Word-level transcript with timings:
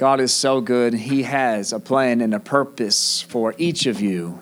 God 0.00 0.18
is 0.18 0.32
so 0.32 0.62
good. 0.62 0.94
He 0.94 1.24
has 1.24 1.74
a 1.74 1.78
plan 1.78 2.22
and 2.22 2.32
a 2.32 2.40
purpose 2.40 3.20
for 3.20 3.54
each 3.58 3.84
of 3.84 4.00
you. 4.00 4.40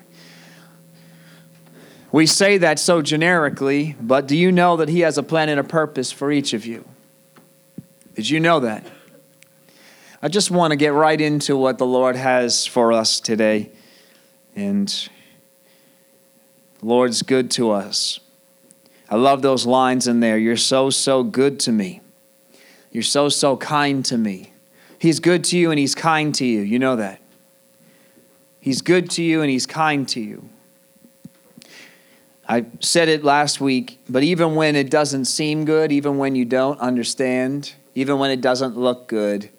We 2.13 2.27
say 2.27 2.59
that 2.59 2.79
so 2.79 3.03
generically, 3.03 3.97
but 4.01 4.29
do 4.29 4.37
you 4.37 4.53
know 4.53 4.77
that 4.77 4.89
He 4.89 5.01
has 5.01 5.19
a 5.19 5.23
plan 5.25 5.49
and 5.49 5.59
a 5.59 5.65
purpose 5.65 6.13
for 6.13 6.31
each 6.31 6.53
of 6.53 6.65
you? 6.65 6.85
Did 8.15 8.31
you 8.31 8.39
know 8.39 8.61
that? 8.61 8.87
I 10.23 10.29
just 10.29 10.53
want 10.53 10.71
to 10.71 10.77
get 10.77 10.93
right 10.93 11.21
into 11.21 11.57
what 11.57 11.79
the 11.79 11.87
Lord 11.87 12.15
has 12.15 12.65
for 12.65 12.93
us 12.93 13.19
today. 13.19 13.71
And 14.55 14.87
the 16.79 16.87
Lord's 16.87 17.23
good 17.23 17.51
to 17.53 17.73
us. 17.73 18.21
I 19.11 19.17
love 19.17 19.43
those 19.43 19.67
lines 19.67 20.07
in 20.07 20.21
there. 20.21 20.39
You're 20.39 20.57
so, 20.57 20.89
so 20.91 21.25
good 21.25 21.59
to 21.61 21.73
me. 21.73 22.01
You're 22.93 23.03
so, 23.03 23.29
so 23.29 23.57
kind 23.57 24.05
to 24.05 24.17
me. 24.17 24.53
He's 24.99 25.21
good 25.21 25.45
to 25.45 25.59
you 25.59 25.71
and 25.71 25.79
He's 25.79 25.95
kind 25.95 26.35
to 26.37 26.45
you. 26.45 26.61
You 26.61 26.79
know 26.79 26.97
that. 26.97 27.21
He's 28.61 28.83
good 28.83 29.11
to 29.11 29.23
you 29.23 29.43
and 29.43 29.51
He's 29.51 29.67
kind 29.67 30.09
to 30.09 30.21
you. 30.21 30.49
I 32.49 32.65
said 32.81 33.09
it 33.09 33.23
last 33.25 33.61
week, 33.61 34.01
but 34.09 34.23
even 34.23 34.55
when 34.55 34.75
it 34.75 34.91
doesn't 34.91 35.27
seem 35.27 35.67
good, 35.67 35.93
even 35.93 36.17
when 36.17 36.35
you 36.35 36.47
don't 36.47 36.81
understand, 36.81 37.75
even 37.95 38.19
when 38.19 38.31
it 38.31 38.41
doesn't 38.41 38.77
look 38.77 39.07
good, 39.07 39.51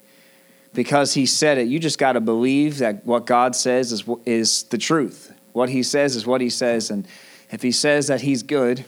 because 0.73 1.13
He 1.13 1.25
said 1.25 1.57
it, 1.57 1.67
you 1.67 1.79
just 1.79 1.99
got 1.99 2.13
to 2.13 2.19
believe 2.19 2.79
that 2.79 3.05
what 3.05 3.25
God 3.25 3.55
says 3.55 3.91
is, 3.91 4.03
is 4.25 4.63
the 4.63 4.77
truth. 4.77 5.31
What 5.53 5.69
He 5.69 5.83
says 5.83 6.15
is 6.15 6.25
what 6.25 6.41
He 6.41 6.49
says. 6.49 6.89
And 6.89 7.07
if 7.51 7.61
He 7.61 7.71
says 7.71 8.07
that 8.07 8.21
He's 8.21 8.43
good, 8.43 8.85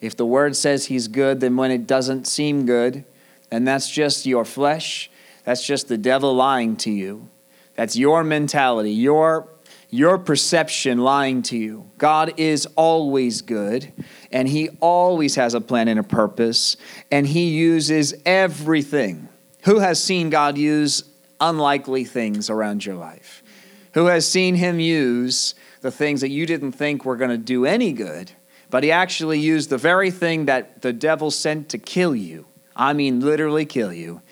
if 0.00 0.16
the 0.16 0.26
Word 0.26 0.56
says 0.56 0.86
He's 0.86 1.06
good, 1.06 1.40
then 1.40 1.56
when 1.56 1.70
it 1.70 1.86
doesn't 1.86 2.26
seem 2.26 2.64
good, 2.64 3.04
and 3.50 3.68
that's 3.68 3.90
just 3.90 4.24
your 4.24 4.46
flesh, 4.46 5.10
that's 5.44 5.66
just 5.66 5.88
the 5.88 5.98
devil 5.98 6.34
lying 6.34 6.76
to 6.78 6.90
you. 6.90 7.28
That's 7.74 7.96
your 7.96 8.22
mentality, 8.22 8.92
your, 8.92 9.48
your 9.90 10.18
perception 10.18 10.98
lying 10.98 11.42
to 11.42 11.56
you. 11.56 11.90
God 11.98 12.34
is 12.36 12.66
always 12.76 13.42
good, 13.42 13.92
and 14.30 14.48
He 14.48 14.68
always 14.80 15.34
has 15.36 15.54
a 15.54 15.60
plan 15.60 15.88
and 15.88 15.98
a 15.98 16.04
purpose, 16.04 16.76
and 17.10 17.26
He 17.26 17.48
uses 17.48 18.14
everything. 18.24 19.28
Who 19.64 19.78
has 19.78 20.02
seen 20.02 20.30
God 20.30 20.58
use 20.58 21.04
unlikely 21.40 22.04
things 22.04 22.50
around 22.50 22.84
your 22.84 22.96
life? 22.96 23.42
Who 23.94 24.06
has 24.06 24.28
seen 24.28 24.54
Him 24.54 24.78
use 24.78 25.54
the 25.80 25.90
things 25.90 26.20
that 26.20 26.30
you 26.30 26.46
didn't 26.46 26.72
think 26.72 27.04
were 27.04 27.16
going 27.16 27.30
to 27.30 27.38
do 27.38 27.64
any 27.64 27.92
good, 27.92 28.30
but 28.70 28.84
He 28.84 28.92
actually 28.92 29.40
used 29.40 29.70
the 29.70 29.78
very 29.78 30.10
thing 30.10 30.44
that 30.44 30.82
the 30.82 30.92
devil 30.92 31.30
sent 31.30 31.70
to 31.70 31.78
kill 31.78 32.14
you? 32.14 32.46
I 32.76 32.92
mean, 32.92 33.20
literally 33.20 33.66
kill 33.66 33.92
you 33.92 34.22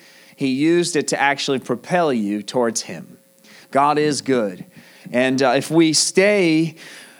he 0.40 0.48
used 0.48 0.96
it 0.96 1.08
to 1.08 1.20
actually 1.20 1.58
propel 1.58 2.14
you 2.14 2.42
towards 2.42 2.80
Him. 2.80 3.18
God 3.70 3.98
is 3.98 4.22
good. 4.22 4.64
And 5.12 5.42
uh, 5.42 5.50
if 5.50 5.70
we 5.70 5.92
stay 5.92 6.76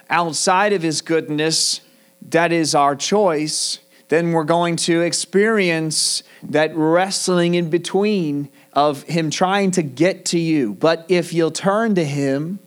outside 0.08 0.72
of 0.72 0.80
His 0.80 1.02
goodness, 1.02 1.82
that 2.30 2.50
is 2.50 2.74
our 2.74 2.96
choice, 2.96 3.80
then 4.08 4.32
we're 4.32 4.44
going 4.44 4.76
to 4.76 5.02
experience 5.02 6.22
that 6.42 6.74
wrestling 6.74 7.56
in 7.56 7.68
between 7.68 8.48
of 8.72 9.02
Him 9.02 9.28
trying 9.28 9.70
to 9.72 9.82
get 9.82 10.24
to 10.26 10.38
you. 10.38 10.72
But 10.72 11.04
if 11.10 11.34
you'll 11.34 11.50
turn 11.50 11.94
to 11.96 12.04
Him, 12.06 12.58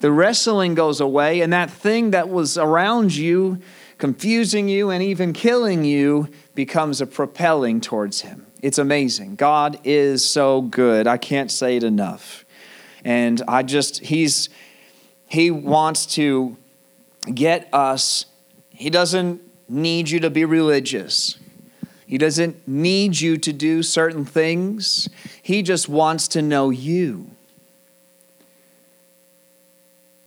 the 0.00 0.12
wrestling 0.12 0.74
goes 0.74 1.00
away, 1.00 1.40
and 1.40 1.50
that 1.54 1.70
thing 1.70 2.10
that 2.10 2.28
was 2.28 2.58
around 2.58 3.16
you, 3.16 3.62
confusing 3.96 4.68
you 4.68 4.90
and 4.90 5.02
even 5.02 5.32
killing 5.32 5.86
you, 5.86 6.28
becomes 6.54 7.00
a 7.00 7.06
propelling 7.06 7.80
towards 7.80 8.20
Him. 8.20 8.45
It's 8.62 8.78
amazing. 8.78 9.36
God 9.36 9.78
is 9.84 10.24
so 10.24 10.62
good. 10.62 11.06
I 11.06 11.18
can't 11.18 11.50
say 11.50 11.76
it 11.76 11.84
enough. 11.84 12.44
And 13.04 13.42
I 13.46 13.62
just, 13.62 14.04
He's, 14.04 14.48
He 15.28 15.50
wants 15.50 16.06
to 16.14 16.56
get 17.32 17.68
us, 17.72 18.26
He 18.70 18.90
doesn't 18.90 19.42
need 19.68 20.10
you 20.10 20.20
to 20.20 20.30
be 20.30 20.44
religious. 20.44 21.38
He 22.06 22.18
doesn't 22.18 22.66
need 22.68 23.20
you 23.20 23.36
to 23.36 23.52
do 23.52 23.82
certain 23.82 24.24
things. 24.24 25.08
He 25.42 25.62
just 25.62 25.88
wants 25.88 26.28
to 26.28 26.42
know 26.42 26.70
you. 26.70 27.30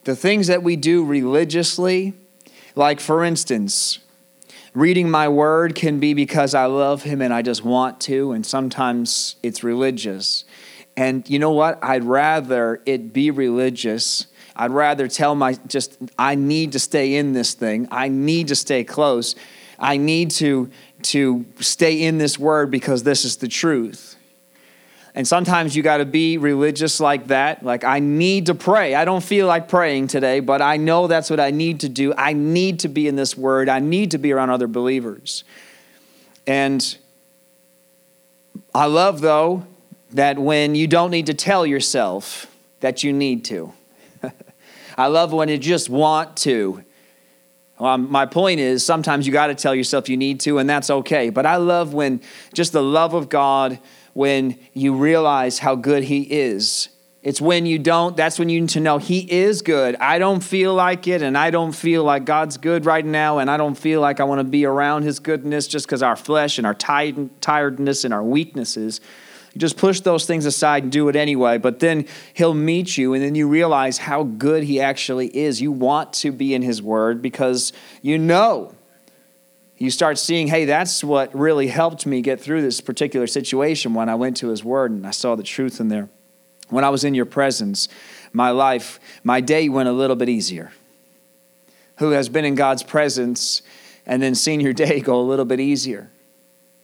The 0.03 0.15
things 0.15 0.47
that 0.47 0.61
we 0.61 0.75
do 0.75 1.05
religiously, 1.05 2.13
like 2.75 2.99
for 2.99 3.23
instance, 3.23 3.99
Reading 4.75 5.09
my 5.09 5.27
word 5.27 5.73
can 5.73 5.99
be 5.99 6.13
because 6.13 6.53
I 6.53 6.65
love 6.65 7.01
him 7.01 7.21
and 7.21 7.33
I 7.33 7.41
just 7.41 7.63
want 7.63 7.99
to, 8.01 8.33
and 8.33 8.45
sometimes 8.45 9.35
it's 9.41 9.63
religious. 9.63 10.45
And 10.95 11.27
you 11.27 11.39
know 11.39 11.51
what? 11.51 11.79
I'd 11.81 12.03
rather 12.03 12.81
it 12.85 13.11
be 13.11 13.31
religious. 13.31 14.27
I'd 14.55 14.71
rather 14.71 15.07
tell 15.07 15.33
my 15.33 15.53
just, 15.67 15.97
I 16.19 16.35
need 16.35 16.73
to 16.73 16.79
stay 16.79 17.15
in 17.15 17.33
this 17.33 17.53
thing. 17.53 17.87
I 17.89 18.09
need 18.09 18.49
to 18.49 18.55
stay 18.55 18.83
close. 18.83 19.35
I 19.79 19.97
need 19.97 20.31
to, 20.31 20.69
to 21.03 21.45
stay 21.61 22.03
in 22.03 22.17
this 22.17 22.37
word 22.37 22.69
because 22.69 23.03
this 23.03 23.25
is 23.25 23.37
the 23.37 23.47
truth. 23.47 24.17
And 25.15 25.27
sometimes 25.27 25.75
you 25.75 25.81
got 25.83 25.97
to 25.97 26.05
be 26.05 26.37
religious 26.37 26.99
like 26.99 27.27
that. 27.27 27.63
Like, 27.63 27.83
I 27.83 27.99
need 27.99 28.45
to 28.45 28.55
pray. 28.55 28.95
I 28.95 29.05
don't 29.05 29.23
feel 29.23 29.47
like 29.47 29.67
praying 29.67 30.07
today, 30.07 30.39
but 30.39 30.61
I 30.61 30.77
know 30.77 31.07
that's 31.07 31.29
what 31.29 31.39
I 31.39 31.51
need 31.51 31.79
to 31.81 31.89
do. 31.89 32.13
I 32.15 32.33
need 32.33 32.79
to 32.81 32.87
be 32.87 33.07
in 33.07 33.15
this 33.15 33.35
word. 33.35 33.69
I 33.69 33.79
need 33.79 34.11
to 34.11 34.17
be 34.17 34.31
around 34.31 34.51
other 34.51 34.67
believers. 34.67 35.43
And 36.45 36.97
I 38.73 38.85
love, 38.85 39.21
though, 39.21 39.65
that 40.11 40.37
when 40.37 40.75
you 40.75 40.87
don't 40.87 41.11
need 41.11 41.25
to 41.27 41.33
tell 41.33 41.65
yourself 41.65 42.45
that 42.79 43.03
you 43.03 43.11
need 43.11 43.45
to. 43.45 43.73
I 44.97 45.07
love 45.07 45.33
when 45.33 45.49
you 45.49 45.57
just 45.57 45.89
want 45.89 46.37
to. 46.37 46.83
Um, 47.79 48.11
my 48.11 48.25
point 48.25 48.59
is 48.59 48.85
sometimes 48.85 49.25
you 49.25 49.33
got 49.33 49.47
to 49.47 49.55
tell 49.55 49.73
yourself 49.73 50.09
you 50.09 50.17
need 50.17 50.41
to, 50.41 50.57
and 50.57 50.69
that's 50.69 50.89
okay. 50.89 51.29
But 51.29 51.45
I 51.45 51.55
love 51.55 51.93
when 51.93 52.21
just 52.53 52.73
the 52.73 52.83
love 52.83 53.13
of 53.13 53.29
God 53.29 53.79
when 54.13 54.57
you 54.73 54.95
realize 54.95 55.59
how 55.59 55.75
good 55.75 56.03
He 56.03 56.21
is. 56.21 56.89
It's 57.21 57.41
when 57.41 57.65
you 57.65 57.79
don't, 57.79 58.15
that's 58.15 58.39
when 58.39 58.47
you 58.47 58.61
need 58.61 58.69
to 58.69 58.79
know 58.79 58.97
He 58.97 59.19
is 59.29 59.61
good. 59.61 59.95
I 59.97 60.19
don't 60.19 60.41
feel 60.41 60.73
like 60.73 61.07
it, 61.07 61.21
and 61.21 61.37
I 61.37 61.51
don't 61.51 61.73
feel 61.73 62.03
like 62.03 62.23
God's 62.23 62.57
good 62.57 62.85
right 62.85 63.05
now, 63.05 63.39
and 63.39 63.51
I 63.51 63.57
don't 63.57 63.75
feel 63.75 63.99
like 63.99 64.19
I 64.19 64.23
want 64.23 64.39
to 64.39 64.45
be 64.45 64.65
around 64.65 65.03
His 65.03 65.19
goodness 65.19 65.67
just 65.67 65.85
because 65.85 66.01
our 66.01 66.15
flesh 66.15 66.57
and 66.57 66.65
our 66.65 66.73
tiredness 66.73 68.05
and 68.05 68.13
our 68.13 68.23
weaknesses. 68.23 69.01
You 69.53 69.59
just 69.59 69.77
push 69.77 69.99
those 69.99 70.25
things 70.25 70.45
aside 70.45 70.83
and 70.83 70.91
do 70.91 71.09
it 71.09 71.17
anyway, 71.17 71.57
but 71.57 71.79
then 71.79 72.05
He'll 72.33 72.53
meet 72.53 72.97
you, 72.97 73.13
and 73.13 73.21
then 73.21 73.35
you 73.35 73.49
realize 73.49 73.97
how 73.97 74.23
good 74.23 74.63
He 74.63 74.79
actually 74.79 75.35
is. 75.35 75.59
You 75.59 75.73
want 75.73 76.13
to 76.13 76.31
be 76.31 76.53
in 76.53 76.61
His 76.61 76.81
Word 76.81 77.21
because 77.21 77.73
you 78.01 78.17
know 78.17 78.73
you 79.79 79.89
start 79.89 80.17
seeing, 80.17 80.47
hey, 80.47 80.65
that's 80.65 81.03
what 81.03 81.33
really 81.33 81.67
helped 81.67 82.05
me 82.05 82.21
get 82.21 82.39
through 82.41 82.61
this 82.61 82.81
particular 82.81 83.25
situation 83.27 83.93
when 83.93 84.09
I 84.09 84.15
went 84.15 84.35
to 84.37 84.49
His 84.49 84.63
Word 84.63 84.91
and 84.91 85.07
I 85.07 85.11
saw 85.11 85.35
the 85.35 85.43
truth 85.43 85.79
in 85.79 85.87
there. 85.87 86.09
When 86.67 86.83
I 86.83 86.89
was 86.89 87.05
in 87.05 87.15
your 87.15 87.25
presence, 87.25 87.87
my 88.33 88.51
life, 88.51 88.99
my 89.23 89.39
day 89.39 89.69
went 89.69 89.87
a 89.89 89.93
little 89.93 90.17
bit 90.17 90.27
easier. 90.27 90.71
Who 91.97 92.11
has 92.11 92.27
been 92.27 92.45
in 92.45 92.55
God's 92.55 92.83
presence 92.83 93.61
and 94.05 94.21
then 94.21 94.35
seen 94.35 94.59
your 94.59 94.73
day 94.73 94.99
go 94.99 95.19
a 95.19 95.23
little 95.23 95.45
bit 95.45 95.61
easier? 95.61 96.11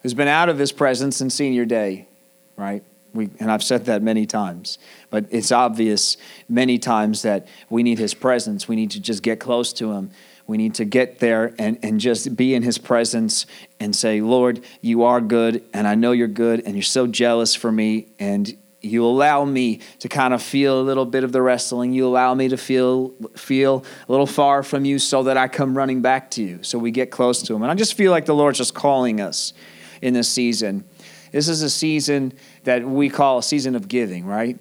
Who's 0.02 0.14
been 0.14 0.30
out 0.30 0.48
of 0.48 0.58
His 0.58 0.72
presence 0.72 1.20
and 1.20 1.32
seen 1.32 1.54
your 1.54 1.66
day, 1.66 2.08
right? 2.56 2.82
We, 3.14 3.30
and 3.40 3.52
I've 3.52 3.64
said 3.64 3.86
that 3.86 4.02
many 4.02 4.26
times, 4.26 4.78
but 5.10 5.26
it's 5.32 5.52
obvious 5.52 6.18
many 6.48 6.78
times 6.80 7.24
that 7.24 7.48
we 7.70 7.84
need 7.84 8.00
His 8.00 8.14
presence. 8.14 8.68
We 8.68 8.76
need 8.78 8.92
to 8.92 9.02
just 9.02 9.22
get 9.22 9.40
close 9.42 9.74
to 9.74 9.92
Him 9.92 10.12
we 10.48 10.58
need 10.58 10.76
to 10.76 10.86
get 10.86 11.20
there 11.20 11.54
and, 11.58 11.80
and 11.82 12.00
just 12.00 12.36
be 12.36 12.54
in 12.54 12.64
his 12.64 12.78
presence 12.78 13.46
and 13.80 13.96
say, 13.96 14.22
Lord, 14.22 14.64
you 14.82 15.04
are 15.04 15.20
good, 15.20 15.64
and 15.74 15.88
I 15.88 15.96
know 15.96 16.12
you're 16.12 16.28
good, 16.28 16.62
and 16.66 16.76
you're 16.76 16.84
so 16.84 17.08
jealous 17.08 17.56
for 17.56 17.72
me, 17.72 18.08
and 18.20 18.56
you 18.86 19.04
allow 19.04 19.44
me 19.44 19.80
to 20.00 20.08
kind 20.08 20.34
of 20.34 20.42
feel 20.42 20.80
a 20.80 20.84
little 20.84 21.06
bit 21.06 21.24
of 21.24 21.32
the 21.32 21.42
wrestling. 21.42 21.92
You 21.92 22.06
allow 22.06 22.34
me 22.36 22.50
to 22.50 22.58
feel 22.58 23.10
feel 23.36 23.84
a 24.08 24.12
little 24.12 24.28
far 24.28 24.62
from 24.62 24.86
you 24.86 25.00
so 25.00 25.24
that 25.24 25.38
I 25.38 25.48
come 25.48 25.76
running 25.76 26.02
back 26.02 26.30
to 26.32 26.44
you. 26.44 26.60
So 26.62 26.78
we 26.78 26.92
get 26.92 27.10
close 27.10 27.42
to 27.44 27.56
him. 27.56 27.64
And 27.64 27.72
I 27.72 27.76
just 27.76 27.96
feel 27.96 28.12
like 28.12 28.26
the 28.26 28.36
Lord's 28.36 28.60
just 28.60 28.76
calling 28.76 29.20
us 29.20 29.54
in 30.02 30.14
this 30.14 30.30
season. 30.30 30.84
This 31.32 31.50
is 31.50 31.64
a 31.64 31.70
season 31.70 32.34
that 32.64 32.86
we 32.86 33.10
call 33.10 33.40
a 33.40 33.44
season 33.44 33.76
of 33.76 33.88
giving, 33.88 34.26
right? 34.26 34.58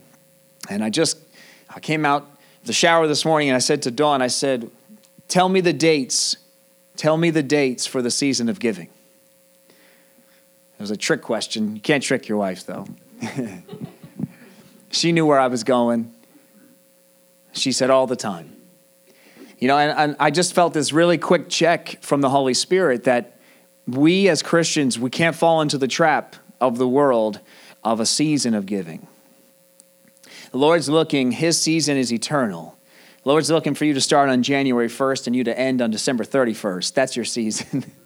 And 0.71 0.83
I 0.83 0.89
just 0.89 1.19
I 1.69 1.81
came 1.81 2.07
out 2.07 2.27
the 2.65 2.73
shower 2.73 3.07
this 3.07 3.25
morning 3.25 3.51
and 3.51 3.57
I 3.57 3.61
said 3.61 3.83
to 3.83 3.91
Dawn, 3.91 4.23
I 4.23 4.29
said, 4.29 4.71
Tell 5.29 5.49
me 5.49 5.61
the 5.61 5.73
dates. 5.73 6.37
Tell 6.97 7.17
me 7.17 7.31
the 7.31 7.43
dates 7.43 7.87
for 7.87 8.03
the 8.03 8.11
season 8.11 8.49
of 8.49 8.61
giving. 8.61 8.89
It 9.69 10.81
was 10.81 10.91
a 10.91 10.97
trick 10.97 11.23
question. 11.23 11.75
You 11.77 11.81
can't 11.81 12.03
trick 12.03 12.29
your 12.29 12.39
wife, 12.39 12.67
though. 12.67 12.87
she 14.91 15.13
knew 15.13 15.27
where 15.27 15.41
I 15.41 15.47
was 15.47 15.65
going. 15.65 16.13
She 17.53 17.73
said 17.73 17.91
all 17.91 18.07
the 18.07 18.17
time. 18.17 18.55
You 19.59 19.69
know, 19.69 19.79
and, 19.79 19.99
and, 19.99 20.17
I 20.19 20.31
just 20.31 20.53
felt 20.55 20.75
this 20.75 20.93
really 20.93 21.17
quick 21.17 21.49
check 21.49 22.03
from 22.03 22.21
the 22.21 22.29
Holy 22.29 22.55
Spirit 22.55 23.05
that 23.05 23.39
we 23.87 24.29
as 24.29 24.43
Christians, 24.43 24.99
we 24.99 25.11
can't 25.11 25.37
fall 25.37 25.61
into 25.61 25.79
the 25.79 25.89
trap 25.89 26.37
of 26.61 26.79
the 26.79 26.89
world 26.89 27.41
of 27.83 28.01
a 28.01 28.07
season 28.07 28.55
of 28.55 28.67
giving. 28.67 29.07
The 30.51 30.59
Lord's 30.59 30.89
looking, 30.89 31.33
his 31.33 31.61
season 31.61 31.97
is 31.97 32.13
eternal. 32.13 32.77
Lord's 33.25 33.51
looking 33.51 33.75
for 33.75 33.85
you 33.85 33.95
to 33.95 34.01
start 34.01 34.29
on 34.29 34.43
January 34.43 34.89
1st 34.89 35.27
and 35.29 35.37
you 35.37 35.45
to 35.45 35.59
end 35.59 35.81
on 35.81 35.91
December 35.91 36.25
31st. 36.25 36.93
That's 36.93 37.17
your 37.17 37.25
season. 37.25 37.85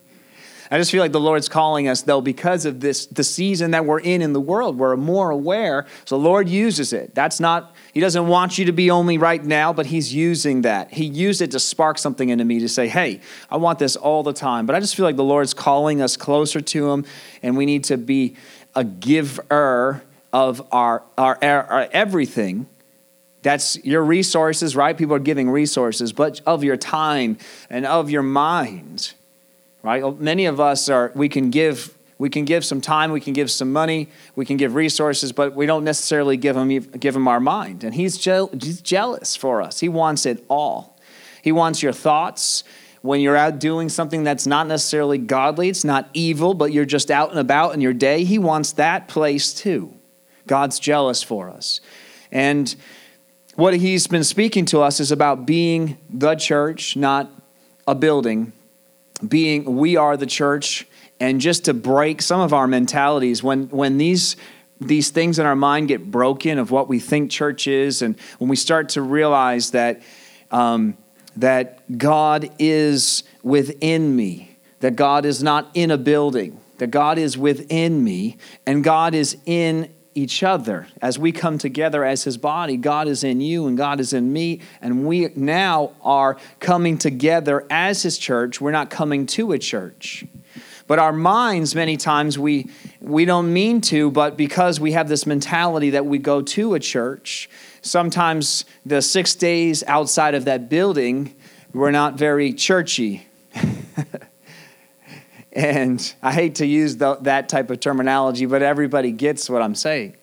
I 0.71 0.77
just 0.77 0.91
feel 0.91 1.01
like 1.01 1.13
the 1.13 1.21
Lord's 1.21 1.49
calling 1.49 1.89
us, 1.89 2.03
though, 2.03 2.21
because 2.21 2.67
of 2.67 2.81
this, 2.81 3.07
the 3.07 3.25
season 3.25 3.71
that 3.71 3.87
we're 3.87 4.01
in 4.01 4.21
in 4.21 4.35
the 4.35 4.41
world. 4.41 4.79
We're 4.79 4.97
more 4.97 5.31
aware. 5.31 5.87
So 6.05 6.19
the 6.19 6.23
Lord 6.23 6.47
uses 6.49 6.93
it. 6.93 7.15
That's 7.15 7.41
not, 7.41 7.75
He 7.95 8.01
doesn't 8.01 8.29
want 8.29 8.59
you 8.59 8.67
to 8.67 8.73
be 8.73 8.91
only 8.91 9.17
right 9.17 9.43
now, 9.43 9.73
but 9.73 9.87
He's 9.87 10.15
using 10.15 10.63
that. 10.63 10.93
He 10.93 11.07
used 11.07 11.41
it 11.41 11.53
to 11.53 11.61
spark 11.61 11.97
something 11.97 12.29
into 12.29 12.45
me 12.45 12.61
to 12.61 12.69
say, 12.69 12.87
hey, 12.87 13.21
I 13.51 13.57
want 13.57 13.79
this 13.79 13.97
all 13.97 14.23
the 14.23 14.35
time. 14.35 14.67
But 14.67 14.77
I 14.77 14.81
just 14.81 14.95
feel 14.95 15.07
like 15.07 15.17
the 15.17 15.25
Lord's 15.25 15.55
calling 15.55 16.03
us 16.03 16.19
closer 16.19 16.61
to 16.61 16.91
Him, 16.91 17.07
and 17.43 17.57
we 17.57 17.65
need 17.65 17.85
to 17.85 17.97
be 17.97 18.37
a 18.75 18.85
giver 18.85 20.03
of 20.33 20.69
our, 20.71 21.03
our, 21.17 21.39
our 21.43 21.89
everything. 21.93 22.67
That's 23.49 23.83
your 23.85 24.05
resources, 24.05 24.77
right? 24.77 24.97
People 24.97 25.15
are 25.15 25.27
giving 25.31 25.49
resources, 25.49 26.13
but 26.13 26.41
of 26.45 26.63
your 26.63 26.77
time 26.77 27.39
and 27.71 27.87
of 27.87 28.11
your 28.11 28.23
mind 28.23 29.15
right? 29.83 30.03
Oh, 30.03 30.17
many 30.19 30.47
of 30.47 30.61
us 30.61 30.89
are, 30.89 31.13
we 31.15 31.29
can 31.29 31.51
give 31.51 31.95
we 32.19 32.29
can 32.29 32.45
give 32.45 32.65
some 32.65 32.81
time, 32.81 33.13
we 33.13 33.21
can 33.21 33.33
give 33.33 33.49
some 33.49 33.73
money, 33.73 34.09
we 34.35 34.45
can 34.45 34.57
give 34.57 34.75
resources, 34.75 35.31
but 35.31 35.55
we 35.55 35.67
don't 35.67 35.85
necessarily 35.85 36.37
give 36.37 36.57
him, 36.57 36.81
give 36.99 37.15
him 37.15 37.29
our 37.29 37.39
mind. 37.39 37.85
And 37.85 37.95
he's, 37.95 38.19
je- 38.19 38.49
he's 38.61 38.83
jealous 38.83 39.37
for 39.37 39.63
us. 39.63 39.79
He 39.79 39.89
wants 39.89 40.27
it 40.27 40.45
all. 40.51 40.99
He 41.43 41.53
wants 41.53 41.81
your 41.81 41.93
thoughts. 41.93 42.65
When 43.03 43.21
you're 43.21 43.37
out 43.37 43.61
doing 43.61 43.89
something 43.89 44.25
that's 44.25 44.49
not 44.49 44.67
necessarily 44.67 45.19
godly, 45.19 45.69
it's 45.69 45.85
not 45.85 46.09
evil, 46.13 46.55
but 46.55 46.73
you're 46.73 46.85
just 46.85 47.09
out 47.09 47.31
and 47.31 47.39
about 47.39 47.75
in 47.75 47.81
your 47.81 47.93
day, 47.93 48.25
he 48.25 48.41
wants 48.41 48.73
that 48.73 49.07
place 49.07 49.55
too. 49.55 49.95
God's 50.49 50.81
jealous 50.81 51.23
for 51.23 51.49
us. 51.49 51.81
And 52.33 52.75
what 53.59 53.75
he's 53.75 54.07
been 54.07 54.23
speaking 54.23 54.65
to 54.67 54.81
us 54.81 55.01
is 55.01 55.11
about 55.11 55.45
being 55.45 55.99
the 56.09 56.37
church, 56.37 56.95
not 56.95 57.29
a 57.89 57.95
building. 57.97 58.53
Being 59.27 59.77
we 59.77 59.97
are 59.97 60.17
the 60.17 60.27
church 60.27 60.87
and 61.19 61.41
just 61.41 61.65
to 61.65 61.75
break 61.75 62.23
some 62.23 62.41
of 62.41 62.53
our 62.53 62.69
mentalities 62.69 63.43
when 63.43 63.65
when 63.71 63.99
these 63.99 64.37
these 64.81 65.11
things 65.11 65.41
in 65.41 65.47
our 65.47 65.57
mind 65.57 65.89
get 65.89 66.09
broken 66.09 66.57
of 66.61 66.71
what 66.71 66.87
we 66.87 67.01
think 67.01 67.33
church 67.33 67.67
is 67.67 68.01
and 68.01 68.17
when 68.39 68.49
we 68.49 68.55
start 68.55 68.91
to 68.91 69.03
realize 69.03 69.73
that 69.73 70.03
um, 70.53 70.97
that 71.37 71.99
god 71.99 72.49
is 72.61 73.25
within 73.43 74.15
me 74.15 74.57
that 74.79 74.95
god 74.95 75.25
is 75.25 75.43
not 75.43 75.69
in 75.75 75.91
a 75.91 75.99
building 75.99 76.61
that 76.79 76.93
god 76.93 77.19
is 77.19 77.37
within 77.37 78.05
me 78.05 78.37
and 78.67 78.85
god 78.85 79.17
is 79.17 79.37
in 79.47 79.93
each 80.19 80.43
other. 80.43 80.89
As 81.01 81.19
we 81.19 81.31
come 81.31 81.59
together 81.59 82.05
as 82.05 82.25
his 82.25 82.37
body, 82.37 82.77
God 82.77 83.07
is 83.07 83.23
in 83.23 83.41
you 83.41 83.69
and 83.69 83.79
God 83.79 84.01
is 84.01 84.13
in 84.13 84.33
me, 84.33 84.61
and 84.83 85.07
we 85.07 85.29
now 85.37 85.93
are 86.03 86.37
coming 86.59 86.99
together 86.99 87.65
as 87.71 88.03
his 88.03 88.19
church. 88.19 88.61
We're 88.61 88.73
not 88.73 88.91
coming 88.91 89.27
to 89.27 89.53
a 89.53 89.59
church. 89.59 90.25
But 90.89 90.99
our 90.99 91.13
minds, 91.13 91.75
many 91.75 91.97
times, 91.97 92.39
we, 92.39 92.69
we 93.01 93.27
don't 93.27 93.53
mean 93.53 93.81
to, 93.83 94.11
but 94.11 94.37
because 94.37 94.81
we 94.81 94.93
have 94.93 95.09
this 95.09 95.25
mentality 95.25 95.91
that 95.91 96.07
we 96.07 96.19
go 96.19 96.43
to 96.43 96.75
a 96.75 96.81
church, 96.81 97.49
sometimes 97.83 98.65
the 98.85 99.01
six 99.01 99.35
days 99.35 99.85
outside 99.87 100.35
of 100.35 100.47
that 100.47 100.69
building, 100.69 101.37
we're 101.73 101.91
not 101.91 102.15
very 102.15 102.53
churchy. 102.53 103.27
And 105.59 106.15
I 106.23 106.33
hate 106.33 106.55
to 106.57 106.67
use 106.67 106.99
the, 106.99 107.17
that 107.23 107.49
type 107.49 107.69
of 107.71 107.81
terminology, 107.81 108.47
but 108.47 108.63
everybody 108.63 109.11
gets 109.11 109.51
what 109.51 109.61
I'm 109.61 109.75
saying. 109.75 110.15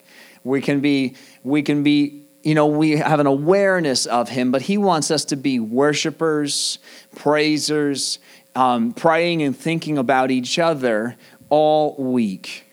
We 0.45 0.61
can 0.61 0.79
be, 0.79 1.17
we 1.43 1.61
can 1.61 1.83
be, 1.83 2.23
you 2.41 2.55
know, 2.55 2.67
we 2.67 2.91
have 2.91 3.19
an 3.19 3.27
awareness 3.27 4.05
of 4.05 4.29
Him, 4.29 4.53
but 4.53 4.61
He 4.61 4.77
wants 4.77 5.11
us 5.11 5.25
to 5.25 5.35
be 5.35 5.59
worshipers, 5.59 6.79
praisers, 7.17 8.19
um, 8.55 8.93
praying 8.93 9.43
and 9.43 9.53
thinking 9.53 9.97
about 9.97 10.31
each 10.31 10.57
other 10.57 11.17
all 11.49 11.97
week. 11.97 12.65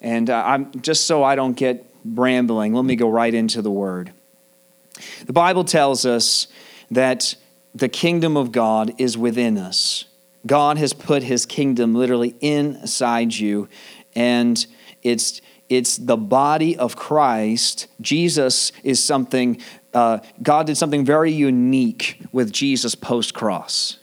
And 0.00 0.30
uh, 0.30 0.42
I'm 0.46 0.80
just 0.80 1.04
so 1.04 1.22
I 1.22 1.34
don't 1.34 1.58
get 1.58 1.84
brambling, 2.06 2.72
let 2.72 2.86
me 2.86 2.96
go 2.96 3.10
right 3.10 3.34
into 3.34 3.60
the 3.60 3.70
Word. 3.70 4.14
The 5.26 5.34
Bible 5.34 5.64
tells 5.64 6.06
us 6.06 6.46
that 6.90 7.34
the 7.74 7.90
kingdom 7.90 8.38
of 8.38 8.50
God 8.50 8.94
is 8.96 9.18
within 9.18 9.58
us. 9.58 10.06
God 10.48 10.78
has 10.78 10.92
put 10.92 11.22
his 11.22 11.46
kingdom 11.46 11.94
literally 11.94 12.34
inside 12.40 13.34
you, 13.34 13.68
and 14.16 14.66
it's 15.02 15.40
it's 15.68 15.98
the 15.98 16.16
body 16.16 16.76
of 16.76 16.96
Christ. 16.96 17.88
Jesus 18.00 18.72
is 18.82 19.02
something, 19.02 19.60
uh, 19.92 20.20
God 20.42 20.66
did 20.66 20.76
something 20.76 21.04
very 21.04 21.30
unique 21.30 22.22
with 22.32 22.52
Jesus 22.52 22.94
post 22.94 23.34
cross. 23.34 23.98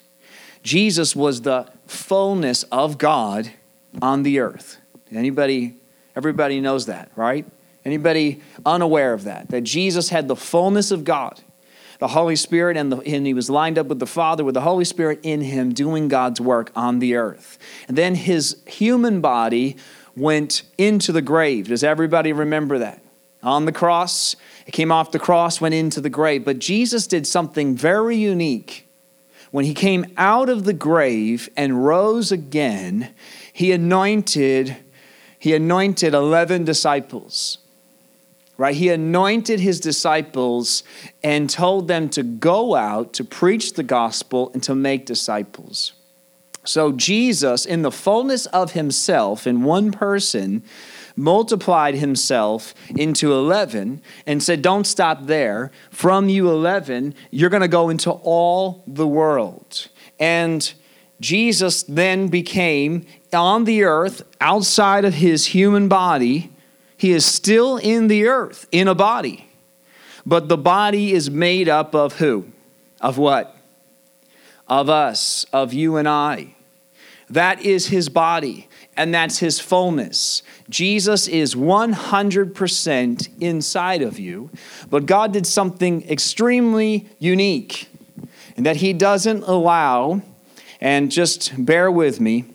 Jesus 0.62 1.15
was 1.15 1.42
the 1.42 1.68
fullness 1.88 2.63
of 2.71 2.98
God 2.98 3.51
on 4.01 4.24
the 4.24 4.39
earth. 4.39 4.77
Anybody, 5.12 5.75
everybody 6.15 6.59
knows 6.62 6.86
that, 6.86 7.12
right? 7.15 7.45
Anybody 7.83 8.41
unaware 8.65 9.13
of 9.13 9.24
that? 9.24 9.50
That 9.50 9.62
Jesus 9.62 10.09
had 10.09 10.27
the 10.27 10.36
fullness 10.36 10.91
of 10.91 11.03
God 11.03 11.41
the 12.00 12.09
Holy 12.09 12.36
Spirit, 12.36 12.77
and, 12.77 12.92
the, 12.92 12.97
and 12.97 13.25
he 13.25 13.33
was 13.33 13.50
lined 13.50 13.77
up 13.77 13.88
with 13.88 14.00
the 14.00 14.07
Father, 14.07 14.44
with 14.44 14.53
the 14.53 14.62
Holy 14.62 14.86
Spirit 14.86 15.19
in 15.24 15.42
him, 15.42 15.74
doing 15.74 16.07
God's 16.07 16.42
work 16.42 16.71
on 16.75 17.00
the 17.00 17.15
earth. 17.15 17.57
And 17.88 17.97
then 17.97 18.15
his 18.15 18.57
human 18.65 19.21
body 19.21 19.77
went 20.15 20.63
into 20.77 21.12
the 21.12 21.21
grave. 21.21 21.68
Does 21.68 21.83
everybody 21.83 22.33
remember 22.33 22.80
that? 22.80 23.01
On 23.44 23.65
the 23.65 23.71
cross, 23.71 24.36
it 24.65 24.71
came 24.71 24.92
off 24.92 25.12
the 25.12 25.19
cross, 25.19 25.62
went 25.62 25.75
into 25.75 26.01
the 26.01 26.09
grave. 26.09 26.44
But 26.44 26.59
Jesus 26.59 27.06
did 27.06 27.27
something 27.27 27.75
very 27.75 28.18
unique. 28.18 28.88
When 29.51 29.65
he 29.65 29.74
came 29.74 30.06
out 30.18 30.50
of 30.50 30.65
the 30.65 30.74
grave 30.74 31.48
and 31.56 31.86
rose 31.86 32.31
again, 32.31 33.13
he 33.53 33.71
anointed 33.71 34.77
he 35.38 35.53
anointed 35.53 36.15
11 36.15 36.65
disciples 36.65 37.59
right? 38.57 38.75
He 38.75 38.89
anointed 38.89 39.59
his 39.59 39.79
disciples 39.79 40.83
and 41.23 41.49
told 41.49 41.87
them 41.87 42.09
to 42.09 42.23
go 42.23 42.75
out 42.75 43.13
to 43.13 43.23
preach 43.23 43.73
the 43.73 43.83
gospel 43.83 44.51
and 44.53 44.63
to 44.63 44.75
make 44.75 45.05
disciples. 45.05 45.93
So, 46.63 46.91
Jesus, 46.91 47.65
in 47.65 47.83
the 47.83 47.91
fullness 47.91 48.47
of 48.47 48.71
himself, 48.71 49.45
in 49.45 49.63
one 49.63 49.91
person, 49.91 50.63
multiplied 51.15 51.95
himself 51.95 52.73
into 52.89 53.33
11 53.33 54.01
and 54.25 54.41
said, 54.41 54.61
Don't 54.61 54.85
stop 54.85 55.25
there. 55.25 55.71
From 55.91 56.27
you, 56.27 56.50
11, 56.50 57.13
you're 57.29 57.51
going 57.51 57.62
to 57.62 57.67
go 57.67 57.89
into 57.89 58.12
all 58.12 58.83
the 58.88 59.07
world. 59.07 59.89
And 60.19 60.74
Jesus 61.19 61.83
then 61.83 62.27
became 62.27 63.05
on 63.31 63.65
the 63.65 63.83
earth, 63.83 64.24
outside 64.41 65.05
of 65.05 65.15
his 65.15 65.47
human 65.47 65.88
body, 65.88 66.51
he 66.97 67.11
is 67.11 67.25
still 67.25 67.77
in 67.77 68.07
the 68.07 68.27
earth 68.27 68.67
in 68.71 68.87
a 68.87 68.95
body. 68.95 69.49
But 70.25 70.47
the 70.49 70.57
body 70.57 71.13
is 71.13 71.29
made 71.29 71.69
up 71.69 71.93
of 71.93 72.13
who? 72.17 72.45
Of 72.99 73.17
what? 73.17 73.55
Of 74.67 74.89
us, 74.89 75.45
of 75.53 75.73
you 75.73 75.97
and 75.97 76.07
I. 76.07 76.55
That 77.29 77.61
is 77.61 77.87
his 77.87 78.09
body, 78.09 78.67
and 78.95 79.13
that's 79.13 79.39
his 79.39 79.59
fullness. 79.59 80.43
Jesus 80.69 81.27
is 81.27 81.55
100% 81.55 83.29
inside 83.41 84.01
of 84.01 84.19
you, 84.19 84.49
but 84.89 85.05
God 85.05 85.33
did 85.33 85.45
something 85.47 86.07
extremely 86.09 87.07
unique, 87.19 87.89
and 88.55 88.65
that 88.65 88.77
he 88.77 88.93
doesn't 88.93 89.43
allow, 89.43 90.21
and 90.79 91.11
just 91.11 91.53
bear 91.65 91.91
with 91.91 92.19
me, 92.19 92.45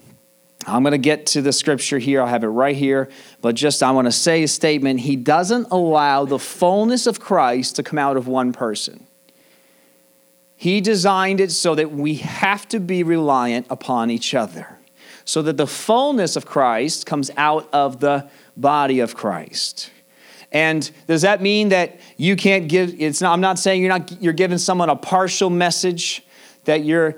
I'm 0.66 0.82
going 0.82 0.92
to 0.92 0.98
get 0.98 1.26
to 1.26 1.42
the 1.42 1.52
scripture 1.52 1.98
here. 1.98 2.20
I 2.22 2.28
have 2.28 2.44
it 2.44 2.48
right 2.48 2.76
here. 2.76 3.08
But 3.40 3.54
just, 3.54 3.82
I 3.82 3.90
want 3.92 4.06
to 4.06 4.12
say 4.12 4.42
a 4.42 4.48
statement. 4.48 5.00
He 5.00 5.16
doesn't 5.16 5.68
allow 5.70 6.24
the 6.24 6.38
fullness 6.38 7.06
of 7.06 7.18
Christ 7.18 7.76
to 7.76 7.82
come 7.82 7.98
out 7.98 8.16
of 8.16 8.28
one 8.28 8.52
person. 8.52 9.06
He 10.56 10.82
designed 10.82 11.40
it 11.40 11.50
so 11.52 11.74
that 11.74 11.90
we 11.90 12.16
have 12.16 12.68
to 12.68 12.80
be 12.80 13.02
reliant 13.02 13.66
upon 13.70 14.10
each 14.10 14.34
other, 14.34 14.78
so 15.24 15.40
that 15.40 15.56
the 15.56 15.66
fullness 15.66 16.36
of 16.36 16.44
Christ 16.44 17.06
comes 17.06 17.30
out 17.38 17.66
of 17.72 18.00
the 18.00 18.28
body 18.58 19.00
of 19.00 19.14
Christ. 19.14 19.90
And 20.52 20.90
does 21.06 21.22
that 21.22 21.40
mean 21.40 21.70
that 21.70 21.98
you 22.18 22.36
can't 22.36 22.68
give? 22.68 22.94
It's 23.00 23.22
not. 23.22 23.32
I'm 23.32 23.40
not 23.40 23.58
saying 23.58 23.80
you're 23.80 23.88
not. 23.88 24.20
You're 24.20 24.34
giving 24.34 24.58
someone 24.58 24.90
a 24.90 24.96
partial 24.96 25.48
message 25.48 26.22
that 26.64 26.84
you're 26.84 27.16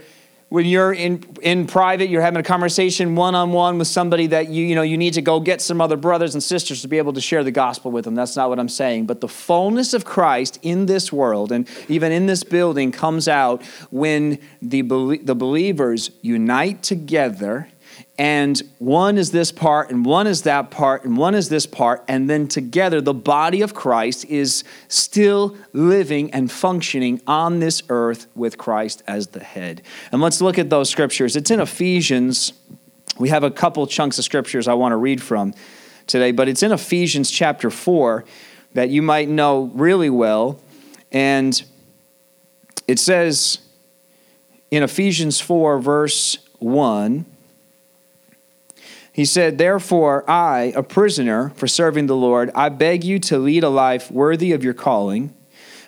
when 0.53 0.67
you're 0.67 0.93
in, 0.93 1.25
in 1.41 1.67
private, 1.67 2.11
you're 2.11 2.21
having 2.21 2.39
a 2.39 2.43
conversation 2.43 3.15
one 3.15 3.35
on 3.35 3.53
one 3.53 3.79
with 3.79 3.89
somebody 3.89 4.27
that 4.27 4.51
you, 4.51 4.67
you 4.67 4.75
know, 4.75 4.83
you 4.83 4.99
need 4.99 5.15
to 5.15 5.23
go 5.23 5.41
get 5.41 5.63
some 5.63 5.81
other 5.81 5.97
brothers 5.97 6.35
and 6.35 6.43
sisters 6.43 6.83
to 6.83 6.89
be 6.89 6.99
able 6.99 7.15
to 7.15 7.23
share 7.23 7.43
the 7.43 7.51
gospel 7.51 7.91
with 7.91 8.05
them. 8.05 8.15
That's 8.15 8.37
not 8.37 8.51
what 8.51 8.59
I'm 8.59 8.69
saying. 8.69 9.07
But 9.07 9.23
the 9.23 9.29
fullness 9.29 9.95
of 9.95 10.05
Christ 10.05 10.59
in 10.61 10.85
this 10.85 11.11
world 11.11 11.53
and 11.53 11.67
even 11.89 12.13
in 12.13 12.27
this 12.27 12.45
building 12.45 12.93
comes 12.93 13.29
out 13.29 13.65
when 13.91 14.39
the, 14.61 14.83
the 15.23 15.35
believers 15.35 16.11
unite 16.21 16.83
together 16.83 17.69
and 18.19 18.61
one 18.79 19.17
is 19.17 19.31
this 19.31 19.51
part, 19.51 19.91
and 19.91 20.05
one 20.05 20.27
is 20.27 20.43
that 20.43 20.71
part, 20.71 21.05
and 21.05 21.17
one 21.17 21.35
is 21.35 21.49
this 21.49 21.65
part, 21.65 22.05
and 22.07 22.29
then 22.29 22.47
together 22.47 23.01
the 23.01 23.15
body 23.15 23.63
of 23.63 23.75
Christ 23.75 24.27
is 24.27 24.65
still 24.89 25.57
living 25.73 26.31
and 26.33 26.53
functioning 26.53 27.23
on 27.27 27.59
this 27.61 27.83
earth 27.89 28.27
with 28.35 28.59
Christ 28.59 29.03
as 29.07 29.29
the 29.29 29.43
head. 29.43 29.83
And 30.13 30.21
let's 30.21 30.43
look 30.43 30.59
at 30.59 30.69
those 30.69 30.91
scriptures. 30.91 31.37
It's 31.37 31.51
in 31.51 31.59
Ephesians. 31.61 32.53
We 33.19 33.31
have 33.31 33.45
a 33.45 33.51
couple 33.51 33.87
chunks 33.87 34.19
of 34.19 34.25
scriptures 34.25 34.69
I 34.69 34.75
want 34.75 34.93
to 34.93 34.99
read 34.99 35.23
from 35.23 35.55
today, 36.07 36.33
but 36.33 36.49
it's 36.49 36.63
in 36.63 36.71
Ephesians 36.71 37.31
chapter 37.31 37.71
4 37.71 38.25
that 38.75 38.91
you 38.91 39.01
might 39.01 39.29
know 39.31 39.71
really 39.75 40.11
well. 40.11 40.61
And 41.11 41.63
it 42.87 42.99
says 42.99 43.59
in 44.71 44.83
Ephesians 44.83 45.41
4, 45.41 45.79
verse 45.79 46.39
1, 46.59 47.25
he 49.13 49.27
said, 49.27 49.59
Therefore, 49.59 50.29
I, 50.29 50.73
a 50.75 50.83
prisoner 50.83 51.51
for 51.51 51.67
serving 51.67 52.07
the 52.07 52.17
Lord, 52.17 52.51
I 52.55 52.71
beg 52.71 53.05
you 53.05 53.19
to 53.21 53.39
lead 53.39 53.63
a 53.63 53.69
life 53.69 54.11
worthy 54.11 54.53
of 54.53 54.65
your 54.65 54.75
calling, 54.75 55.35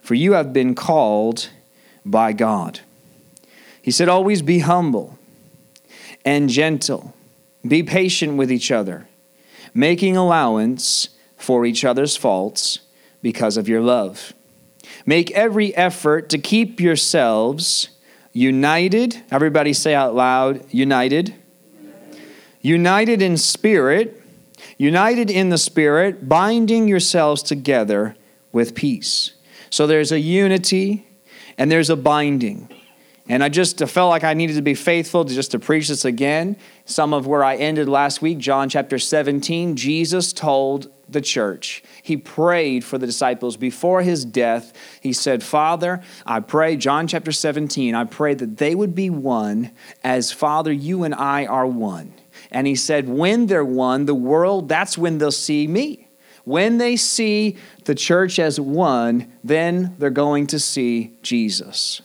for 0.02 0.14
you 0.14 0.34
have 0.34 0.52
been 0.52 0.74
called 0.74 1.48
by 2.04 2.34
God. 2.34 2.80
He 3.80 3.90
said, 3.90 4.10
Always 4.10 4.42
be 4.42 4.58
humble 4.58 5.18
and 6.24 6.50
gentle, 6.50 7.14
be 7.66 7.82
patient 7.82 8.36
with 8.36 8.52
each 8.52 8.70
other, 8.70 9.08
making 9.72 10.16
allowance 10.18 11.08
for 11.38 11.64
each 11.64 11.84
other's 11.84 12.16
faults 12.16 12.80
because 13.22 13.56
of 13.56 13.68
your 13.68 13.80
love. 13.80 14.34
Make 15.06 15.30
every 15.30 15.74
effort 15.74 16.28
to 16.28 16.38
keep 16.38 16.78
yourselves 16.78 17.88
united. 18.34 19.22
Everybody 19.30 19.72
say 19.72 19.94
out 19.94 20.14
loud, 20.14 20.66
united 20.70 21.34
united 22.64 23.20
in 23.20 23.36
spirit, 23.36 24.22
united 24.78 25.30
in 25.30 25.50
the 25.50 25.58
spirit, 25.58 26.26
binding 26.26 26.88
yourselves 26.88 27.42
together 27.42 28.16
with 28.52 28.74
peace. 28.74 29.32
So 29.68 29.86
there's 29.86 30.10
a 30.10 30.18
unity 30.18 31.06
and 31.58 31.70
there's 31.70 31.90
a 31.90 31.96
binding. 31.96 32.70
And 33.28 33.44
I 33.44 33.50
just 33.50 33.78
felt 33.78 34.08
like 34.08 34.24
I 34.24 34.32
needed 34.32 34.56
to 34.56 34.62
be 34.62 34.74
faithful 34.74 35.26
to 35.26 35.34
just 35.34 35.50
to 35.50 35.58
preach 35.58 35.88
this 35.88 36.06
again. 36.06 36.56
Some 36.86 37.12
of 37.12 37.26
where 37.26 37.44
I 37.44 37.56
ended 37.56 37.86
last 37.86 38.22
week, 38.22 38.38
John 38.38 38.70
chapter 38.70 38.98
17, 38.98 39.76
Jesus 39.76 40.32
told 40.32 40.90
the 41.06 41.20
church. 41.20 41.82
He 42.02 42.16
prayed 42.16 42.82
for 42.82 42.96
the 42.96 43.06
disciples 43.06 43.58
before 43.58 44.00
his 44.00 44.24
death. 44.24 44.72
He 45.02 45.12
said, 45.12 45.42
Father, 45.42 46.02
I 46.24 46.40
pray, 46.40 46.76
John 46.78 47.08
chapter 47.08 47.32
17, 47.32 47.94
I 47.94 48.04
pray 48.04 48.32
that 48.32 48.56
they 48.56 48.74
would 48.74 48.94
be 48.94 49.10
one 49.10 49.72
as 50.02 50.32
Father, 50.32 50.72
you 50.72 51.04
and 51.04 51.14
I 51.14 51.44
are 51.44 51.66
one. 51.66 52.14
And 52.54 52.68
he 52.68 52.76
said, 52.76 53.08
when 53.08 53.46
they're 53.46 53.64
one, 53.64 54.06
the 54.06 54.14
world, 54.14 54.68
that's 54.68 54.96
when 54.96 55.18
they'll 55.18 55.32
see 55.32 55.66
me. 55.66 56.06
When 56.44 56.78
they 56.78 56.94
see 56.94 57.56
the 57.84 57.96
church 57.96 58.38
as 58.38 58.60
one, 58.60 59.32
then 59.42 59.96
they're 59.98 60.10
going 60.10 60.46
to 60.48 60.60
see 60.60 61.18
Jesus. 61.20 62.00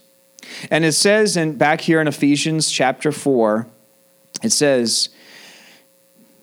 And 0.71 0.83
it 0.83 0.93
says 0.93 1.37
in 1.37 1.55
back 1.57 1.81
here 1.81 2.01
in 2.01 2.07
Ephesians 2.07 2.71
chapter 2.71 3.11
4, 3.11 3.67
it 4.41 4.49
says, 4.49 5.09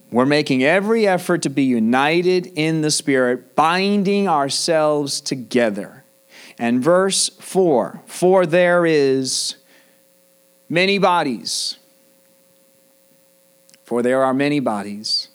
we're 0.09 0.25
making 0.25 0.63
every 0.63 1.05
effort 1.05 1.41
to 1.41 1.49
be 1.49 1.63
united 1.63 2.47
in 2.55 2.79
the 2.79 2.91
Spirit, 2.91 3.57
binding 3.57 4.29
ourselves 4.29 5.19
together. 5.19 6.05
And 6.57 6.81
verse 6.81 7.27
4 7.41 8.03
For 8.05 8.45
there 8.45 8.85
is 8.85 9.57
many 10.69 10.97
bodies 10.97 11.77
for 13.87 14.01
there 14.01 14.21
are 14.21 14.33
many 14.33 14.59
bodies, 14.59 15.29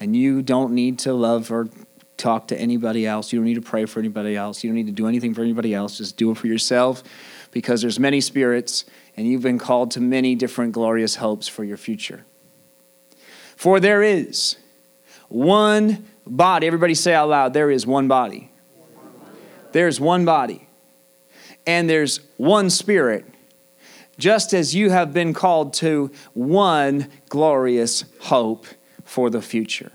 and 0.00 0.16
you 0.16 0.40
don't 0.40 0.72
need 0.72 0.98
to 1.00 1.12
love 1.12 1.52
or 1.52 1.68
talk 2.16 2.48
to 2.48 2.58
anybody 2.58 3.06
else. 3.06 3.34
You 3.34 3.38
don't 3.38 3.44
need 3.44 3.56
to 3.56 3.60
pray 3.60 3.84
for 3.84 4.00
anybody 4.00 4.34
else. 4.34 4.64
You 4.64 4.70
don't 4.70 4.76
need 4.76 4.86
to 4.86 4.92
do 4.92 5.06
anything 5.06 5.34
for 5.34 5.42
anybody 5.42 5.74
else. 5.74 5.98
Just 5.98 6.16
do 6.16 6.30
it 6.30 6.38
for 6.38 6.46
yourself 6.46 7.02
because 7.50 7.82
there's 7.82 8.00
many 8.00 8.22
spirits 8.22 8.86
and 9.14 9.26
you've 9.26 9.42
been 9.42 9.58
called 9.58 9.90
to 9.90 10.00
many 10.00 10.34
different 10.34 10.72
glorious 10.72 11.16
hopes 11.16 11.48
for 11.48 11.64
your 11.64 11.76
future. 11.76 12.24
For 13.56 13.78
there 13.78 14.02
is 14.02 14.56
one 15.28 16.06
body. 16.26 16.66
Everybody 16.66 16.94
say 16.94 17.12
out 17.12 17.28
loud, 17.28 17.52
there 17.52 17.70
is 17.70 17.86
one 17.86 18.08
body. 18.08 18.50
There's 19.72 20.00
one 20.00 20.24
body. 20.24 20.66
And 21.66 21.90
there's 21.90 22.20
one 22.38 22.70
spirit 22.70 23.26
just 24.18 24.52
as 24.52 24.74
you 24.74 24.90
have 24.90 25.12
been 25.12 25.32
called 25.32 25.74
to 25.74 26.10
one 26.34 27.08
glorious 27.28 28.04
hope 28.20 28.66
for 29.04 29.30
the 29.30 29.42
future. 29.42 29.92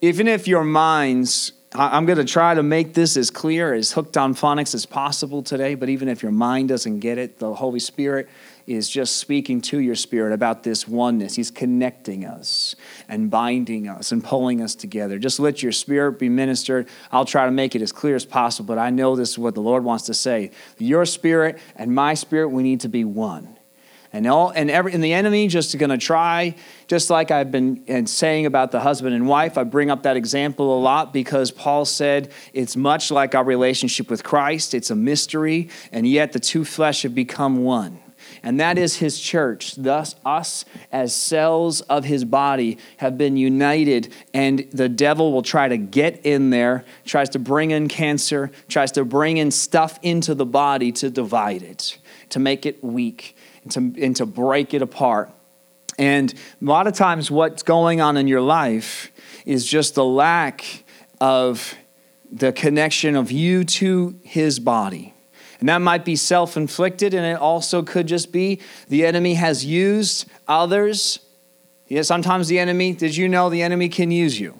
Even 0.00 0.28
if 0.28 0.46
your 0.46 0.64
minds, 0.64 1.52
I'm 1.74 2.06
going 2.06 2.18
to 2.18 2.24
try 2.24 2.54
to 2.54 2.62
make 2.62 2.94
this 2.94 3.16
as 3.16 3.30
clear, 3.30 3.74
as 3.74 3.92
hooked 3.92 4.16
on 4.16 4.34
phonics 4.34 4.74
as 4.74 4.86
possible 4.86 5.42
today, 5.42 5.74
but 5.74 5.88
even 5.88 6.08
if 6.08 6.22
your 6.22 6.32
mind 6.32 6.68
doesn't 6.68 7.00
get 7.00 7.18
it, 7.18 7.38
the 7.38 7.54
Holy 7.54 7.80
Spirit 7.80 8.28
is 8.66 8.88
just 8.88 9.16
speaking 9.16 9.60
to 9.60 9.80
your 9.80 9.94
spirit 9.94 10.32
about 10.32 10.62
this 10.64 10.88
oneness. 10.88 11.36
He's 11.36 11.50
connecting 11.50 12.24
us 12.24 12.74
and 13.08 13.30
binding 13.30 13.88
us 13.88 14.10
and 14.10 14.22
pulling 14.22 14.60
us 14.60 14.74
together. 14.74 15.18
Just 15.18 15.38
let 15.38 15.62
your 15.62 15.72
spirit 15.72 16.18
be 16.18 16.28
ministered. 16.28 16.88
I'll 17.12 17.24
try 17.24 17.46
to 17.46 17.52
make 17.52 17.76
it 17.76 17.82
as 17.82 17.92
clear 17.92 18.16
as 18.16 18.24
possible, 18.24 18.74
but 18.74 18.78
I 18.78 18.90
know 18.90 19.14
this 19.14 19.30
is 19.30 19.38
what 19.38 19.54
the 19.54 19.62
Lord 19.62 19.84
wants 19.84 20.06
to 20.06 20.14
say. 20.14 20.50
Your 20.78 21.06
spirit 21.06 21.58
and 21.76 21.94
my 21.94 22.14
spirit, 22.14 22.48
we 22.48 22.62
need 22.62 22.80
to 22.80 22.88
be 22.88 23.04
one. 23.04 23.56
And 24.12 24.26
all 24.26 24.50
and 24.50 24.70
every 24.70 24.94
and 24.94 25.04
the 25.04 25.12
enemy 25.12 25.46
just 25.46 25.76
going 25.76 25.90
to 25.90 25.98
try, 25.98 26.54
just 26.86 27.10
like 27.10 27.30
I've 27.30 27.50
been 27.50 28.06
saying 28.06 28.46
about 28.46 28.70
the 28.70 28.80
husband 28.80 29.14
and 29.14 29.28
wife. 29.28 29.58
I 29.58 29.64
bring 29.64 29.90
up 29.90 30.04
that 30.04 30.16
example 30.16 30.78
a 30.78 30.80
lot 30.80 31.12
because 31.12 31.50
Paul 31.50 31.84
said 31.84 32.32
it's 32.54 32.76
much 32.76 33.10
like 33.10 33.34
our 33.34 33.44
relationship 33.44 34.08
with 34.08 34.24
Christ. 34.24 34.72
It's 34.72 34.90
a 34.90 34.96
mystery, 34.96 35.68
and 35.92 36.06
yet 36.06 36.32
the 36.32 36.40
two 36.40 36.64
flesh 36.64 37.02
have 37.02 37.14
become 37.14 37.58
one 37.58 38.00
and 38.46 38.60
that 38.60 38.78
is 38.78 38.98
his 38.98 39.18
church. 39.18 39.74
Thus, 39.74 40.14
us 40.24 40.64
as 40.92 41.12
cells 41.12 41.80
of 41.80 42.04
his 42.04 42.24
body 42.24 42.78
have 42.98 43.18
been 43.18 43.36
united, 43.36 44.14
and 44.32 44.68
the 44.72 44.88
devil 44.88 45.32
will 45.32 45.42
try 45.42 45.66
to 45.66 45.76
get 45.76 46.24
in 46.24 46.50
there, 46.50 46.84
tries 47.04 47.28
to 47.30 47.40
bring 47.40 47.72
in 47.72 47.88
cancer, 47.88 48.52
tries 48.68 48.92
to 48.92 49.04
bring 49.04 49.38
in 49.38 49.50
stuff 49.50 49.98
into 50.00 50.32
the 50.32 50.46
body 50.46 50.92
to 50.92 51.10
divide 51.10 51.64
it, 51.64 51.98
to 52.28 52.38
make 52.38 52.66
it 52.66 52.84
weak, 52.84 53.36
and 53.64 53.72
to, 53.72 53.80
and 54.00 54.14
to 54.14 54.24
break 54.24 54.72
it 54.74 54.80
apart. 54.80 55.28
And 55.98 56.32
a 56.32 56.64
lot 56.64 56.86
of 56.86 56.94
times, 56.94 57.28
what's 57.28 57.64
going 57.64 58.00
on 58.00 58.16
in 58.16 58.28
your 58.28 58.42
life 58.42 59.10
is 59.44 59.66
just 59.66 59.96
the 59.96 60.04
lack 60.04 60.84
of 61.20 61.74
the 62.30 62.52
connection 62.52 63.16
of 63.16 63.32
you 63.32 63.64
to 63.64 64.20
his 64.22 64.60
body. 64.60 65.15
And 65.60 65.68
that 65.68 65.78
might 65.78 66.04
be 66.04 66.16
self 66.16 66.56
inflicted, 66.56 67.14
and 67.14 67.24
it 67.24 67.38
also 67.38 67.82
could 67.82 68.06
just 68.06 68.32
be 68.32 68.60
the 68.88 69.06
enemy 69.06 69.34
has 69.34 69.64
used 69.64 70.28
others. 70.46 71.20
Yeah, 71.88 72.02
sometimes 72.02 72.48
the 72.48 72.58
enemy, 72.58 72.92
did 72.92 73.16
you 73.16 73.28
know 73.28 73.48
the 73.48 73.62
enemy 73.62 73.88
can 73.88 74.10
use 74.10 74.38
you? 74.38 74.58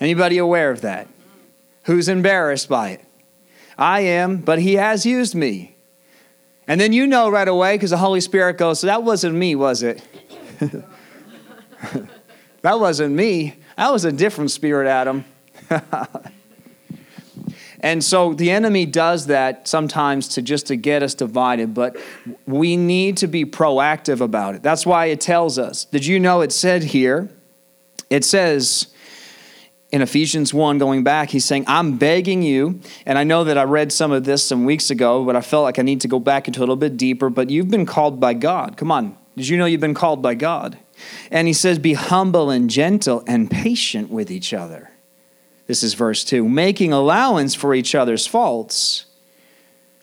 Anybody 0.00 0.38
aware 0.38 0.70
of 0.70 0.80
that? 0.80 1.08
Who's 1.84 2.08
embarrassed 2.08 2.68
by 2.68 2.90
it? 2.90 3.04
I 3.78 4.00
am, 4.00 4.38
but 4.38 4.58
he 4.58 4.74
has 4.74 5.04
used 5.06 5.34
me. 5.34 5.76
And 6.66 6.80
then 6.80 6.92
you 6.92 7.06
know 7.06 7.30
right 7.30 7.48
away 7.48 7.74
because 7.74 7.90
the 7.90 7.96
Holy 7.98 8.20
Spirit 8.20 8.58
goes, 8.58 8.80
So 8.80 8.86
that 8.86 9.02
wasn't 9.02 9.34
me, 9.34 9.54
was 9.54 9.82
it? 9.82 10.02
that 12.62 12.80
wasn't 12.80 13.14
me. 13.14 13.56
That 13.76 13.92
was 13.92 14.04
a 14.04 14.12
different 14.12 14.50
spirit, 14.50 14.88
Adam. 14.88 15.24
And 17.80 18.04
so 18.04 18.34
the 18.34 18.50
enemy 18.50 18.86
does 18.86 19.26
that 19.26 19.66
sometimes 19.66 20.28
to 20.28 20.42
just 20.42 20.66
to 20.66 20.76
get 20.76 21.02
us 21.02 21.14
divided, 21.14 21.74
but 21.74 21.96
we 22.46 22.76
need 22.76 23.16
to 23.18 23.26
be 23.26 23.44
proactive 23.44 24.20
about 24.20 24.54
it. 24.54 24.62
That's 24.62 24.84
why 24.84 25.06
it 25.06 25.20
tells 25.20 25.58
us. 25.58 25.86
Did 25.86 26.04
you 26.06 26.20
know 26.20 26.42
it 26.42 26.52
said 26.52 26.84
here? 26.84 27.30
It 28.10 28.24
says 28.24 28.88
in 29.92 30.02
Ephesians 30.02 30.52
1 30.52 30.78
going 30.78 31.02
back, 31.02 31.30
he's 31.30 31.44
saying, 31.44 31.64
"I'm 31.66 31.96
begging 31.96 32.42
you." 32.42 32.80
And 33.06 33.18
I 33.18 33.24
know 33.24 33.44
that 33.44 33.56
I 33.56 33.64
read 33.64 33.92
some 33.92 34.12
of 34.12 34.24
this 34.24 34.42
some 34.42 34.64
weeks 34.64 34.90
ago, 34.90 35.24
but 35.24 35.34
I 35.34 35.40
felt 35.40 35.64
like 35.64 35.78
I 35.78 35.82
need 35.82 36.00
to 36.02 36.08
go 36.08 36.18
back 36.18 36.46
into 36.46 36.60
a 36.60 36.62
little 36.62 36.76
bit 36.76 36.96
deeper, 36.96 37.30
but 37.30 37.50
you've 37.50 37.70
been 37.70 37.86
called 37.86 38.20
by 38.20 38.34
God. 38.34 38.76
Come 38.76 38.92
on. 38.92 39.16
Did 39.36 39.48
you 39.48 39.56
know 39.56 39.64
you've 39.64 39.80
been 39.80 39.94
called 39.94 40.20
by 40.20 40.34
God? 40.34 40.76
And 41.30 41.46
he 41.46 41.54
says, 41.54 41.78
"Be 41.78 41.94
humble 41.94 42.50
and 42.50 42.68
gentle 42.68 43.22
and 43.26 43.50
patient 43.50 44.10
with 44.10 44.30
each 44.30 44.52
other." 44.52 44.89
This 45.70 45.84
is 45.84 45.94
verse 45.94 46.24
2 46.24 46.48
making 46.48 46.92
allowance 46.92 47.54
for 47.54 47.76
each 47.76 47.94
other's 47.94 48.26
faults, 48.26 49.06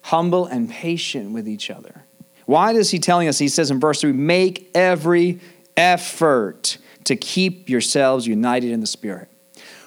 humble 0.04 0.46
and 0.46 0.70
patient 0.70 1.32
with 1.32 1.46
each 1.46 1.70
other. 1.70 2.06
Why 2.46 2.72
is 2.72 2.92
he 2.92 3.00
telling 3.00 3.28
us? 3.28 3.38
He 3.38 3.50
says 3.50 3.70
in 3.70 3.78
verse 3.78 4.00
3 4.00 4.14
make 4.14 4.72
every 4.74 5.42
effort 5.76 6.78
to 7.04 7.18
keep 7.18 7.68
yourselves 7.68 8.26
united 8.26 8.72
in 8.72 8.80
the 8.80 8.88
Spirit. 8.88 9.28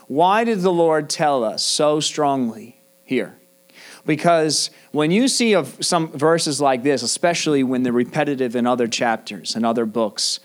Why 0.06 0.44
did 0.44 0.60
the 0.60 0.70
Lord 0.70 1.08
tell 1.08 1.42
us 1.42 1.62
so 1.62 1.98
strongly 1.98 2.78
here? 3.02 3.38
Because 4.04 4.70
when 4.92 5.10
you 5.10 5.28
see 5.28 5.54
of 5.54 5.82
some 5.82 6.08
verses 6.08 6.60
like 6.60 6.82
this, 6.82 7.02
especially 7.02 7.62
when 7.62 7.84
they're 7.84 7.92
repetitive 7.94 8.54
in 8.54 8.66
other 8.66 8.86
chapters 8.86 9.56
and 9.56 9.64
other 9.64 9.86
books, 9.86 10.40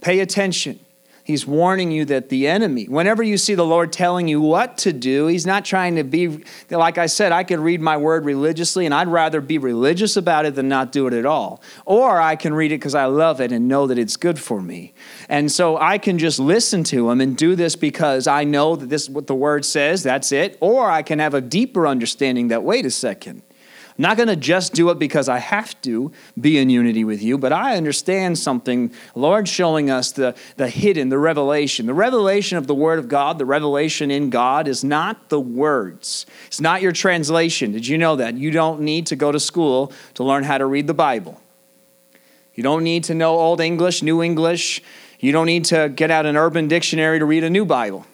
pay 0.00 0.18
attention 0.18 0.80
He's 1.24 1.46
warning 1.46 1.90
you 1.90 2.04
that 2.04 2.28
the 2.28 2.46
enemy, 2.46 2.84
whenever 2.84 3.22
you 3.22 3.38
see 3.38 3.54
the 3.54 3.64
Lord 3.64 3.94
telling 3.94 4.28
you 4.28 4.42
what 4.42 4.76
to 4.78 4.92
do, 4.92 5.26
He's 5.26 5.46
not 5.46 5.64
trying 5.64 5.96
to 5.96 6.04
be, 6.04 6.44
like 6.68 6.98
I 6.98 7.06
said, 7.06 7.32
I 7.32 7.44
could 7.44 7.60
read 7.60 7.80
my 7.80 7.96
word 7.96 8.26
religiously 8.26 8.84
and 8.84 8.94
I'd 8.94 9.08
rather 9.08 9.40
be 9.40 9.56
religious 9.56 10.18
about 10.18 10.44
it 10.44 10.54
than 10.54 10.68
not 10.68 10.92
do 10.92 11.06
it 11.06 11.14
at 11.14 11.24
all. 11.24 11.62
Or 11.86 12.20
I 12.20 12.36
can 12.36 12.52
read 12.52 12.72
it 12.72 12.76
because 12.76 12.94
I 12.94 13.06
love 13.06 13.40
it 13.40 13.52
and 13.52 13.66
know 13.68 13.86
that 13.86 13.96
it's 13.96 14.18
good 14.18 14.38
for 14.38 14.60
me. 14.60 14.92
And 15.30 15.50
so 15.50 15.78
I 15.78 15.96
can 15.96 16.18
just 16.18 16.38
listen 16.38 16.84
to 16.84 17.08
Him 17.10 17.22
and 17.22 17.34
do 17.34 17.56
this 17.56 17.74
because 17.74 18.26
I 18.26 18.44
know 18.44 18.76
that 18.76 18.90
this 18.90 19.04
is 19.04 19.10
what 19.10 19.26
the 19.26 19.34
word 19.34 19.64
says, 19.64 20.02
that's 20.02 20.30
it. 20.30 20.58
Or 20.60 20.90
I 20.90 21.00
can 21.00 21.20
have 21.20 21.32
a 21.32 21.40
deeper 21.40 21.86
understanding 21.86 22.48
that, 22.48 22.62
wait 22.62 22.84
a 22.84 22.90
second. 22.90 23.42
Not 23.96 24.16
going 24.16 24.28
to 24.28 24.36
just 24.36 24.72
do 24.72 24.90
it 24.90 24.98
because 24.98 25.28
I 25.28 25.38
have 25.38 25.80
to 25.82 26.10
be 26.40 26.58
in 26.58 26.68
unity 26.68 27.04
with 27.04 27.22
you, 27.22 27.38
but 27.38 27.52
I 27.52 27.76
understand 27.76 28.36
something. 28.38 28.92
Lord 29.14 29.48
showing 29.48 29.88
us 29.88 30.10
the, 30.10 30.34
the 30.56 30.68
hidden, 30.68 31.10
the 31.10 31.18
revelation. 31.18 31.86
The 31.86 31.94
revelation 31.94 32.58
of 32.58 32.66
the 32.66 32.74
Word 32.74 32.98
of 32.98 33.06
God, 33.06 33.38
the 33.38 33.44
revelation 33.44 34.10
in 34.10 34.30
God 34.30 34.66
is 34.66 34.82
not 34.82 35.28
the 35.28 35.38
words. 35.38 36.26
It's 36.48 36.60
not 36.60 36.82
your 36.82 36.90
translation. 36.90 37.70
Did 37.70 37.86
you 37.86 37.96
know 37.96 38.16
that? 38.16 38.34
You 38.34 38.50
don't 38.50 38.80
need 38.80 39.06
to 39.06 39.16
go 39.16 39.30
to 39.30 39.38
school 39.38 39.92
to 40.14 40.24
learn 40.24 40.42
how 40.42 40.58
to 40.58 40.66
read 40.66 40.88
the 40.88 40.94
Bible. 40.94 41.40
You 42.54 42.64
don't 42.64 42.82
need 42.82 43.04
to 43.04 43.14
know 43.14 43.36
Old 43.36 43.60
English, 43.60 44.02
New 44.02 44.22
English. 44.22 44.82
You 45.20 45.30
don't 45.30 45.46
need 45.46 45.66
to 45.66 45.88
get 45.88 46.10
out 46.10 46.26
an 46.26 46.36
urban 46.36 46.66
dictionary 46.66 47.20
to 47.20 47.24
read 47.24 47.44
a 47.44 47.50
new 47.50 47.64
Bible. 47.64 48.06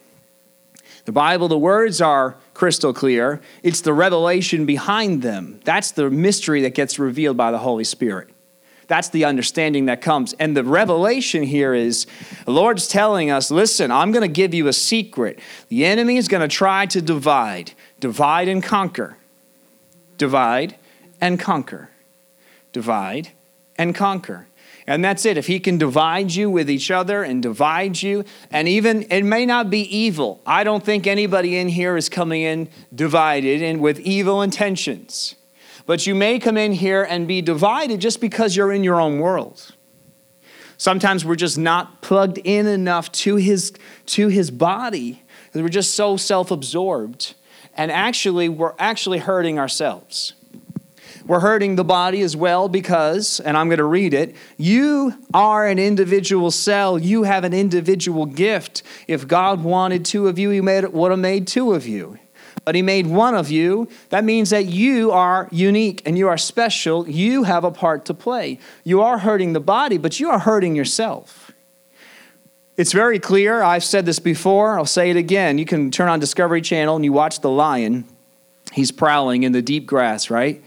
The 1.07 1.13
Bible, 1.13 1.49
the 1.49 1.59
words 1.59 2.03
are 2.03 2.37
crystal 2.61 2.93
clear. 2.93 3.40
It's 3.62 3.81
the 3.81 3.95
revelation 3.95 4.67
behind 4.67 5.23
them. 5.23 5.61
That's 5.64 5.93
the 5.93 6.11
mystery 6.11 6.61
that 6.61 6.75
gets 6.75 6.99
revealed 6.99 7.38
by 7.38 7.52
the 7.52 7.57
Holy 7.57 7.85
Spirit. 7.85 8.29
That's 8.87 9.09
the 9.09 9.25
understanding 9.25 9.87
that 9.87 10.02
comes. 10.02 10.35
And 10.35 10.55
the 10.55 10.62
revelation 10.62 11.43
here 11.43 11.73
is 11.73 12.07
the 12.45 12.50
Lord's 12.50 12.87
telling 12.87 13.31
us 13.31 13.50
listen, 13.50 13.90
I'm 13.90 14.12
going 14.12 14.29
to 14.29 14.33
give 14.33 14.52
you 14.52 14.69
a 14.69 14.75
secret. 14.75 15.38
The 15.69 15.87
enemy 15.87 16.19
is 16.19 16.29
going 16.29 16.43
to 16.43 16.55
try 16.55 16.85
to 16.85 17.00
divide, 17.00 17.73
divide 17.99 18.47
and 18.47 18.62
conquer. 18.62 19.17
Divide 20.19 20.76
and 21.19 21.40
conquer. 21.40 21.88
Divide 22.75 23.31
and 23.79 23.95
conquer. 23.95 24.49
And 24.91 25.05
that's 25.05 25.25
it. 25.25 25.39
If 25.39 25.47
he 25.47 25.61
can 25.61 25.79
divide 25.79 26.33
you 26.33 26.51
with 26.51 26.69
each 26.69 26.91
other 26.91 27.23
and 27.23 27.41
divide 27.41 28.03
you, 28.03 28.25
and 28.51 28.67
even 28.67 29.03
it 29.03 29.23
may 29.23 29.47
not 29.47 29.71
be 29.71 29.83
evil. 29.83 30.43
I 30.45 30.65
don't 30.65 30.85
think 30.85 31.07
anybody 31.07 31.57
in 31.57 31.69
here 31.69 31.97
is 31.97 32.09
coming 32.09 32.43
in 32.43 32.69
divided 32.93 33.63
and 33.63 33.81
with 33.81 34.01
evil 34.01 34.43
intentions. 34.43 35.37
But 35.87 36.09
you 36.09 36.17
may 36.17 36.41
come 36.41 36.57
in 36.57 36.73
here 36.73 37.05
and 37.05 37.29
be 37.29 37.41
divided 37.41 38.01
just 38.01 38.21
because 38.21 38.57
you're 38.57 38.73
in 38.73 38.83
your 38.83 39.01
own 39.01 39.21
world. 39.21 39.77
Sometimes 40.77 41.25
we're 41.25 41.37
just 41.37 41.57
not 41.57 42.03
plugged 42.03 42.39
in 42.39 42.67
enough 42.67 43.13
to 43.13 43.37
his, 43.37 43.73
to 44.07 44.27
his 44.27 44.51
body. 44.51 45.23
We're 45.55 45.69
just 45.69 45.95
so 45.95 46.17
self 46.17 46.51
absorbed. 46.51 47.35
And 47.77 47.93
actually, 47.93 48.49
we're 48.49 48.75
actually 48.77 49.19
hurting 49.19 49.57
ourselves. 49.57 50.33
We're 51.27 51.41
hurting 51.41 51.77
the 51.77 51.85
body 51.85 52.23
as 52.23 52.37
well 52.37 52.69
because, 52.69 53.41
and 53.41 53.57
I'm 53.57 53.69
going 53.69 53.79
to 53.79 53.85
read 53.85 54.15
it, 54.15 54.35
you 54.57 55.15
are 55.35 55.67
an 55.67 55.79
individual 55.79 56.50
cell. 56.50 56.99
You 56.99 57.25
have 57.25 57.45
an 57.45 57.53
individual 57.53 58.27
gift. 58.27 58.83
If 59.07 59.29
God 59.29 59.62
wanted 59.62 60.05
two 60.05 60.29
of 60.29 60.39
you, 60.39 60.50
He 60.50 60.61
made, 60.61 60.85
would 60.85 61.11
have 61.11 61.21
made 61.21 61.47
two 61.47 61.73
of 61.73 61.87
you. 61.87 62.19
But 62.65 62.75
He 62.75 62.83
made 62.83 63.07
one 63.07 63.35
of 63.35 63.50
you. 63.50 63.89
That 64.09 64.25
means 64.25 64.50
that 64.50 64.67
you 64.67 65.11
are 65.12 65.49
unique 65.50 66.03
and 66.07 66.17
you 66.17 66.29
are 66.29 66.39
special. 66.39 67.09
You 67.09 67.45
have 67.45 67.65
a 67.65 67.71
part 67.71 68.05
to 68.07 68.15
play. 68.15 68.59
You 68.85 69.03
are 69.03 69.19
hurting 69.19 69.53
the 69.53 69.61
body, 69.61 69.99
but 69.99 70.21
you 70.21 70.31
are 70.31 70.39
hurting 70.39 70.75
yourself. 70.75 71.53
It's 72.77 72.93
very 72.93 73.19
clear. 73.19 73.62
I've 73.62 73.85
said 73.85 74.07
this 74.07 74.19
before. 74.19 74.79
I'll 74.79 74.87
say 74.87 75.11
it 75.11 75.17
again. 75.17 75.59
You 75.59 75.67
can 75.67 75.91
turn 75.91 76.09
on 76.09 76.19
Discovery 76.19 76.62
Channel 76.62 76.97
and 76.97 77.05
you 77.05 77.12
watch 77.12 77.41
the 77.41 77.50
lion. 77.50 78.07
He's 78.73 78.91
prowling 78.91 79.43
in 79.43 79.53
the 79.53 79.61
deep 79.61 79.85
grass, 79.85 80.30
right? 80.30 80.63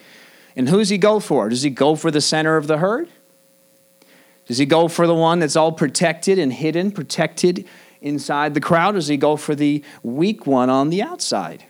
And 0.56 0.70
who 0.70 0.78
does 0.78 0.90
he 0.90 0.98
go 0.98 1.20
for? 1.20 1.50
Does 1.50 1.64
he 1.64 1.70
go 1.70 1.96
for 1.96 2.12
the 2.12 2.22
center 2.22 2.58
of 2.58 2.68
the 2.68 2.78
herd? 2.78 3.10
Does 4.46 4.58
he 4.58 4.66
go 4.66 4.88
for 4.88 5.08
the 5.08 5.16
one 5.16 5.40
that's 5.40 5.56
all 5.56 5.72
protected 5.72 6.38
and 6.38 6.52
hidden, 6.52 6.92
protected 6.92 7.66
inside 8.02 8.54
the 8.54 8.62
crowd? 8.62 8.94
Does 8.94 9.08
he 9.08 9.18
go 9.18 9.36
for 9.36 9.56
the 9.56 9.84
weak 10.04 10.46
one 10.46 10.70
on 10.70 10.90
the 10.90 11.02
outside? 11.02 11.66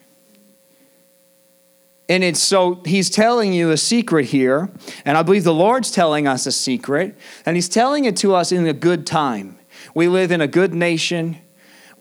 And 2.10 2.24
it's 2.24 2.42
so 2.42 2.82
he's 2.86 3.10
telling 3.10 3.54
you 3.54 3.72
a 3.72 3.78
secret 3.78 4.26
here, 4.26 4.70
and 5.06 5.18
I 5.18 5.24
believe 5.24 5.46
the 5.46 5.54
Lord's 5.54 5.90
telling 5.90 6.28
us 6.28 6.46
a 6.46 6.52
secret, 6.52 7.16
and 7.46 7.56
he's 7.56 7.70
telling 7.70 8.06
it 8.06 8.18
to 8.18 8.36
us 8.36 8.52
in 8.52 8.68
a 8.68 8.74
good 8.74 9.08
time. 9.08 9.58
We 9.96 10.08
live 10.08 10.32
in 10.32 10.42
a 10.42 10.48
good 10.48 10.74
nation. 10.74 11.38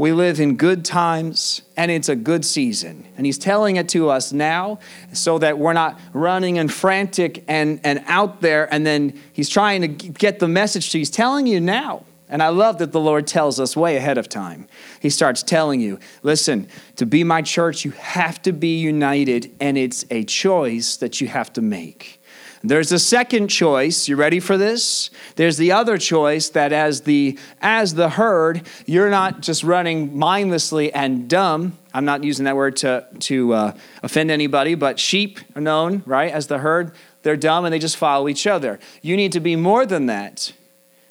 We 0.03 0.11
live 0.11 0.41
in 0.41 0.57
good 0.57 0.85
times 0.85 1.63
and 1.77 1.89
it's 1.89 2.09
a 2.09 2.17
good 2.17 2.45
season. 2.45 3.07
And 3.17 3.25
he's 3.25 3.39
telling 3.39 3.77
it 3.77 3.89
to 3.91 4.09
us 4.09 4.33
now 4.33 4.81
so 5.13 5.39
that 5.39 5.59
we're 5.59 5.75
not 5.75 5.97
running 6.13 6.59
and 6.59 6.73
frantic 6.73 7.45
and, 7.47 7.79
and 7.85 8.03
out 8.09 8.41
there. 8.41 8.67
And 8.75 8.85
then 8.85 9.17
he's 9.33 9.49
trying 9.49 9.81
to 9.83 9.87
get 9.87 10.41
the 10.41 10.49
message 10.49 10.91
to 10.91 10.99
you. 10.99 11.03
He's 11.03 11.11
telling 11.11 11.47
you 11.47 11.61
now. 11.61 12.05
And 12.29 12.43
I 12.43 12.49
love 12.49 12.79
that 12.79 12.91
the 12.91 12.99
Lord 12.99 13.29
tells 13.29 13.61
us 13.61 13.77
way 13.77 13.97
ahead 13.97 14.19
of 14.19 14.29
time. 14.29 14.67
He 14.99 15.09
starts 15.09 15.41
telling 15.41 15.81
you, 15.81 16.01
listen, 16.25 16.67
to 16.97 17.07
be 17.07 17.23
my 17.23 17.41
church, 17.41 17.85
you 17.85 17.93
have 17.93 18.43
to 18.43 18.53
be 18.53 18.81
united, 18.81 19.55
and 19.61 19.79
it's 19.79 20.05
a 20.11 20.25
choice 20.25 20.97
that 20.97 21.21
you 21.21 21.29
have 21.29 21.53
to 21.53 21.63
make. 21.63 22.22
There's 22.65 22.93
a 22.93 22.99
second 22.99 23.49
choice. 23.49 24.09
You 24.09 24.15
ready 24.15 24.39
for 24.39 24.57
this? 24.57 25.11
There's 25.35 25.57
the 25.57 25.73
other 25.73 25.99
choice 25.99 26.49
that 26.51 26.73
as 26.73 27.03
the 27.03 27.39
as 27.61 27.95
the 27.95 28.11
herd, 28.11 28.67
you're 28.87 29.11
not 29.11 29.41
just 29.41 29.65
running 29.65 30.17
mindlessly 30.17 30.93
and 30.93 31.29
dumb. 31.29 31.77
I'm 31.93 32.05
not 32.05 32.23
using 32.23 32.45
that 32.45 32.55
word 32.55 32.77
to 32.77 33.07
to 33.21 33.53
uh, 33.53 33.77
offend 34.05 34.31
anybody, 34.31 34.77
but 34.77 35.01
sheep 35.01 35.41
are 35.57 35.61
known 35.61 36.05
right 36.07 36.31
as 36.31 36.47
the 36.47 36.59
herd. 36.59 36.93
They're 37.23 37.37
dumb 37.37 37.65
and 37.65 37.73
they 37.73 37.81
just 37.81 37.97
follow 37.97 38.29
each 38.29 38.47
other. 38.47 38.79
You 39.01 39.17
need 39.17 39.33
to 39.33 39.41
be 39.41 39.57
more 39.57 39.85
than 39.85 40.07
that, 40.07 40.53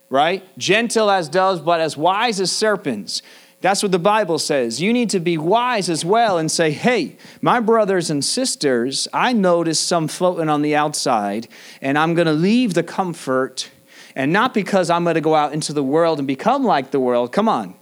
right? 0.10 0.44
Gentle 0.58 1.12
as 1.12 1.28
doves, 1.28 1.60
but 1.60 1.82
as 1.82 1.98
wise 1.98 2.40
as 2.40 2.52
serpents. 2.52 3.22
That's 3.62 3.84
what 3.84 3.92
the 3.92 4.00
Bible 4.00 4.40
says. 4.40 4.82
You 4.82 4.92
need 4.92 5.12
to 5.12 5.20
be 5.20 5.38
wise 5.38 5.88
as 5.88 6.04
well 6.04 6.40
and 6.40 6.52
say, 6.52 6.72
hey, 6.72 7.16
my 7.42 7.60
brothers 7.60 8.10
and 8.10 8.26
sisters, 8.26 9.08
I 9.14 9.34
noticed 9.34 9.88
some 9.88 10.08
floating 10.08 10.50
on 10.50 10.64
the 10.64 10.76
outside, 10.76 11.48
and 11.80 11.98
I'm 11.98 12.16
going 12.16 12.26
to 12.26 12.34
leave 12.34 12.74
the 12.74 12.84
comfort, 12.84 13.70
and 14.16 14.34
not 14.34 14.56
because 14.56 14.90
I'm 14.90 15.04
going 15.04 15.14
to 15.14 15.22
go 15.22 15.36
out 15.36 15.54
into 15.54 15.74
the 15.74 15.84
world 15.84 16.18
and 16.18 16.28
become 16.28 16.64
like 16.64 16.90
the 16.90 17.00
world. 17.00 17.32
Come 17.32 17.48
on. 17.48 17.76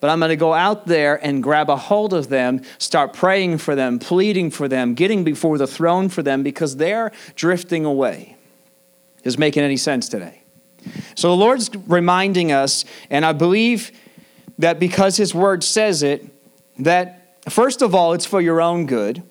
But 0.00 0.08
I'm 0.08 0.18
going 0.18 0.30
to 0.30 0.36
go 0.36 0.54
out 0.54 0.86
there 0.86 1.22
and 1.22 1.42
grab 1.42 1.68
a 1.68 1.76
hold 1.76 2.14
of 2.14 2.30
them, 2.30 2.62
start 2.78 3.12
praying 3.12 3.58
for 3.58 3.74
them, 3.74 3.98
pleading 3.98 4.50
for 4.50 4.66
them, 4.66 4.94
getting 4.94 5.24
before 5.24 5.58
the 5.58 5.66
throne 5.66 6.08
for 6.08 6.22
them 6.22 6.42
because 6.42 6.76
they're 6.76 7.12
drifting 7.34 7.84
away. 7.84 8.36
Is 9.22 9.36
making 9.36 9.62
any 9.62 9.76
sense 9.76 10.08
today? 10.08 10.40
So 11.14 11.28
the 11.28 11.36
Lord's 11.36 11.68
reminding 11.86 12.50
us, 12.50 12.86
and 13.10 13.26
I 13.26 13.34
believe 13.34 13.92
that 14.60 14.78
because 14.78 15.16
His 15.16 15.34
Word 15.34 15.64
says 15.64 16.02
it, 16.02 16.26
that 16.78 17.42
first 17.50 17.82
of 17.82 17.94
all, 17.94 18.12
it's 18.12 18.26
for 18.26 18.40
your 18.40 18.60
own 18.60 18.86
good, 18.86 19.22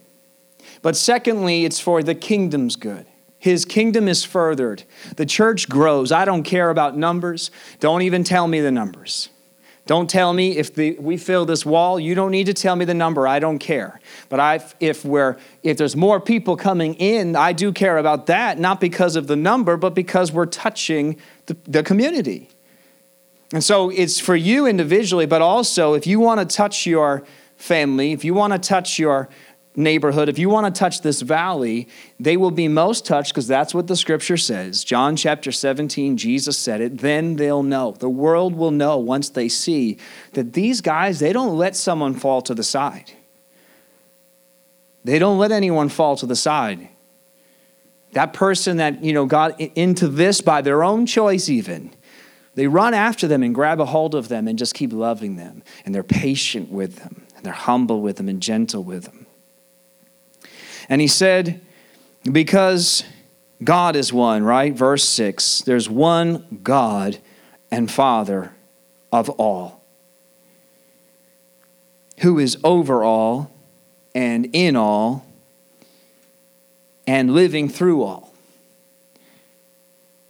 but 0.81 0.95
secondly, 0.95 1.65
it's 1.65 1.79
for 1.79 2.03
the 2.03 2.15
kingdom's 2.15 2.75
good. 2.75 3.05
His 3.37 3.63
kingdom 3.63 4.07
is 4.07 4.25
furthered. 4.25 4.83
The 5.15 5.25
church 5.25 5.69
grows. 5.69 6.11
I 6.11 6.25
don't 6.25 6.43
care 6.43 6.69
about 6.69 6.97
numbers. 6.97 7.51
Don't 7.79 8.01
even 8.01 8.25
tell 8.25 8.47
me 8.47 8.59
the 8.59 8.71
numbers. 8.71 9.29
Don't 9.85 10.09
tell 10.09 10.33
me 10.33 10.57
if 10.57 10.75
the, 10.75 10.97
we 10.99 11.17
fill 11.17 11.45
this 11.45 11.65
wall. 11.65 11.99
You 11.99 12.13
don't 12.13 12.31
need 12.31 12.45
to 12.45 12.53
tell 12.53 12.75
me 12.75 12.85
the 12.85 12.93
number. 12.93 13.27
I 13.27 13.39
don't 13.39 13.57
care. 13.57 13.99
But 14.27 14.39
I, 14.39 14.63
if, 14.79 15.03
we're, 15.03 15.37
if 15.63 15.77
there's 15.77 15.95
more 15.95 16.19
people 16.19 16.57
coming 16.57 16.93
in, 16.95 17.35
I 17.35 17.53
do 17.53 17.71
care 17.71 17.97
about 17.97 18.27
that, 18.27 18.59
not 18.59 18.81
because 18.81 19.15
of 19.15 19.25
the 19.27 19.35
number, 19.35 19.77
but 19.77 19.95
because 19.95 20.31
we're 20.31 20.45
touching 20.45 21.17
the, 21.47 21.57
the 21.63 21.81
community. 21.81 22.49
And 23.51 23.63
so 23.63 23.89
it's 23.89 24.19
for 24.19 24.35
you 24.35 24.67
individually, 24.67 25.25
but 25.25 25.41
also 25.41 25.93
if 25.93 26.05
you 26.05 26.19
want 26.19 26.47
to 26.47 26.55
touch 26.55 26.85
your 26.85 27.23
family, 27.57 28.11
if 28.11 28.23
you 28.23 28.33
want 28.33 28.53
to 28.53 28.59
touch 28.59 28.99
your 28.99 29.27
neighborhood, 29.75 30.29
if 30.29 30.37
you 30.37 30.49
want 30.49 30.73
to 30.73 30.77
touch 30.77 31.01
this 31.01 31.21
valley, 31.21 31.87
they 32.19 32.37
will 32.37 32.51
be 32.51 32.67
most 32.67 33.05
touched 33.05 33.33
because 33.33 33.47
that's 33.47 33.73
what 33.73 33.87
the 33.87 33.95
scripture 33.95 34.37
says. 34.37 34.83
John 34.83 35.15
chapter 35.15 35.51
17, 35.51 36.17
Jesus 36.17 36.57
said 36.57 36.81
it. 36.81 36.99
Then 36.99 37.37
they'll 37.37 37.63
know. 37.63 37.95
The 37.97 38.09
world 38.09 38.55
will 38.55 38.71
know 38.71 38.97
once 38.97 39.29
they 39.29 39.49
see 39.49 39.97
that 40.33 40.53
these 40.53 40.81
guys, 40.81 41.19
they 41.19 41.33
don't 41.33 41.57
let 41.57 41.75
someone 41.75 42.13
fall 42.13 42.41
to 42.43 42.53
the 42.53 42.63
side. 42.63 43.13
They 45.03 45.17
don't 45.17 45.39
let 45.39 45.51
anyone 45.51 45.89
fall 45.89 46.17
to 46.17 46.25
the 46.25 46.35
side. 46.35 46.89
That 48.11 48.33
person 48.33 48.77
that, 48.77 49.03
you 49.03 49.13
know, 49.13 49.25
got 49.25 49.59
into 49.59 50.07
this 50.07 50.41
by 50.41 50.61
their 50.61 50.83
own 50.83 51.05
choice, 51.05 51.47
even 51.47 51.91
they 52.59 52.67
run 52.67 52.93
after 52.93 53.25
them 53.25 53.41
and 53.41 53.55
grab 53.55 53.79
a 53.79 53.85
hold 53.85 54.13
of 54.13 54.27
them 54.27 54.45
and 54.45 54.59
just 54.59 54.73
keep 54.73 54.91
loving 54.91 55.37
them. 55.37 55.63
And 55.85 55.95
they're 55.95 56.03
patient 56.03 56.69
with 56.69 56.97
them, 56.97 57.25
and 57.37 57.45
they're 57.45 57.53
humble 57.53 58.01
with 58.01 58.17
them 58.17 58.27
and 58.27 58.41
gentle 58.41 58.83
with 58.83 59.05
them. 59.05 59.27
And 60.89 60.99
he 60.99 61.07
said, 61.07 61.61
Because 62.29 63.05
God 63.63 63.95
is 63.95 64.11
one, 64.11 64.43
right? 64.43 64.73
Verse 64.73 65.05
6 65.05 65.61
there's 65.61 65.89
one 65.89 66.59
God 66.61 67.19
and 67.71 67.89
Father 67.89 68.51
of 69.09 69.29
all, 69.29 69.81
who 72.19 72.39
is 72.39 72.57
over 72.61 73.05
all 73.05 73.51
and 74.13 74.49
in 74.51 74.75
all 74.75 75.25
and 77.07 77.33
living 77.33 77.69
through 77.69 78.03
all. 78.03 78.33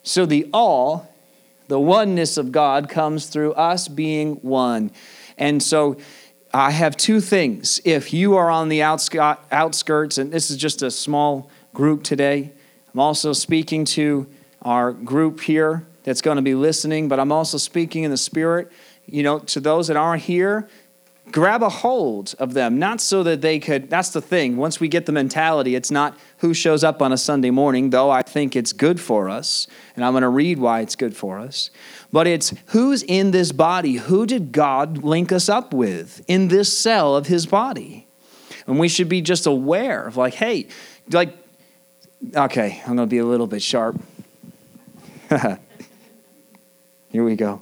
So 0.03 0.27
the 0.27 0.47
all, 0.53 1.08
the 1.69 1.79
oneness 1.79 2.35
of 2.35 2.51
God, 2.51 2.89
comes 2.89 3.27
through 3.27 3.53
us 3.53 3.87
being 3.87 4.35
one. 4.37 4.91
And 5.37 5.63
so 5.63 5.97
I 6.51 6.71
have 6.71 6.97
two 6.97 7.21
things. 7.21 7.79
If 7.85 8.11
you 8.11 8.35
are 8.35 8.49
on 8.49 8.69
the 8.69 8.81
outskirts, 8.81 10.17
and 10.17 10.33
this 10.33 10.49
is 10.49 10.57
just 10.57 10.81
a 10.81 10.89
small 10.91 11.49
group 11.73 12.03
today, 12.03 12.51
I'm 12.91 12.99
also 12.99 13.33
speaking 13.33 13.85
to 13.85 14.27
our 14.63 14.91
group 14.91 15.41
here 15.41 15.85
that's 16.03 16.21
going 16.21 16.37
to 16.37 16.41
be 16.41 16.55
listening, 16.55 17.07
but 17.07 17.19
I'm 17.19 17.31
also 17.31 17.57
speaking 17.57 18.03
in 18.03 18.09
the 18.09 18.17
spirit. 18.17 18.71
You 19.05 19.21
know, 19.21 19.39
to 19.39 19.59
those 19.59 19.87
that 19.87 19.95
aren't 19.95 20.23
here, 20.23 20.67
grab 21.31 21.63
a 21.63 21.69
hold 21.69 22.35
of 22.39 22.53
them, 22.53 22.79
not 22.79 23.01
so 23.01 23.23
that 23.23 23.41
they 23.41 23.59
could. 23.59 23.89
That's 23.89 24.09
the 24.09 24.21
thing. 24.21 24.57
Once 24.57 24.79
we 24.79 24.87
get 24.87 25.05
the 25.05 25.11
mentality, 25.11 25.75
it's 25.75 25.91
not 25.91 26.17
who 26.37 26.53
shows 26.53 26.83
up 26.83 27.01
on 27.01 27.11
a 27.11 27.17
Sunday 27.17 27.51
morning, 27.51 27.89
though 27.89 28.09
I 28.09 28.21
think 28.21 28.55
it's 28.55 28.73
good 28.73 28.99
for 28.99 29.29
us, 29.29 29.67
and 29.95 30.03
I'm 30.03 30.13
going 30.13 30.23
to 30.23 30.29
read 30.29 30.59
why 30.59 30.81
it's 30.81 30.95
good 30.95 31.15
for 31.15 31.39
us. 31.39 31.69
But 32.11 32.27
it's 32.27 32.53
who's 32.67 33.03
in 33.03 33.31
this 33.31 33.51
body? 33.51 33.95
Who 33.95 34.25
did 34.25 34.51
God 34.51 35.03
link 35.03 35.31
us 35.31 35.49
up 35.49 35.73
with 35.73 36.23
in 36.27 36.47
this 36.47 36.75
cell 36.77 37.15
of 37.15 37.27
his 37.27 37.45
body? 37.45 38.07
And 38.67 38.79
we 38.79 38.87
should 38.87 39.09
be 39.09 39.21
just 39.21 39.45
aware 39.45 40.05
of, 40.05 40.17
like, 40.17 40.35
hey, 40.35 40.67
like, 41.11 41.35
okay, 42.35 42.81
I'm 42.81 42.95
going 42.95 43.07
to 43.07 43.11
be 43.11 43.17
a 43.19 43.25
little 43.25 43.47
bit 43.47 43.61
sharp. 43.61 43.99
Here 47.09 47.23
we 47.23 47.35
go. 47.35 47.61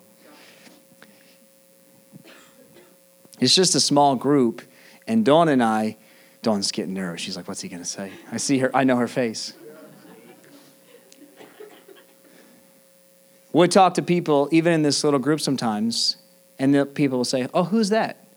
It's 3.39 3.53
just 3.53 3.75
a 3.75 3.79
small 3.79 4.15
group, 4.15 4.61
and 5.07 5.23
Dawn 5.23 5.49
and 5.49 5.63
I, 5.63 5.97
Dawn's 6.41 6.71
getting 6.71 6.93
nervous. 6.93 7.21
She's 7.21 7.35
like, 7.35 7.47
What's 7.47 7.61
he 7.61 7.69
going 7.69 7.81
to 7.81 7.87
say? 7.87 8.11
I 8.31 8.37
see 8.37 8.59
her, 8.59 8.75
I 8.75 8.83
know 8.83 8.97
her 8.97 9.07
face. 9.07 9.53
we 13.53 13.67
talk 13.67 13.95
to 13.95 14.01
people, 14.01 14.49
even 14.51 14.73
in 14.73 14.81
this 14.83 15.03
little 15.03 15.19
group 15.19 15.41
sometimes, 15.41 16.17
and 16.59 16.73
the 16.73 16.85
people 16.85 17.17
will 17.17 17.25
say, 17.25 17.47
Oh, 17.53 17.63
who's 17.63 17.89
that? 17.89 18.27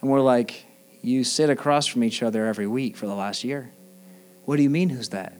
And 0.00 0.10
we're 0.10 0.20
like, 0.20 0.64
You 1.02 1.24
sit 1.24 1.50
across 1.50 1.86
from 1.86 2.04
each 2.04 2.22
other 2.22 2.46
every 2.46 2.66
week 2.66 2.96
for 2.96 3.06
the 3.06 3.14
last 3.14 3.44
year. 3.44 3.72
What 4.44 4.56
do 4.56 4.62
you 4.62 4.70
mean, 4.70 4.88
who's 4.88 5.10
that? 5.10 5.34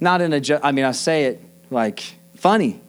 Not 0.00 0.20
in 0.20 0.32
a, 0.32 0.40
ju- 0.40 0.58
I 0.62 0.72
mean, 0.72 0.84
I 0.84 0.92
say 0.92 1.26
it 1.26 1.40
like 1.70 2.02
funny, 2.36 2.80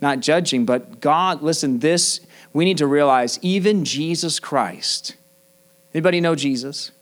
not 0.00 0.20
judging, 0.20 0.64
but 0.64 1.00
God, 1.00 1.42
listen, 1.42 1.80
this, 1.80 2.20
we 2.54 2.64
need 2.64 2.78
to 2.78 2.86
realize 2.86 3.38
even 3.42 3.84
Jesus 3.84 4.40
Christ. 4.40 5.16
Anybody 5.92 6.20
know 6.20 6.34
Jesus? 6.34 6.92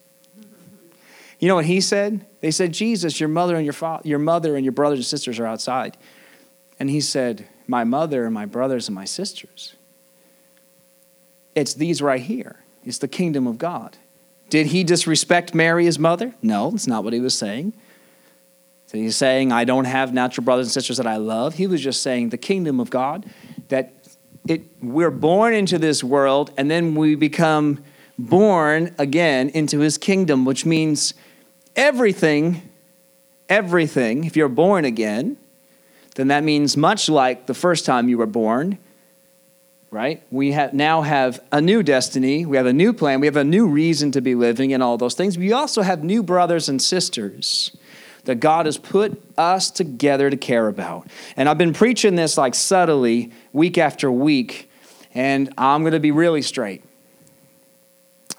You 1.39 1.49
know 1.49 1.55
what 1.55 1.67
he 1.67 1.81
said? 1.81 2.25
They 2.41 2.51
said, 2.51 2.73
Jesus, 2.73 3.21
your 3.21 3.29
mother 3.29 3.55
and 3.57 3.65
your, 3.65 3.73
father, 3.73 4.09
your 4.09 4.19
mother 4.19 4.57
and 4.57 4.65
your 4.65 4.73
brothers 4.73 4.99
and 5.01 5.07
sisters 5.07 5.39
are 5.39 5.47
outside. 5.47 5.97
And 6.81 6.89
he 6.89 7.01
said, 7.01 7.47
My 7.67 7.85
mother 7.85 8.25
and 8.25 8.35
my 8.35 8.47
brothers 8.47 8.89
and 8.89 8.95
my 8.95 9.05
sisters. 9.05 9.75
It's 11.55 11.75
these 11.75 12.01
right 12.01 12.23
here. 12.23 12.61
It's 12.85 12.99
the 12.99 13.09
kingdom 13.09 13.47
of 13.47 13.59
God. 13.59 13.97
Did 14.49 14.69
he 14.69 14.85
disrespect 14.85 15.55
Mary, 15.55 15.85
his 15.85 15.99
mother? 15.99 16.35
No, 16.43 16.71
that's 16.71 16.87
not 16.87 17.05
what 17.05 17.13
he 17.13 17.21
was 17.21 17.37
saying. 17.37 17.75
So 18.87 18.99
he's 18.99 19.17
saying, 19.17 19.53
I 19.53 19.65
don't 19.65 19.87
have 19.87 20.13
natural 20.13 20.45
brothers 20.45 20.67
and 20.67 20.73
sisters 20.73 20.99
that 20.99 21.07
I 21.07 21.17
love. 21.17 21.55
He 21.55 21.67
was 21.67 21.81
just 21.81 22.03
saying 22.03 22.29
the 22.29 22.39
kingdom 22.39 22.79
of 22.79 22.91
God, 22.91 23.27
that 23.69 24.02
it, 24.47 24.63
we're 24.83 25.11
born 25.11 25.55
into 25.55 25.79
this 25.79 26.03
world 26.03 26.53
and 26.57 26.71
then 26.71 26.95
we 26.95 27.15
become 27.15 27.83
born 28.19 28.95
again 28.99 29.49
into 29.51 29.81
his 29.81 29.99
kingdom, 29.99 30.45
which 30.45 30.67
means 30.67 31.15
everything, 31.77 32.63
everything, 33.49 34.25
if 34.25 34.37
you're 34.37 34.49
born 34.49 34.85
again, 34.85 35.37
then 36.15 36.29
that 36.29 36.45
means 36.45 36.77
much 36.77 37.09
like 37.09 37.47
the 37.47 37.55
first 37.55 37.87
time 37.87 38.09
you 38.09 38.19
were 38.19 38.27
born, 38.27 38.79
right? 39.91 40.23
We 40.31 40.53
have, 40.53 40.75
now 40.75 41.03
have 41.03 41.43
a 41.51 41.61
new 41.61 41.83
destiny, 41.83 42.45
we 42.45 42.57
have 42.57 42.67
a 42.67 42.73
new 42.73 42.93
plan, 42.93 43.21
we 43.21 43.27
have 43.27 43.37
a 43.37 43.45
new 43.45 43.67
reason 43.67 44.11
to 44.13 44.21
be 44.21 44.35
living, 44.35 44.73
and 44.73 44.83
all 44.83 44.99
those 44.99 45.15
things. 45.15 45.39
We 45.39 45.53
also 45.53 45.83
have 45.83 46.05
new 46.05 46.23
brothers 46.23 46.69
and 46.69 46.83
sisters 46.83 47.77
that 48.25 48.37
God 48.37 48.67
has 48.67 48.79
put 48.79 49.21
us 49.37 49.71
together 49.71 50.31
to 50.31 50.37
care 50.37 50.69
about. 50.69 51.09
And 51.37 51.49
I've 51.49 51.59
been 51.59 51.73
preaching 51.73 52.15
this 52.15 52.39
like 52.39 52.55
subtly 52.55 53.33
week 53.53 53.79
after 53.79 54.11
week, 54.11 54.71
and 55.15 55.53
I'm 55.59 55.83
going 55.83 55.93
to 55.93 56.01
be 56.01 56.13
really 56.13 56.43
straight. 56.43 56.85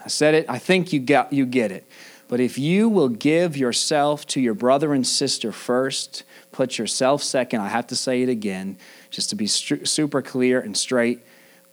I 0.04 0.08
said 0.08 0.34
it, 0.34 0.46
I 0.50 0.60
think 0.60 0.94
you 0.94 1.00
get, 1.00 1.32
you 1.32 1.46
get 1.46 1.72
it. 1.72 1.86
But 2.28 2.40
if 2.40 2.58
you 2.58 2.90
will 2.90 3.10
give 3.10 3.56
yourself 3.56 4.26
to 4.28 4.42
your 4.42 4.54
brother 4.54 4.94
and 4.94 5.06
sister 5.06 5.52
first, 5.52 6.24
put 6.52 6.78
yourself 6.78 7.22
second, 7.22 7.62
I 7.62 7.68
have 7.68 7.88
to 7.88 7.96
say 7.96 8.24
it 8.24 8.30
again, 8.30 8.78
just 9.12 9.30
to 9.30 9.36
be 9.36 9.46
super 9.48 10.22
clear 10.22 10.60
and 10.60 10.76
straight. 10.76 11.20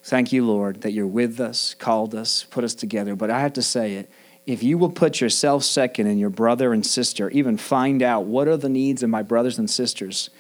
Thank 0.03 0.33
you, 0.33 0.45
Lord, 0.45 0.83
that 0.83 0.93
you're 0.93 1.07
with 1.07 1.41
us, 1.41 1.75
called 1.75 2.15
us, 2.15 2.45
put 2.45 2.65
us 2.65 2.75
together. 2.75 3.15
But 3.15 3.31
I 3.31 3.41
have 3.41 3.53
to 3.55 3.63
say 3.63 3.95
it 3.95 4.11
if 4.51 4.63
you 4.63 4.77
will 4.79 4.91
put 4.91 5.21
yourself 5.21 5.63
second 5.63 6.07
and 6.07 6.19
your 6.19 6.31
brother 6.31 6.73
and 6.73 6.85
sister, 6.85 7.31
even 7.31 7.57
find 7.57 8.03
out 8.03 8.25
what 8.25 8.49
are 8.49 8.57
the 8.57 8.69
needs 8.69 9.03
of 9.03 9.11
my 9.11 9.23
brothers 9.23 9.59
and 9.59 9.71
sisters, 9.71 10.31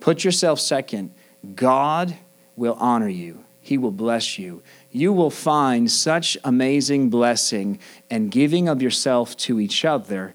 put 0.00 0.24
yourself 0.24 0.58
second, 0.58 1.12
God 1.54 2.16
will 2.56 2.76
honor 2.80 3.08
you. 3.08 3.44
He 3.60 3.76
will 3.76 3.92
bless 3.92 4.38
you. 4.38 4.62
You 4.90 5.12
will 5.12 5.30
find 5.30 5.90
such 5.90 6.36
amazing 6.42 7.10
blessing 7.10 7.78
and 8.08 8.30
giving 8.30 8.68
of 8.68 8.80
yourself 8.80 9.36
to 9.38 9.60
each 9.60 9.84
other 9.84 10.34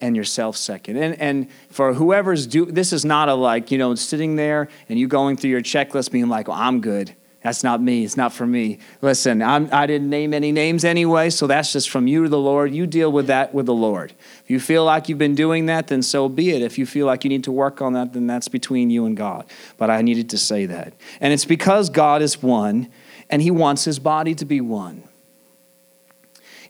and 0.00 0.16
yourself 0.16 0.56
second. 0.56 0.96
And, 0.96 1.18
and 1.20 1.48
for 1.70 1.94
whoever's 1.94 2.46
do 2.46 2.66
this 2.66 2.92
is 2.92 3.04
not 3.04 3.28
a 3.28 3.34
like, 3.34 3.70
you 3.70 3.78
know, 3.78 3.94
sitting 3.94 4.36
there 4.36 4.68
and 4.88 4.98
you 4.98 5.06
going 5.06 5.36
through 5.36 5.50
your 5.50 5.62
checklist 5.62 6.10
being 6.10 6.28
like, 6.28 6.48
well, 6.48 6.58
I'm 6.58 6.80
good. 6.80 7.14
That's 7.44 7.62
not 7.62 7.82
me. 7.82 8.06
It's 8.06 8.16
not 8.16 8.32
for 8.32 8.46
me. 8.46 8.78
Listen, 9.02 9.42
I'm, 9.42 9.68
I 9.70 9.84
did 9.84 10.00
not 10.00 10.08
name 10.08 10.32
any 10.32 10.50
names 10.50 10.82
anyway, 10.82 11.28
so 11.28 11.46
that's 11.46 11.74
just 11.74 11.90
from 11.90 12.06
you 12.06 12.22
to 12.22 12.28
the 12.30 12.38
Lord. 12.38 12.72
You 12.72 12.86
deal 12.86 13.12
with 13.12 13.26
that 13.26 13.52
with 13.52 13.66
the 13.66 13.74
Lord. 13.74 14.14
If 14.42 14.50
you 14.50 14.58
feel 14.58 14.86
like 14.86 15.10
you've 15.10 15.18
been 15.18 15.34
doing 15.34 15.66
that, 15.66 15.88
then 15.88 16.00
so 16.00 16.30
be 16.30 16.52
it. 16.52 16.62
If 16.62 16.78
you 16.78 16.86
feel 16.86 17.04
like 17.04 17.22
you 17.22 17.28
need 17.28 17.44
to 17.44 17.52
work 17.52 17.82
on 17.82 17.92
that, 17.92 18.14
then 18.14 18.26
that's 18.26 18.48
between 18.48 18.88
you 18.88 19.04
and 19.04 19.14
God. 19.14 19.44
But 19.76 19.90
I 19.90 20.00
needed 20.00 20.30
to 20.30 20.38
say 20.38 20.64
that. 20.64 20.94
And 21.20 21.34
it's 21.34 21.44
because 21.44 21.90
God 21.90 22.22
is 22.22 22.42
one 22.42 22.88
and 23.28 23.42
He 23.42 23.50
wants 23.50 23.84
His 23.84 23.98
body 23.98 24.34
to 24.36 24.46
be 24.46 24.62
one. 24.62 25.02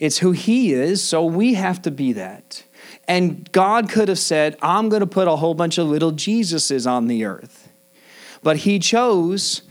It's 0.00 0.18
who 0.18 0.32
He 0.32 0.72
is, 0.72 1.00
so 1.04 1.24
we 1.24 1.54
have 1.54 1.82
to 1.82 1.92
be 1.92 2.14
that. 2.14 2.64
And 3.06 3.50
God 3.52 3.88
could 3.88 4.08
have 4.08 4.18
said, 4.18 4.56
I'm 4.60 4.88
going 4.88 5.00
to 5.00 5.06
put 5.06 5.28
a 5.28 5.36
whole 5.36 5.54
bunch 5.54 5.78
of 5.78 5.86
little 5.86 6.10
Jesuses 6.10 6.90
on 6.90 7.06
the 7.06 7.24
earth. 7.24 7.70
But 8.42 8.56
He 8.56 8.80
chose 8.80 9.62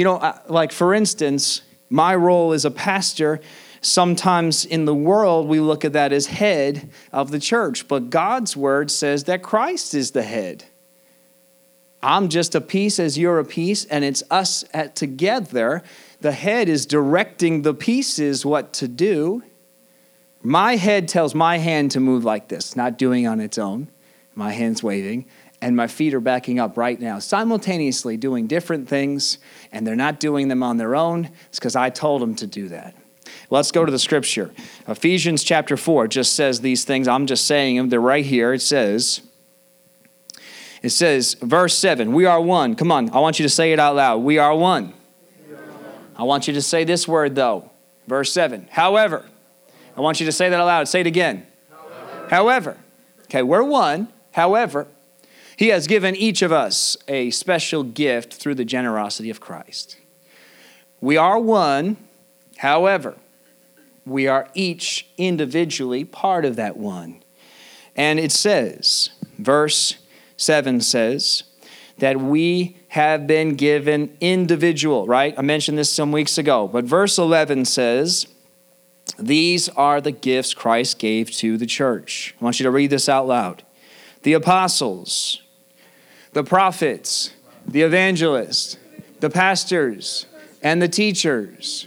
you 0.00 0.04
know, 0.04 0.34
like 0.48 0.72
for 0.72 0.94
instance, 0.94 1.60
my 1.90 2.14
role 2.14 2.54
as 2.54 2.64
a 2.64 2.70
pastor, 2.70 3.38
sometimes 3.82 4.64
in 4.64 4.86
the 4.86 4.94
world 4.94 5.46
we 5.46 5.60
look 5.60 5.84
at 5.84 5.92
that 5.92 6.10
as 6.10 6.24
head 6.24 6.88
of 7.12 7.30
the 7.30 7.38
church, 7.38 7.86
but 7.86 8.08
God's 8.08 8.56
word 8.56 8.90
says 8.90 9.24
that 9.24 9.42
Christ 9.42 9.92
is 9.92 10.12
the 10.12 10.22
head. 10.22 10.64
I'm 12.02 12.30
just 12.30 12.54
a 12.54 12.62
piece 12.62 12.98
as 12.98 13.18
you're 13.18 13.40
a 13.40 13.44
piece, 13.44 13.84
and 13.84 14.02
it's 14.02 14.22
us 14.30 14.64
at 14.72 14.96
together. 14.96 15.82
The 16.22 16.32
head 16.32 16.70
is 16.70 16.86
directing 16.86 17.60
the 17.60 17.74
pieces 17.74 18.46
what 18.46 18.72
to 18.74 18.88
do. 18.88 19.42
My 20.42 20.76
head 20.76 21.08
tells 21.08 21.34
my 21.34 21.58
hand 21.58 21.90
to 21.90 22.00
move 22.00 22.24
like 22.24 22.48
this, 22.48 22.74
not 22.74 22.96
doing 22.96 23.26
on 23.26 23.38
its 23.38 23.58
own. 23.58 23.88
My 24.34 24.52
hand's 24.52 24.82
waving 24.82 25.26
and 25.62 25.76
my 25.76 25.86
feet 25.86 26.14
are 26.14 26.20
backing 26.20 26.58
up 26.58 26.76
right 26.76 26.98
now, 26.98 27.18
simultaneously 27.18 28.16
doing 28.16 28.46
different 28.46 28.88
things, 28.88 29.38
and 29.72 29.86
they're 29.86 29.96
not 29.96 30.20
doing 30.20 30.48
them 30.48 30.62
on 30.62 30.78
their 30.78 30.96
own. 30.96 31.30
It's 31.48 31.58
because 31.58 31.76
I 31.76 31.90
told 31.90 32.22
them 32.22 32.34
to 32.36 32.46
do 32.46 32.68
that. 32.68 32.94
Let's 33.50 33.70
go 33.70 33.84
to 33.84 33.92
the 33.92 33.98
scripture. 33.98 34.52
Ephesians 34.88 35.42
chapter 35.42 35.76
4 35.76 36.08
just 36.08 36.34
says 36.34 36.60
these 36.60 36.84
things. 36.84 37.08
I'm 37.08 37.26
just 37.26 37.46
saying 37.46 37.76
them. 37.76 37.88
They're 37.88 38.00
right 38.00 38.24
here. 38.24 38.52
It 38.52 38.62
says, 38.62 39.22
it 40.82 40.90
says, 40.90 41.34
verse 41.34 41.76
7, 41.76 42.12
we 42.12 42.24
are 42.24 42.40
one. 42.40 42.74
Come 42.74 42.90
on, 42.90 43.10
I 43.10 43.18
want 43.18 43.38
you 43.38 43.42
to 43.42 43.50
say 43.50 43.72
it 43.72 43.78
out 43.78 43.96
loud. 43.96 44.18
We 44.18 44.38
are 44.38 44.54
one. 44.54 44.94
I 46.16 46.22
want 46.22 46.48
you 46.48 46.54
to 46.54 46.62
say 46.62 46.84
this 46.84 47.06
word 47.08 47.34
though. 47.34 47.70
Verse 48.06 48.32
7, 48.32 48.68
however. 48.70 49.24
I 49.96 50.00
want 50.00 50.20
you 50.20 50.26
to 50.26 50.32
say 50.32 50.48
that 50.48 50.58
out 50.58 50.66
loud. 50.66 50.88
Say 50.88 51.00
it 51.00 51.06
again. 51.06 51.46
However. 51.70 52.28
however. 52.30 52.76
Okay, 53.24 53.42
we're 53.42 53.62
one. 53.62 54.08
However, 54.32 54.86
he 55.60 55.68
has 55.68 55.86
given 55.86 56.16
each 56.16 56.40
of 56.40 56.52
us 56.52 56.96
a 57.06 57.30
special 57.32 57.82
gift 57.82 58.32
through 58.32 58.54
the 58.54 58.64
generosity 58.64 59.28
of 59.28 59.40
Christ. 59.40 59.98
We 61.02 61.18
are 61.18 61.38
one, 61.38 61.98
however, 62.56 63.16
we 64.06 64.26
are 64.26 64.48
each 64.54 65.06
individually 65.18 66.02
part 66.02 66.46
of 66.46 66.56
that 66.56 66.78
one. 66.78 67.22
And 67.94 68.18
it 68.18 68.32
says, 68.32 69.10
verse 69.38 69.98
7 70.38 70.80
says, 70.80 71.42
that 71.98 72.18
we 72.18 72.78
have 72.88 73.26
been 73.26 73.54
given 73.54 74.16
individual, 74.18 75.06
right? 75.06 75.34
I 75.36 75.42
mentioned 75.42 75.76
this 75.76 75.92
some 75.92 76.10
weeks 76.10 76.38
ago, 76.38 76.68
but 76.68 76.86
verse 76.86 77.18
11 77.18 77.66
says, 77.66 78.26
These 79.18 79.68
are 79.68 80.00
the 80.00 80.10
gifts 80.10 80.54
Christ 80.54 80.98
gave 80.98 81.30
to 81.32 81.58
the 81.58 81.66
church. 81.66 82.34
I 82.40 82.44
want 82.44 82.58
you 82.58 82.64
to 82.64 82.70
read 82.70 82.88
this 82.88 83.10
out 83.10 83.26
loud. 83.26 83.62
The 84.22 84.32
apostles, 84.32 85.42
the 86.32 86.44
prophets, 86.44 87.32
the 87.66 87.82
evangelists, 87.82 88.76
the 89.20 89.30
pastors, 89.30 90.26
and 90.62 90.80
the 90.80 90.88
teachers. 90.88 91.86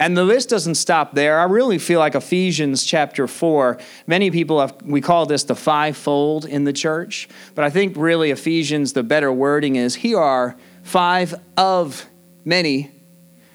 And 0.00 0.16
the 0.16 0.24
list 0.24 0.48
doesn't 0.48 0.76
stop 0.76 1.14
there. 1.14 1.40
I 1.40 1.44
really 1.44 1.78
feel 1.78 1.98
like 1.98 2.14
Ephesians 2.14 2.84
chapter 2.84 3.26
4, 3.26 3.78
many 4.06 4.30
people 4.30 4.60
have, 4.60 4.80
we 4.82 5.00
call 5.00 5.26
this 5.26 5.42
the 5.42 5.56
fivefold 5.56 6.44
in 6.44 6.62
the 6.62 6.72
church, 6.72 7.28
but 7.56 7.64
I 7.64 7.70
think 7.70 7.96
really 7.96 8.30
Ephesians, 8.30 8.92
the 8.92 9.02
better 9.02 9.32
wording 9.32 9.74
is 9.74 9.96
here 9.96 10.20
are 10.20 10.56
five 10.84 11.34
of 11.56 12.06
many. 12.44 12.92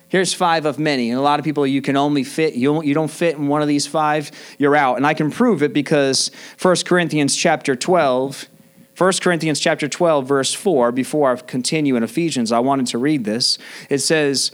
Here's 0.10 0.34
five 0.34 0.66
of 0.66 0.78
many. 0.78 1.10
And 1.10 1.18
a 1.18 1.24
lot 1.24 1.40
of 1.40 1.46
people, 1.46 1.66
you 1.66 1.82
can 1.82 1.96
only 1.96 2.26
fit, 2.26 2.56
you 2.56 2.74
don't, 2.74 2.86
you 2.86 2.94
don't 2.94 3.10
fit 3.10 3.36
in 3.36 3.48
one 3.48 3.62
of 3.62 3.70
these 3.70 3.88
five, 3.88 4.30
you're 4.60 4.76
out. 4.76 4.98
And 4.98 5.08
I 5.08 5.14
can 5.14 5.32
prove 5.32 5.64
it 5.64 5.74
because 5.74 6.30
1 6.62 6.76
Corinthians 6.86 7.36
chapter 7.36 7.76
12, 7.76 8.48
1 8.98 9.14
Corinthians 9.22 9.60
chapter 9.60 9.88
12, 9.88 10.28
verse 10.28 10.54
4, 10.54 10.92
before 10.92 11.32
I 11.32 11.36
continue 11.38 11.96
in 11.96 12.04
Ephesians, 12.04 12.52
I 12.52 12.60
wanted 12.60 12.88
to 12.88 12.98
read 12.98 13.24
this. 13.26 13.58
It 13.90 14.00
says, 14.00 14.52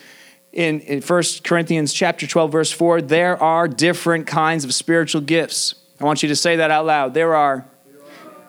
in, 0.53 0.79
in 0.81 1.01
1 1.01 1.23
Corinthians 1.43 1.93
chapter 1.93 2.25
12, 2.25 2.51
verse 2.51 2.71
4, 2.71 3.01
there 3.01 3.41
are 3.41 3.67
different 3.67 4.27
kinds 4.27 4.63
of 4.63 4.73
spiritual 4.73 5.21
gifts. 5.21 5.75
I 5.99 6.05
want 6.05 6.23
you 6.23 6.29
to 6.29 6.35
say 6.35 6.55
that 6.55 6.71
out 6.71 6.85
loud. 6.85 7.13
There 7.13 7.35
are 7.35 7.65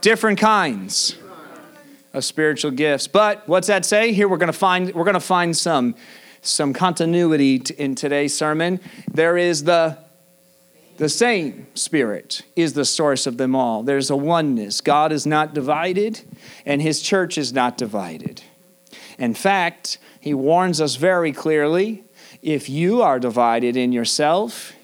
different 0.00 0.38
kinds 0.38 1.16
of 2.12 2.24
spiritual 2.24 2.70
gifts. 2.70 3.08
But 3.08 3.46
what's 3.48 3.66
that 3.66 3.84
say? 3.84 4.12
Here 4.12 4.28
we're 4.28 4.36
going 4.36 4.52
to 4.52 4.52
find 4.52 4.94
we're 4.94 5.04
going 5.04 5.14
to 5.14 5.20
find 5.20 5.56
some 5.56 5.94
some 6.42 6.72
continuity 6.72 7.56
in 7.76 7.94
today's 7.94 8.36
sermon. 8.36 8.80
There 9.12 9.36
is 9.36 9.64
the 9.64 9.98
the 11.00 11.08
same 11.08 11.66
spirit 11.74 12.42
is 12.54 12.74
the 12.74 12.84
source 12.84 13.26
of 13.26 13.38
them 13.38 13.56
all. 13.56 13.82
There's 13.82 14.10
a 14.10 14.16
oneness. 14.16 14.82
God 14.82 15.12
is 15.12 15.26
not 15.26 15.54
divided 15.54 16.20
and 16.66 16.82
his 16.82 17.00
church 17.00 17.38
is 17.38 17.54
not 17.54 17.78
divided. 17.78 18.42
In 19.18 19.32
fact, 19.32 19.96
he 20.20 20.34
warns 20.34 20.78
us 20.78 20.96
very 20.96 21.32
clearly 21.32 22.04
if 22.42 22.68
you 22.68 23.00
are 23.00 23.18
divided 23.18 23.78
in 23.78 23.92
yourself, 23.92 24.74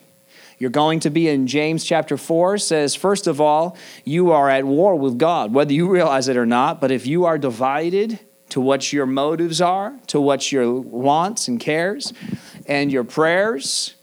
you're 0.59 0.71
going 0.71 1.01
to 1.01 1.11
be 1.11 1.29
in 1.29 1.47
James 1.47 1.85
chapter 1.85 2.17
4 2.17 2.57
says, 2.57 2.95
first 2.95 3.27
of 3.27 3.39
all, 3.39 3.77
you 4.03 4.33
are 4.33 4.49
at 4.49 4.65
war 4.65 4.97
with 4.97 5.19
God, 5.19 5.53
whether 5.53 5.75
you 5.75 5.87
realize 5.87 6.29
it 6.29 6.39
or 6.39 6.47
not. 6.47 6.81
But 6.81 6.91
if 6.91 7.07
you 7.07 7.27
are 7.27 7.37
divided 7.37 8.19
to 8.49 8.61
what 8.63 8.91
your 8.91 9.05
motives 9.05 9.61
are, 9.61 9.95
to 10.07 10.19
what 10.19 10.51
your 10.51 10.81
wants 10.81 11.47
and 11.47 11.61
cares, 11.61 12.15
and 12.65 12.91
your 12.91 13.05
prayers, 13.05 13.96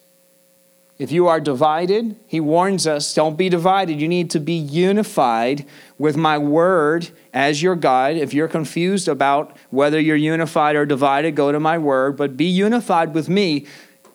if 1.03 1.11
you 1.11 1.27
are 1.27 1.41
divided, 1.41 2.15
he 2.27 2.39
warns 2.39 2.87
us 2.87 3.13
don't 3.13 3.37
be 3.37 3.49
divided. 3.49 3.99
You 3.99 4.07
need 4.07 4.29
to 4.29 4.39
be 4.39 4.53
unified 4.53 5.65
with 5.97 6.15
my 6.15 6.37
word 6.37 7.09
as 7.33 7.61
your 7.61 7.75
guide. 7.75 8.15
If 8.15 8.33
you're 8.33 8.47
confused 8.47 9.09
about 9.09 9.57
whether 9.69 9.99
you're 9.99 10.15
unified 10.15 10.77
or 10.77 10.85
divided, 10.85 11.35
go 11.35 11.51
to 11.51 11.59
my 11.59 11.77
word, 11.77 12.15
but 12.15 12.37
be 12.37 12.45
unified 12.45 13.13
with 13.13 13.27
me, 13.27 13.65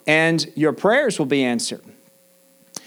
and 0.06 0.50
your 0.54 0.72
prayers 0.72 1.18
will 1.18 1.26
be 1.26 1.44
answered. 1.44 1.82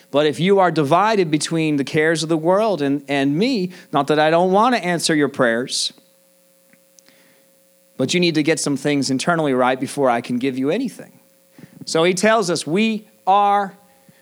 But 0.09 0.25
if 0.25 0.39
you 0.39 0.57
are 0.57 0.71
divided 0.71 1.29
between 1.29 1.75
the 1.75 1.83
cares 1.83 2.23
of 2.23 2.29
the 2.29 2.37
world 2.37 2.81
and, 2.81 3.05
and 3.07 3.37
me, 3.37 3.71
not 3.93 4.07
that 4.07 4.17
I 4.17 4.31
don't 4.31 4.51
want 4.51 4.73
to 4.73 4.83
answer 4.83 5.13
your 5.13 5.29
prayers, 5.29 5.93
but 7.97 8.15
you 8.15 8.19
need 8.19 8.33
to 8.33 8.41
get 8.41 8.59
some 8.59 8.77
things 8.77 9.11
internally 9.11 9.53
right 9.53 9.79
before 9.79 10.09
I 10.09 10.21
can 10.21 10.39
give 10.39 10.57
you 10.57 10.71
anything. 10.71 11.19
So 11.85 12.03
he 12.03 12.15
tells 12.15 12.49
us 12.49 12.65
we 12.65 13.07
are 13.27 13.77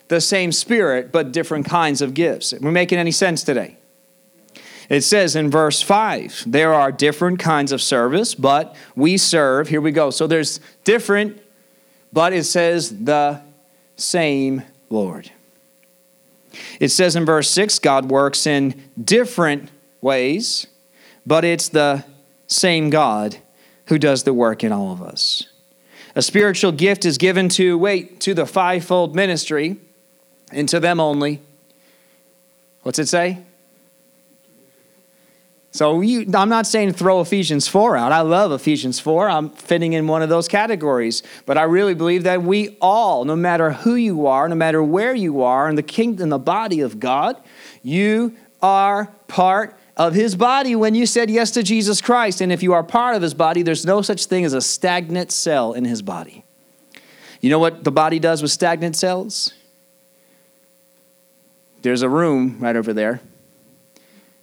the 0.10 0.20
same 0.20 0.52
spirit, 0.52 1.12
but 1.12 1.32
different 1.32 1.66
kinds 1.66 2.02
of 2.02 2.14
gifts. 2.14 2.52
Are 2.52 2.60
we 2.60 2.72
making 2.72 2.98
any 2.98 3.12
sense 3.12 3.44
today? 3.44 3.78
It 4.90 5.02
says 5.02 5.36
in 5.36 5.52
verse 5.52 5.84
5, 5.84 6.46
there 6.48 6.74
are 6.74 6.92
different 6.92 7.38
kinds 7.40 7.72
of 7.72 7.80
service, 7.80 8.34
but 8.34 8.76
we 8.96 9.18
serve. 9.18 9.70
Here 9.70 9.82
we 9.82 9.92
go. 9.92 10.10
So 10.10 10.26
there's 10.26 10.60
different, 10.84 11.40
but 12.12 12.34
it 12.34 12.44
says 12.46 13.04
the 13.04 13.42
same 13.96 14.64
Lord. 14.90 15.32
It 16.80 16.90
says 16.90 17.16
in 17.16 17.24
verse 17.24 17.50
6, 17.52 17.78
God 17.80 18.10
works 18.10 18.48
in 18.48 18.82
different 19.02 19.70
ways, 20.02 20.66
but 21.26 21.46
it's 21.46 21.70
the 21.70 22.04
same 22.48 22.90
God 22.90 23.38
who 23.86 24.00
does 24.00 24.24
the 24.24 24.34
work 24.34 24.64
in 24.64 24.72
all 24.72 24.92
of 24.92 25.04
us. 25.04 25.46
A 26.16 26.24
spiritual 26.24 26.72
gift 26.72 27.06
is 27.06 27.20
given 27.20 27.48
to, 27.50 27.78
wait, 27.78 28.20
to 28.22 28.34
the 28.34 28.48
fivefold 28.48 29.16
ministry, 29.16 29.78
and 30.52 30.68
to 30.70 30.80
them 30.80 31.00
only. 31.00 31.42
What's 32.84 33.00
it 33.00 33.08
say? 33.08 33.40
So 35.72 36.02
you, 36.02 36.26
I'm 36.34 36.50
not 36.50 36.66
saying 36.66 36.94
throw 36.94 37.22
Ephesians 37.22 37.68
4 37.68 37.96
out. 37.96 38.12
I 38.12 38.22
love 38.22 38.52
Ephesians 38.52 39.00
4. 39.00 39.30
I'm 39.30 39.50
fitting 39.52 39.94
in 39.94 40.08
one 40.08 40.24
of 40.24 40.30
those 40.30 40.48
categories. 40.48 41.22
But 41.46 41.58
I 41.58 41.64
really 41.64 41.94
believe 41.94 42.24
that 42.24 42.42
we 42.42 42.76
all, 42.82 43.24
no 43.24 43.36
matter 43.36 43.72
who 43.72 43.96
you 43.96 44.26
are, 44.26 44.50
no 44.50 44.56
matter 44.56 44.82
where 44.82 45.14
you 45.14 45.44
are 45.44 45.70
in 45.70 45.76
the 45.76 45.84
kingdom, 45.84 46.30
the 46.30 46.40
body 46.40 46.82
of 46.82 47.00
God, 47.00 47.38
you 47.84 48.36
are 48.62 49.14
part 49.28 49.78
of 49.96 50.16
his 50.16 50.36
body 50.36 50.76
when 50.76 50.96
you 50.96 51.06
said 51.06 51.30
yes 51.30 51.52
to 51.52 51.62
Jesus 51.62 52.02
Christ. 52.02 52.42
And 52.42 52.52
if 52.52 52.64
you 52.64 52.74
are 52.74 52.84
part 52.84 53.16
of 53.16 53.22
his 53.22 53.36
body, 53.36 53.62
there's 53.62 53.86
no 53.86 54.02
such 54.02 54.26
thing 54.26 54.46
as 54.46 54.54
a 54.54 54.62
stagnant 54.62 55.32
cell 55.32 55.74
in 55.74 55.86
his 55.86 56.02
body. 56.02 56.46
You 57.42 57.50
know 57.50 57.60
what 57.60 57.84
the 57.84 57.92
body 57.92 58.18
does 58.18 58.42
with 58.42 58.52
stagnant 58.52 58.96
cells? 58.96 59.54
There's 61.82 62.02
a 62.02 62.10
room 62.10 62.58
right 62.60 62.76
over 62.76 62.94
there 62.94 63.22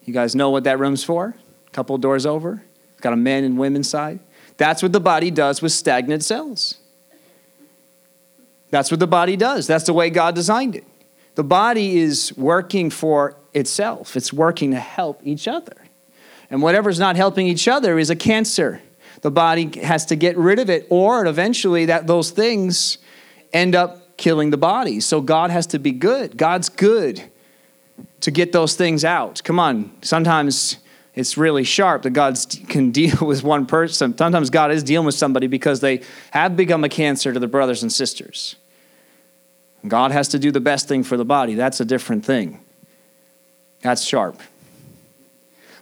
you 0.07 0.15
guys 0.15 0.35
know 0.35 0.51
what 0.51 0.65
that 0.65 0.79
room's 0.79 1.05
for? 1.05 1.35
A 1.67 1.71
couple 1.73 1.99
doors 1.99 2.25
over. 2.25 2.63
It's 2.93 3.01
got 3.01 3.13
a 3.13 3.17
men 3.17 3.45
and 3.45 3.59
women's 3.59 3.91
side. 3.91 4.21
That's 4.57 4.83
what 4.83 4.93
the 4.93 5.01
body 5.01 5.31
does 5.31 5.61
with 5.61 5.73
stagnant 5.73 6.25
cells. 6.25 6.79
That's 8.71 8.91
what 8.91 9.01
the 9.01 9.07
body 9.07 9.37
does. 9.37 9.67
That's 9.67 9.85
the 9.85 9.93
way 9.93 10.09
God 10.09 10.35
designed 10.35 10.77
it. 10.77 10.85
The 11.35 11.45
body 11.45 11.99
is 11.99 12.33
working 12.37 12.89
for 12.89 13.37
itself, 13.53 14.17
it's 14.17 14.33
working 14.33 14.71
to 14.71 14.81
help 14.81 15.21
each 15.25 15.49
other. 15.49 15.77
And 16.49 16.63
whatever's 16.63 17.01
not 17.01 17.17
helping 17.17 17.49
each 17.49 17.67
other 17.67 17.99
is 17.99 18.09
a 18.09 18.17
cancer. 18.17 18.81
The 19.23 19.31
body 19.31 19.81
has 19.81 20.07
to 20.07 20.17
get 20.17 20.37
rid 20.37 20.61
of 20.61 20.71
it, 20.71 20.87
or 20.89 21.27
eventually 21.27 21.87
that 21.87 22.07
those 22.07 22.31
things 22.31 22.99
end 23.53 23.75
up 23.75 24.06
killing 24.17 24.51
the 24.51 24.57
body. 24.57 25.01
So 25.01 25.21
God 25.21 25.51
has 25.51 25.67
to 25.69 25.79
be 25.79 25.93
good. 25.93 26.37
God's 26.37 26.69
good 26.69 27.23
to 28.21 28.31
get 28.31 28.53
those 28.53 28.75
things 28.75 29.05
out. 29.05 29.43
Come 29.45 29.59
on, 29.59 29.93
sometimes 30.03 30.79
it's 31.15 31.39
really 31.39 31.65
sharp 31.65 32.03
that 32.03 32.11
God 32.11 32.39
can 32.69 32.91
deal 32.91 33.17
with 33.27 33.43
one 33.43 33.67
person. 33.67 34.17
Sometimes 34.17 34.51
God 34.51 34.71
is 34.71 34.83
dealing 34.83 35.07
with 35.07 35.15
somebody 35.15 35.47
because 35.47 35.81
they 35.81 36.03
have 36.31 36.57
become 36.57 36.85
a 36.85 36.89
cancer 36.89 37.33
to 37.33 37.39
their 37.39 37.49
brothers 37.49 37.83
and 37.83 37.93
sisters. 37.93 38.57
God 39.87 40.11
has 40.11 40.29
to 40.29 40.39
do 40.39 40.51
the 40.51 40.61
best 40.61 40.89
thing 40.89 41.05
for 41.05 41.17
the 41.17 41.25
body. 41.25 41.55
That's 41.55 41.81
a 41.81 41.85
different 41.85 42.25
thing. 42.25 42.61
That's 43.83 44.03
sharp. 44.03 44.41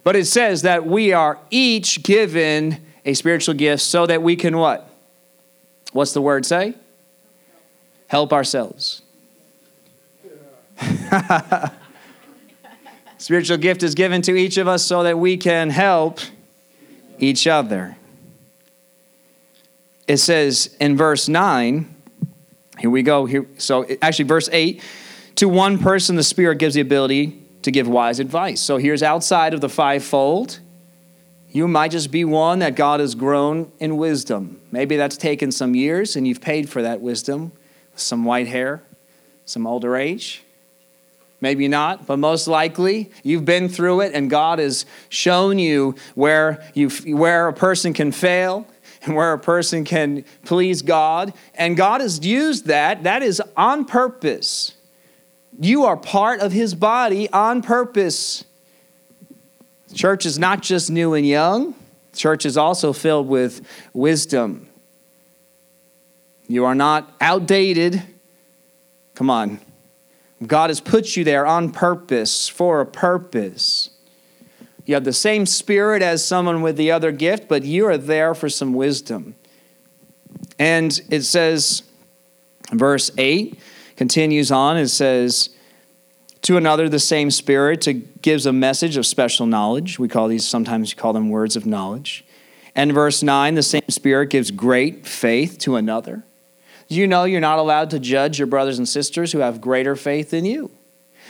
But 0.03 0.15
it 0.15 0.25
says 0.25 0.61
that 0.61 0.85
we 0.85 1.13
are 1.13 1.39
each 1.49 2.03
given 2.03 2.77
a 3.03 3.13
spiritual 3.15 3.55
gift 3.55 3.81
so 3.81 4.05
that 4.05 4.21
we 4.21 4.35
can 4.35 4.57
what? 4.57 4.87
What's 5.91 6.13
the 6.13 6.21
word 6.21 6.45
say? 6.45 6.75
Help 8.07 8.31
ourselves. 8.33 9.01
Spiritual 13.17 13.57
gift 13.57 13.81
is 13.83 13.95
given 13.95 14.21
to 14.23 14.35
each 14.35 14.57
of 14.57 14.67
us 14.67 14.83
so 14.83 15.03
that 15.03 15.17
we 15.17 15.37
can 15.37 15.69
help 15.69 16.19
each 17.17 17.47
other. 17.47 17.95
It 20.07 20.17
says 20.17 20.75
in 20.79 20.95
verse 20.95 21.27
9, 21.27 21.95
here 22.79 22.89
we 22.89 23.01
go. 23.03 23.25
Here, 23.25 23.47
so 23.57 23.85
actually, 24.01 24.25
verse 24.25 24.49
8 24.51 24.83
to 25.35 25.49
one 25.49 25.79
person, 25.79 26.15
the 26.15 26.23
Spirit 26.23 26.59
gives 26.59 26.75
the 26.75 26.81
ability 26.81 27.41
to 27.63 27.71
give 27.71 27.87
wise 27.87 28.19
advice. 28.19 28.61
So 28.61 28.77
here's 28.77 29.01
outside 29.01 29.53
of 29.53 29.61
the 29.61 29.69
fivefold. 29.69 30.59
You 31.49 31.67
might 31.67 31.91
just 31.91 32.11
be 32.11 32.25
one 32.25 32.59
that 32.59 32.75
God 32.75 32.99
has 32.99 33.15
grown 33.15 33.71
in 33.79 33.97
wisdom. 33.97 34.61
Maybe 34.71 34.97
that's 34.97 35.17
taken 35.17 35.51
some 35.51 35.73
years 35.73 36.15
and 36.15 36.27
you've 36.27 36.41
paid 36.41 36.69
for 36.69 36.81
that 36.81 37.01
wisdom 37.01 37.53
some 37.95 38.25
white 38.25 38.47
hair, 38.47 38.81
some 39.45 39.65
older 39.67 39.95
age. 39.95 40.43
Maybe 41.41 41.67
not, 41.67 42.07
but 42.07 42.17
most 42.17 42.47
likely 42.47 43.11
you've 43.21 43.45
been 43.45 43.69
through 43.69 44.01
it 44.01 44.13
and 44.13 44.29
God 44.29 44.59
has 44.59 44.85
shown 45.09 45.59
you 45.59 45.95
where, 46.15 46.63
you 46.73 46.89
where 46.89 47.47
a 47.47 47.53
person 47.53 47.93
can 47.93 48.11
fail 48.11 48.65
and 49.03 49.15
where 49.15 49.33
a 49.33 49.39
person 49.39 49.83
can 49.83 50.25
please 50.43 50.81
God. 50.81 51.33
And 51.53 51.77
God 51.77 52.01
has 52.01 52.25
used 52.25 52.67
that, 52.67 53.03
that 53.03 53.21
is 53.21 53.41
on 53.55 53.85
purpose. 53.85 54.73
You 55.59 55.85
are 55.85 55.97
part 55.97 56.39
of 56.39 56.51
His 56.51 56.73
body 56.73 57.29
on 57.31 57.61
purpose. 57.61 58.43
Church 59.93 60.25
is 60.25 60.39
not 60.39 60.61
just 60.61 60.89
new 60.89 61.13
and 61.13 61.25
young, 61.25 61.75
church 62.13 62.45
is 62.45 62.57
also 62.57 62.91
filled 62.91 63.27
with 63.27 63.65
wisdom. 63.93 64.64
You 66.47 66.65
are 66.65 66.75
not 66.75 67.13
outdated. 67.19 68.03
Come 69.15 69.29
on. 69.29 69.59
God 70.45 70.69
has 70.69 70.81
put 70.81 71.15
you 71.15 71.23
there 71.23 71.45
on 71.45 71.71
purpose, 71.71 72.47
for 72.47 72.81
a 72.81 72.85
purpose. 72.85 73.89
You 74.85 74.93
have 74.93 75.03
the 75.03 75.13
same 75.13 75.45
spirit 75.45 76.01
as 76.01 76.25
someone 76.25 76.61
with 76.61 76.77
the 76.77 76.91
other 76.91 77.11
gift, 77.11 77.47
but 77.47 77.63
you 77.63 77.87
are 77.87 77.97
there 77.97 78.35
for 78.35 78.49
some 78.49 78.73
wisdom. 78.73 79.35
And 80.59 80.99
it 81.09 81.23
says, 81.23 81.83
verse 82.71 83.11
8 83.17 83.57
continues 83.95 84.51
on, 84.51 84.77
it 84.77 84.89
says, 84.89 85.49
to 86.45 86.57
another 86.57 86.87
the 86.87 86.99
same 86.99 87.31
spirit 87.31 87.81
to 87.81 87.93
gives 87.93 88.45
a 88.45 88.53
message 88.53 88.97
of 88.97 89.05
special 89.05 89.47
knowledge 89.47 89.97
we 89.97 90.07
call 90.07 90.27
these 90.27 90.47
sometimes 90.47 90.91
you 90.91 90.95
call 90.95 91.11
them 91.11 91.29
words 91.29 91.55
of 91.55 91.65
knowledge 91.65 92.23
and 92.75 92.93
verse 92.93 93.23
9 93.23 93.55
the 93.55 93.63
same 93.63 93.81
spirit 93.89 94.29
gives 94.29 94.51
great 94.51 95.07
faith 95.07 95.57
to 95.57 95.75
another 95.75 96.23
you 96.87 97.07
know 97.07 97.23
you're 97.23 97.41
not 97.41 97.59
allowed 97.59 97.89
to 97.89 97.99
judge 97.99 98.39
your 98.39 98.47
brothers 98.47 98.77
and 98.77 98.87
sisters 98.87 99.31
who 99.31 99.39
have 99.39 99.61
greater 99.61 99.95
faith 99.95 100.31
than 100.31 100.45
you 100.45 100.71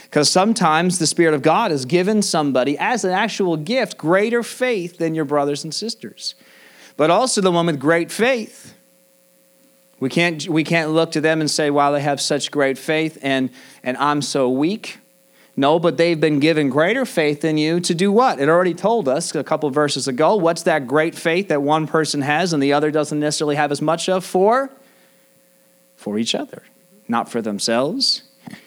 because 0.04 0.30
sometimes 0.30 0.98
the 0.98 1.06
spirit 1.06 1.34
of 1.34 1.42
god 1.42 1.70
has 1.70 1.84
given 1.84 2.22
somebody 2.22 2.76
as 2.78 3.04
an 3.04 3.10
actual 3.10 3.56
gift 3.56 3.96
greater 3.96 4.42
faith 4.42 4.98
than 4.98 5.14
your 5.14 5.24
brothers 5.24 5.64
and 5.64 5.74
sisters 5.74 6.34
but 6.96 7.10
also 7.10 7.40
the 7.40 7.52
one 7.52 7.66
with 7.66 7.80
great 7.80 8.10
faith 8.10 8.74
we 9.98 10.10
can't, 10.10 10.46
we 10.48 10.62
can't 10.62 10.90
look 10.90 11.12
to 11.12 11.20
them 11.20 11.40
and 11.40 11.50
say, 11.50 11.70
wow, 11.70 11.90
they 11.90 12.02
have 12.02 12.20
such 12.20 12.50
great 12.50 12.76
faith 12.76 13.18
and, 13.22 13.50
and 13.82 13.96
I'm 13.96 14.20
so 14.20 14.50
weak. 14.50 14.98
No, 15.56 15.78
but 15.78 15.96
they've 15.96 16.20
been 16.20 16.38
given 16.38 16.68
greater 16.68 17.06
faith 17.06 17.40
than 17.40 17.56
you 17.56 17.80
to 17.80 17.94
do 17.94 18.12
what? 18.12 18.38
It 18.38 18.50
already 18.50 18.74
told 18.74 19.08
us 19.08 19.34
a 19.34 19.42
couple 19.42 19.70
verses 19.70 20.06
ago. 20.06 20.36
What's 20.36 20.64
that 20.64 20.86
great 20.86 21.14
faith 21.14 21.48
that 21.48 21.62
one 21.62 21.86
person 21.86 22.20
has 22.20 22.52
and 22.52 22.62
the 22.62 22.74
other 22.74 22.90
doesn't 22.90 23.18
necessarily 23.18 23.56
have 23.56 23.72
as 23.72 23.80
much 23.80 24.10
of? 24.10 24.22
For? 24.22 24.70
For 26.06 26.20
each 26.20 26.36
other, 26.36 26.62
not 27.08 27.28
for 27.28 27.42
themselves. 27.42 28.22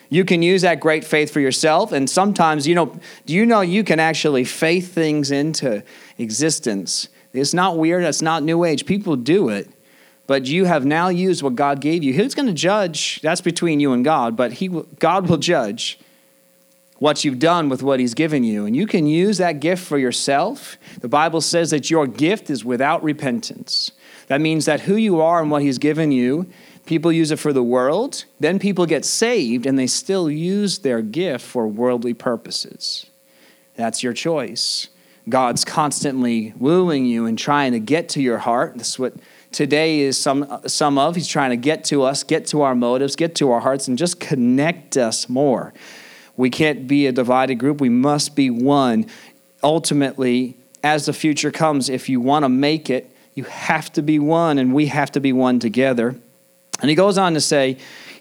You 0.09 0.25
can 0.25 0.41
use 0.41 0.63
that 0.63 0.81
great 0.81 1.05
faith 1.05 1.31
for 1.31 1.39
yourself, 1.39 1.93
and 1.93 2.09
sometimes, 2.09 2.67
you 2.67 2.75
know, 2.75 2.99
do 3.25 3.33
you 3.33 3.45
know 3.45 3.61
you 3.61 3.85
can 3.85 3.97
actually 3.97 4.43
faith 4.43 4.93
things 4.93 5.31
into 5.31 5.81
existence? 6.17 7.07
It's 7.31 7.53
not 7.53 7.77
weird, 7.77 8.03
it's 8.03 8.21
not 8.21 8.43
new 8.43 8.65
age. 8.65 8.85
People 8.85 9.15
do 9.15 9.47
it 9.47 9.69
but 10.27 10.45
you 10.45 10.65
have 10.65 10.85
now 10.85 11.07
used 11.07 11.41
what 11.41 11.55
God 11.55 11.81
gave 11.81 12.03
you. 12.03 12.13
Who's 12.13 12.35
going 12.35 12.47
to 12.49 12.53
judge? 12.53 13.19
That's 13.21 13.41
between 13.41 13.79
you 13.79 13.93
and 13.93 14.05
God, 14.05 14.35
but 14.35 14.53
he, 14.53 14.67
God 14.67 15.27
will 15.27 15.37
judge 15.37 15.97
what 16.99 17.23
you've 17.23 17.39
done 17.39 17.67
with 17.67 17.81
what 17.81 17.99
He's 17.99 18.13
given 18.13 18.43
you. 18.43 18.65
And 18.65 18.75
you 18.75 18.85
can 18.85 19.07
use 19.07 19.39
that 19.39 19.59
gift 19.59 19.83
for 19.83 19.97
yourself. 19.97 20.77
The 20.99 21.07
Bible 21.07 21.41
says 21.41 21.71
that 21.71 21.89
your 21.89 22.05
gift 22.05 22.49
is 22.49 22.63
without 22.63 23.01
repentance. 23.01 23.91
That 24.27 24.41
means 24.41 24.65
that 24.65 24.81
who 24.81 24.95
you 24.97 25.19
are 25.19 25.41
and 25.41 25.49
what 25.49 25.63
He's 25.63 25.79
given 25.79 26.11
you, 26.11 26.47
people 26.89 27.11
use 27.11 27.29
it 27.29 27.37
for 27.37 27.53
the 27.53 27.61
world, 27.61 28.25
then 28.39 28.57
people 28.57 28.87
get 28.87 29.05
saved 29.05 29.67
and 29.67 29.77
they 29.77 29.85
still 29.85 30.27
use 30.27 30.79
their 30.79 31.03
gift 31.03 31.45
for 31.45 31.67
worldly 31.67 32.15
purposes. 32.15 33.05
That's 33.75 34.01
your 34.01 34.11
choice. 34.11 34.87
God's 35.29 35.63
constantly 35.63 36.51
wooing 36.57 37.05
you 37.05 37.27
and 37.27 37.37
trying 37.37 37.73
to 37.73 37.79
get 37.79 38.09
to 38.09 38.21
your 38.23 38.39
heart. 38.39 38.73
That's 38.75 38.97
what 38.97 39.13
today 39.51 39.99
is 39.99 40.17
some, 40.17 40.61
some 40.65 40.97
of. 40.97 41.15
He's 41.15 41.27
trying 41.27 41.51
to 41.51 41.57
get 41.57 41.83
to 41.85 42.01
us, 42.01 42.23
get 42.23 42.47
to 42.47 42.63
our 42.63 42.73
motives, 42.73 43.15
get 43.15 43.35
to 43.35 43.51
our 43.51 43.59
hearts, 43.59 43.87
and 43.87 43.95
just 43.95 44.19
connect 44.19 44.97
us 44.97 45.29
more. 45.29 45.75
We 46.37 46.49
can't 46.49 46.87
be 46.87 47.05
a 47.05 47.11
divided 47.11 47.55
group. 47.55 47.79
We 47.79 47.89
must 47.89 48.35
be 48.35 48.49
one. 48.49 49.05
Ultimately, 49.61 50.57
as 50.83 51.05
the 51.05 51.13
future 51.13 51.51
comes, 51.51 51.87
if 51.87 52.09
you 52.09 52.19
want 52.19 52.45
to 52.45 52.49
make 52.49 52.89
it, 52.89 53.15
you 53.35 53.43
have 53.43 53.93
to 53.93 54.01
be 54.01 54.17
one, 54.17 54.57
and 54.57 54.73
we 54.73 54.87
have 54.87 55.11
to 55.11 55.19
be 55.19 55.31
one 55.31 55.59
together. 55.59 56.15
And 56.81 56.89
he 56.89 56.95
goes 56.95 57.17
on 57.17 57.33
to 57.33 57.41
say 57.41 57.77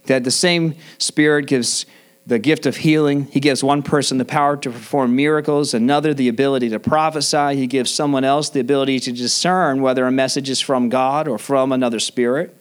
that 0.07 0.25
the 0.25 0.31
same 0.31 0.75
Spirit 0.99 1.47
gives 1.47 1.87
the 2.29 2.39
gift 2.39 2.67
of 2.67 2.77
healing. 2.77 3.25
He 3.31 3.41
gives 3.41 3.65
one 3.65 3.83
person 3.83 4.19
the 4.19 4.25
power 4.25 4.57
to 4.59 4.71
perform 4.71 5.17
miracles, 5.17 5.73
another 5.73 6.13
the 6.13 6.29
ability 6.29 6.69
to 6.69 6.79
prophesy. 6.79 7.57
He 7.57 7.67
gives 7.67 7.91
someone 7.91 8.23
else 8.23 8.51
the 8.51 8.61
ability 8.61 9.01
to 9.01 9.13
discern 9.13 9.81
whether 9.81 10.07
a 10.07 10.13
message 10.13 10.51
is 10.51 10.61
from 10.61 10.91
God 10.91 11.27
or 11.27 11.39
from 11.39 11.73
another 11.73 11.99
spirit. 11.99 12.55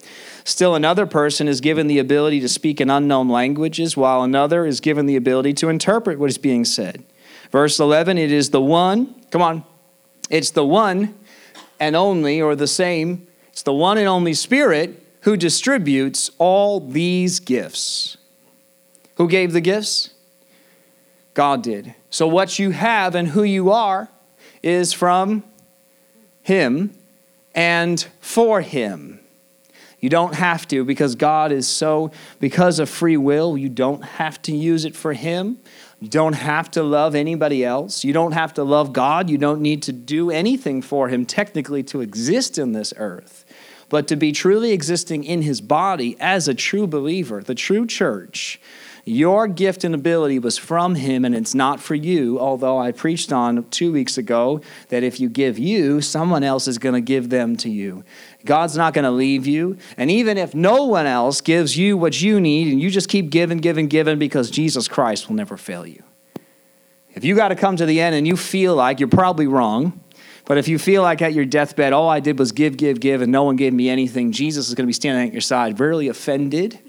Still, 0.46 0.74
another 0.74 1.06
person 1.06 1.50
is 1.50 1.60
given 1.60 1.88
the 1.88 2.00
ability 2.00 2.40
to 2.40 2.48
speak 2.48 2.80
in 2.80 2.90
unknown 2.90 3.28
languages, 3.28 3.98
while 3.98 4.24
another 4.24 4.66
is 4.66 4.80
given 4.80 5.06
the 5.06 5.18
ability 5.18 5.52
to 5.56 5.68
interpret 5.68 6.18
what 6.18 6.30
is 6.30 6.38
being 6.38 6.64
said. 6.64 7.04
Verse 7.52 7.78
11 7.78 8.18
it 8.18 8.32
is 8.32 8.52
the 8.52 8.62
one, 8.62 9.16
come 9.32 9.42
on, 9.42 9.66
it's 10.30 10.52
the 10.52 10.66
one 10.66 11.14
and 11.78 11.94
only, 11.96 12.42
or 12.42 12.56
the 12.56 12.68
same, 12.68 13.28
it's 13.50 13.64
the 13.64 13.74
one 13.74 13.98
and 13.98 14.08
only 14.08 14.34
Spirit 14.34 15.04
who 15.22 15.38
distributes 15.38 16.30
all 16.38 16.80
these 16.80 17.40
gifts. 17.40 18.18
Who 19.16 19.28
gave 19.28 19.54
the 19.54 19.62
gifts? 19.62 20.12
God 21.34 21.62
did. 21.64 21.94
So, 22.10 22.28
what 22.28 22.60
you 22.60 22.72
have 22.72 23.14
and 23.16 23.28
who 23.28 23.44
you 23.44 23.72
are 23.72 24.10
is 24.64 24.94
from 24.94 25.44
Him 26.42 26.96
and 27.54 28.06
for 28.22 28.62
Him. 28.62 29.20
You 30.00 30.10
don't 30.10 30.36
have 30.36 30.68
to 30.68 30.84
because 30.84 31.16
God 31.16 31.52
is 31.52 31.68
so, 31.68 32.12
because 32.40 32.80
of 32.80 32.90
free 32.90 33.18
will, 33.18 33.58
you 33.58 33.70
don't 33.70 34.04
have 34.04 34.42
to 34.44 34.56
use 34.56 34.86
it 34.86 34.96
for 34.96 35.14
Him. 35.14 35.58
You 36.00 36.08
don't 36.08 36.34
have 36.34 36.70
to 36.72 36.84
love 36.84 37.16
anybody 37.16 37.66
else. 37.66 38.04
You 38.04 38.14
don't 38.14 38.34
have 38.34 38.54
to 38.56 38.64
love 38.64 38.94
God. 38.94 39.30
You 39.30 39.40
don't 39.40 39.62
need 39.62 39.82
to 39.84 39.92
do 39.92 40.30
anything 40.30 40.84
for 40.84 41.10
Him 41.10 41.26
technically 41.26 41.82
to 41.84 42.02
exist 42.02 42.60
in 42.60 42.74
this 42.74 42.94
earth. 42.98 43.37
But 43.90 44.08
to 44.10 44.16
be 44.16 44.32
truly 44.32 44.72
existing 44.72 45.24
in 45.24 45.42
His 45.42 45.62
body 45.62 46.18
as 46.20 46.48
a 46.48 46.54
true 46.54 46.88
believer, 46.88 47.42
the 47.42 47.56
true 47.56 47.86
church, 47.86 48.60
your 49.06 49.48
gift 49.48 49.86
and 49.86 49.96
ability 49.96 50.38
was 50.38 50.58
from 50.58 50.96
Him 50.96 51.24
and 51.24 51.34
it's 51.34 51.56
not 51.56 51.80
for 51.80 51.96
you. 51.96 52.38
Although 52.42 52.78
I 52.78 52.92
preached 52.92 53.32
on 53.32 53.64
two 53.70 53.94
weeks 53.94 54.18
ago 54.18 54.60
that 54.90 55.04
if 55.04 55.22
you 55.22 55.30
give 55.30 55.58
you, 55.58 56.02
someone 56.02 56.44
else 56.44 56.68
is 56.68 56.78
going 56.78 56.96
to 56.96 57.02
give 57.02 57.30
them 57.30 57.56
to 57.58 57.70
you. 57.70 58.04
God's 58.44 58.76
not 58.76 58.94
going 58.94 59.06
to 59.06 59.12
leave 59.12 59.48
you. 59.48 59.78
And 59.96 60.12
even 60.12 60.38
if 60.38 60.54
no 60.54 60.84
one 60.84 61.06
else 61.06 61.40
gives 61.40 61.78
you 61.78 61.96
what 61.96 62.22
you 62.22 62.42
need 62.42 62.70
and 62.70 62.82
you 62.82 62.90
just 62.90 63.08
keep 63.08 63.30
giving, 63.30 63.60
giving, 63.60 63.88
giving, 63.88 64.20
because 64.20 64.52
Jesus 64.52 64.90
Christ 64.90 65.30
will 65.30 65.38
never 65.38 65.56
fail 65.56 65.88
you. 65.88 66.04
If 67.14 67.24
you 67.24 67.34
got 67.34 67.48
to 67.48 67.56
come 67.56 67.78
to 67.78 67.86
the 67.86 68.02
end 68.02 68.14
and 68.14 68.28
you 68.28 68.36
feel 68.36 68.76
like 68.76 69.00
you're 69.00 69.08
probably 69.08 69.48
wrong, 69.48 70.04
but 70.48 70.58
if 70.58 70.68
you 70.68 70.80
feel 70.80 71.04
like 71.04 71.22
at 71.22 71.34
your 71.34 71.46
deathbed, 71.46 71.94
all 71.94 72.10
I 72.10 72.20
did 72.20 72.40
was 72.40 72.52
give, 72.52 72.78
give, 72.78 73.00
give, 73.00 73.22
and 73.22 73.32
no 73.32 73.44
one 73.44 73.56
gave 73.56 73.74
me 73.74 73.90
anything, 73.90 74.32
Jesus 74.32 74.70
is 74.70 74.76
going 74.76 74.86
to 74.86 74.88
be 74.88 74.94
standing 74.94 75.28
at 75.28 75.34
your 75.34 75.42
side, 75.42 75.78
very 75.78 76.08
offended 76.08 76.80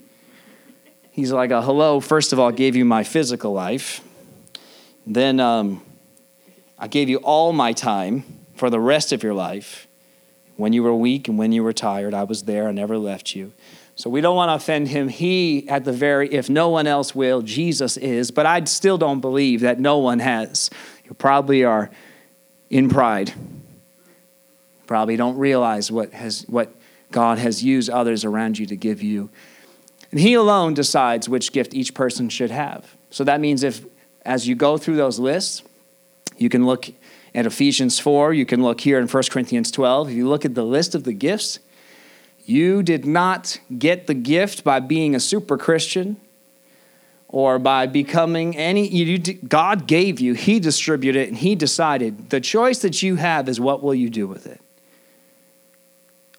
He's 1.18 1.32
like, 1.32 1.50
uh, 1.50 1.62
hello, 1.62 1.98
first 1.98 2.32
of 2.32 2.38
all, 2.38 2.50
I 2.50 2.52
gave 2.52 2.76
you 2.76 2.84
my 2.84 3.02
physical 3.02 3.52
life. 3.52 4.02
Then 5.04 5.40
um, 5.40 5.82
I 6.78 6.86
gave 6.86 7.08
you 7.08 7.16
all 7.16 7.52
my 7.52 7.72
time 7.72 8.22
for 8.54 8.70
the 8.70 8.78
rest 8.78 9.10
of 9.10 9.24
your 9.24 9.34
life. 9.34 9.88
When 10.54 10.72
you 10.72 10.84
were 10.84 10.94
weak 10.94 11.26
and 11.26 11.36
when 11.36 11.50
you 11.50 11.64
were 11.64 11.72
tired, 11.72 12.14
I 12.14 12.22
was 12.22 12.44
there. 12.44 12.68
I 12.68 12.70
never 12.70 12.96
left 12.98 13.34
you. 13.34 13.52
So 13.96 14.08
we 14.08 14.20
don't 14.20 14.36
want 14.36 14.50
to 14.50 14.54
offend 14.54 14.86
him. 14.86 15.08
He, 15.08 15.68
at 15.68 15.84
the 15.84 15.92
very, 15.92 16.32
if 16.32 16.48
no 16.48 16.68
one 16.68 16.86
else 16.86 17.16
will, 17.16 17.42
Jesus 17.42 17.96
is. 17.96 18.30
But 18.30 18.46
I 18.46 18.62
still 18.62 18.96
don't 18.96 19.18
believe 19.18 19.62
that 19.62 19.80
no 19.80 19.98
one 19.98 20.20
has. 20.20 20.70
You 21.04 21.14
probably 21.14 21.64
are 21.64 21.90
in 22.70 22.88
pride. 22.88 23.32
Probably 24.86 25.16
don't 25.16 25.36
realize 25.36 25.90
what 25.92 26.12
has 26.12 26.44
what 26.48 26.74
God 27.10 27.38
has 27.38 27.62
used 27.62 27.90
others 27.90 28.24
around 28.24 28.58
you 28.58 28.66
to 28.66 28.76
give 28.76 29.02
you. 29.02 29.30
And 30.10 30.20
He 30.20 30.34
alone 30.34 30.74
decides 30.74 31.28
which 31.28 31.52
gift 31.52 31.74
each 31.74 31.94
person 31.94 32.28
should 32.28 32.50
have. 32.50 32.96
So 33.10 33.24
that 33.24 33.40
means 33.40 33.62
if, 33.62 33.84
as 34.24 34.46
you 34.46 34.54
go 34.54 34.78
through 34.78 34.96
those 34.96 35.18
lists, 35.18 35.62
you 36.36 36.48
can 36.48 36.66
look 36.66 36.88
at 37.34 37.46
Ephesians 37.46 37.98
4, 37.98 38.32
you 38.32 38.46
can 38.46 38.62
look 38.62 38.80
here 38.80 38.98
in 38.98 39.06
1 39.06 39.22
Corinthians 39.30 39.70
12. 39.70 40.10
If 40.10 40.14
you 40.14 40.28
look 40.28 40.44
at 40.44 40.54
the 40.54 40.64
list 40.64 40.94
of 40.94 41.04
the 41.04 41.12
gifts, 41.12 41.58
you 42.44 42.82
did 42.82 43.04
not 43.04 43.60
get 43.78 44.06
the 44.06 44.14
gift 44.14 44.64
by 44.64 44.80
being 44.80 45.14
a 45.14 45.20
super 45.20 45.58
Christian 45.58 46.16
or 47.28 47.58
by 47.58 47.86
becoming 47.86 48.56
any 48.56 48.88
you, 48.88 49.18
God 49.18 49.86
gave 49.86 50.18
you, 50.18 50.32
he 50.32 50.58
distributed 50.58 51.20
it 51.20 51.28
and 51.28 51.36
he 51.36 51.54
decided 51.54 52.30
the 52.30 52.40
choice 52.40 52.78
that 52.80 53.02
you 53.02 53.16
have 53.16 53.48
is 53.48 53.60
what 53.60 53.82
will 53.82 53.94
you 53.94 54.08
do 54.08 54.26
with 54.26 54.46
it. 54.46 54.60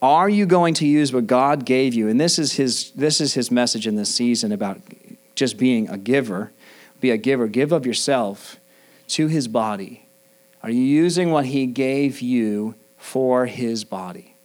Are 0.02 0.30
you 0.30 0.46
going 0.46 0.74
to 0.76 0.88
use 0.88 1.14
what 1.14 1.28
God 1.28 1.66
gave 1.66 1.94
you? 1.94 2.08
And 2.08 2.20
this 2.20 2.40
is 2.40 2.54
his, 2.54 2.92
this 2.92 3.22
is 3.22 3.34
his 3.34 3.52
message 3.52 3.86
in 3.86 3.96
this 3.96 4.14
season 4.14 4.52
about 4.52 4.80
just 5.36 5.58
being 5.58 5.90
a 5.90 5.98
giver. 5.98 6.52
Be 7.02 7.12
a 7.12 7.18
giver. 7.18 7.48
Give 7.48 7.72
of 7.72 7.86
yourself 7.86 8.60
to 9.10 9.28
his 9.28 9.48
body. 9.48 10.08
Are 10.64 10.70
you 10.70 10.82
using 10.82 11.32
what 11.32 11.46
he 11.46 11.66
gave 11.66 12.22
you 12.22 12.76
for 12.98 13.46
his 13.46 13.84
body? 13.84 14.36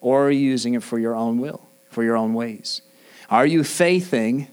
Or 0.00 0.26
are 0.26 0.30
you 0.30 0.40
using 0.40 0.74
it 0.74 0.82
for 0.82 0.98
your 0.98 1.14
own 1.14 1.38
will, 1.38 1.62
for 1.90 2.04
your 2.04 2.16
own 2.16 2.34
ways? 2.34 2.82
Are 3.30 3.46
you 3.46 3.64
faithing 3.64 4.48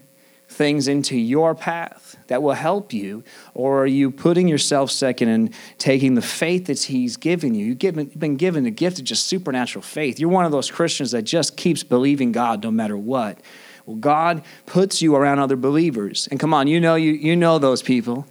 things 0.55 0.87
into 0.87 1.17
your 1.17 1.53
path 1.53 2.17
that 2.27 2.41
will 2.41 2.53
help 2.53 2.93
you? 2.93 3.23
Or 3.53 3.83
are 3.83 3.87
you 3.87 4.09
putting 4.09 4.47
yourself 4.47 4.89
second 4.89 5.29
and 5.29 5.53
taking 5.77 6.15
the 6.15 6.21
faith 6.21 6.65
that 6.65 6.83
He's 6.83 7.17
given 7.17 7.53
you? 7.53 7.65
You've, 7.65 8.19
been 8.19 8.37
given 8.37 8.63
the 8.63 8.71
gift 8.71 8.99
of 8.99 9.05
just 9.05 9.27
supernatural 9.27 9.83
faith. 9.83 10.19
You're 10.19 10.29
one 10.29 10.45
of 10.45 10.51
those 10.51 10.71
Christians 10.71 11.11
that 11.11 11.23
just 11.23 11.57
keeps 11.57 11.83
believing 11.83 12.31
God 12.31 12.63
no 12.63 12.71
matter 12.71 12.97
what. 12.97 13.39
Well, 13.85 13.97
God 13.97 14.43
puts 14.65 15.01
you 15.01 15.15
around 15.15 15.39
other 15.39 15.55
believers. 15.55 16.27
And 16.31 16.39
come 16.39 16.53
on, 16.53 16.67
you 16.67 16.79
know, 16.79 16.95
you, 16.95 17.11
you 17.11 17.35
know 17.35 17.59
those 17.59 17.83
people. 17.83 18.25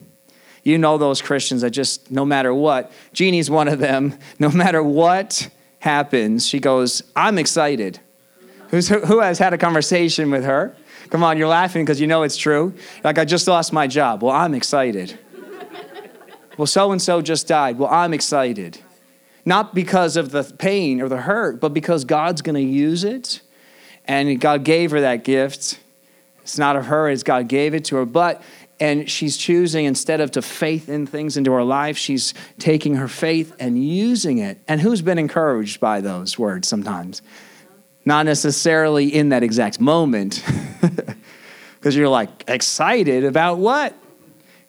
You 0.64 0.78
know 0.78 0.96
those 0.96 1.20
Christians 1.20 1.60
that 1.60 1.70
just, 1.70 2.10
no 2.10 2.24
matter 2.24 2.52
what, 2.52 2.90
Jeannie's 3.12 3.50
one 3.50 3.68
of 3.68 3.78
them, 3.78 4.18
no 4.38 4.50
matter 4.50 4.82
what 4.82 5.48
happens, 5.78 6.46
she 6.46 6.58
goes, 6.58 7.02
I'm 7.14 7.38
excited. 7.38 8.00
Who's, 8.70 8.88
who 8.88 9.20
has 9.20 9.38
had 9.38 9.52
a 9.52 9.58
conversation 9.58 10.30
with 10.30 10.44
her? 10.44 10.74
Come 11.14 11.22
on, 11.22 11.38
you're 11.38 11.46
laughing 11.46 11.84
because 11.84 12.00
you 12.00 12.08
know 12.08 12.24
it's 12.24 12.36
true. 12.36 12.74
Like, 13.04 13.18
I 13.18 13.24
just 13.24 13.46
lost 13.46 13.72
my 13.72 13.86
job. 13.86 14.20
Well, 14.20 14.32
I'm 14.34 14.52
excited. 14.52 15.16
well, 16.58 16.66
so 16.66 16.90
and 16.90 17.00
so 17.00 17.22
just 17.22 17.46
died. 17.46 17.78
Well, 17.78 17.88
I'm 17.88 18.12
excited. 18.12 18.80
Not 19.44 19.76
because 19.76 20.16
of 20.16 20.32
the 20.32 20.42
pain 20.42 21.00
or 21.00 21.08
the 21.08 21.18
hurt, 21.18 21.60
but 21.60 21.72
because 21.72 22.04
God's 22.04 22.42
going 22.42 22.56
to 22.56 22.60
use 22.60 23.04
it. 23.04 23.42
And 24.06 24.40
God 24.40 24.64
gave 24.64 24.90
her 24.90 25.02
that 25.02 25.22
gift. 25.22 25.78
It's 26.42 26.58
not 26.58 26.74
of 26.74 26.86
her, 26.86 27.08
it's 27.08 27.22
God 27.22 27.46
gave 27.46 27.74
it 27.74 27.84
to 27.84 27.96
her. 27.98 28.06
But 28.06 28.42
and 28.80 29.08
she's 29.08 29.36
choosing 29.36 29.84
instead 29.84 30.20
of 30.20 30.32
to 30.32 30.42
faith 30.42 30.88
in 30.88 31.06
things 31.06 31.36
into 31.36 31.52
her 31.52 31.62
life 31.62 31.96
she's 31.96 32.34
taking 32.58 32.96
her 32.96 33.06
faith 33.06 33.54
and 33.60 33.82
using 33.82 34.38
it 34.38 34.58
and 34.66 34.80
who's 34.80 35.00
been 35.00 35.16
encouraged 35.16 35.78
by 35.78 36.00
those 36.00 36.36
words 36.40 36.66
sometimes 36.66 37.22
not 38.04 38.26
necessarily 38.26 39.14
in 39.14 39.30
that 39.30 39.42
exact 39.42 39.80
moment 39.80 40.44
because 41.74 41.96
you're 41.96 42.08
like 42.08 42.44
excited 42.48 43.24
about 43.24 43.58
what? 43.58 43.94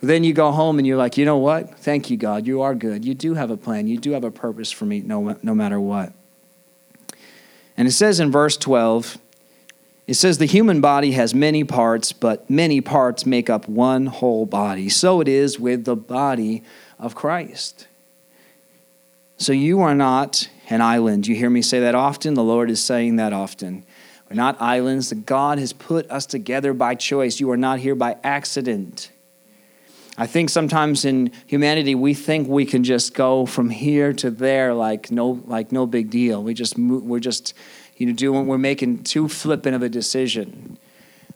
Then 0.02 0.24
you 0.24 0.34
go 0.34 0.52
home 0.52 0.78
and 0.78 0.88
you're 0.88 0.98
like 0.98 1.18
you 1.18 1.26
know 1.26 1.38
what? 1.38 1.80
Thank 1.80 2.10
you 2.10 2.18
god. 2.18 2.48
You 2.48 2.62
are 2.62 2.76
good. 2.76 3.06
You 3.06 3.14
do 3.14 3.34
have 3.34 3.52
a 3.52 3.58
plan. 3.58 3.88
You 3.88 3.98
do 3.98 4.12
have 4.12 4.24
a 4.24 4.32
purpose 4.32 4.72
for 4.72 4.86
me 4.86 5.02
no, 5.02 5.38
no 5.42 5.56
matter 5.56 5.80
what. 5.80 6.14
And 7.78 7.88
it 7.88 7.92
says 7.92 8.20
in 8.20 8.32
verse 8.32 8.58
12 8.58 9.18
it 10.08 10.14
says 10.14 10.38
the 10.38 10.46
human 10.46 10.82
body 10.82 11.12
has 11.14 11.34
many 11.34 11.64
parts, 11.64 12.14
but 12.14 12.48
many 12.50 12.80
parts 12.80 13.26
make 13.26 13.50
up 13.50 13.68
one 13.68 14.06
whole 14.06 14.46
body. 14.46 14.88
So 14.88 15.20
it 15.20 15.28
is 15.28 15.60
with 15.60 15.86
the 15.86 15.96
body 15.96 16.64
of 17.00 17.16
Christ. 17.16 17.88
So 19.38 19.52
you 19.52 19.82
are 19.82 19.96
not 19.96 20.48
an 20.70 20.82
island. 20.82 21.28
You 21.28 21.36
hear 21.36 21.50
me 21.50 21.62
say 21.62 21.80
that 21.80 21.96
often? 21.96 22.34
The 22.34 22.44
Lord 22.44 22.70
is 22.70 22.84
saying 22.84 23.18
that 23.18 23.34
often. 23.34 23.86
We're 24.30 24.36
not 24.36 24.60
islands. 24.62 25.14
God 25.14 25.60
has 25.60 25.74
put 25.74 26.10
us 26.10 26.26
together 26.26 26.74
by 26.74 26.96
choice. 26.96 27.40
You 27.40 27.52
are 27.52 27.58
not 27.58 27.80
here 27.80 27.96
by 27.96 28.18
accident. 28.24 29.12
I 30.18 30.28
think 30.28 30.50
sometimes 30.50 31.04
in 31.04 31.32
humanity 31.46 31.94
we 31.94 32.14
think 32.14 32.48
we 32.48 32.66
can 32.66 32.84
just 32.84 33.14
go 33.14 33.46
from 33.46 33.70
here 33.70 34.14
to 34.14 34.32
there 34.32 34.74
like 34.74 35.12
no 35.12 35.42
like 35.46 35.72
no 35.74 35.86
big 35.86 36.10
deal. 36.10 36.42
We 36.42 36.54
just 36.54 36.78
we're 36.78 37.20
just 37.20 37.54
you 37.98 38.08
know, 38.08 38.14
doing, 38.14 38.48
we're 38.48 38.58
making 38.58 39.04
too 39.04 39.28
flippant 39.28 39.76
of 39.76 39.82
a 39.82 39.90
decision. 39.90 40.78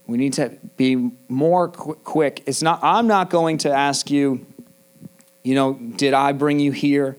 We 0.07 0.17
need 0.17 0.33
to 0.33 0.57
be 0.75 1.11
more 1.27 1.69
qu- 1.69 1.95
quick. 1.95 2.43
It's 2.45 2.61
not, 2.61 2.79
I'm 2.81 3.07
not 3.07 3.29
going 3.29 3.59
to 3.59 3.71
ask 3.71 4.09
you, 4.09 4.45
you 5.43 5.55
know, 5.55 5.73
did 5.73 6.13
I 6.13 6.33
bring 6.33 6.59
you 6.59 6.71
here? 6.71 7.17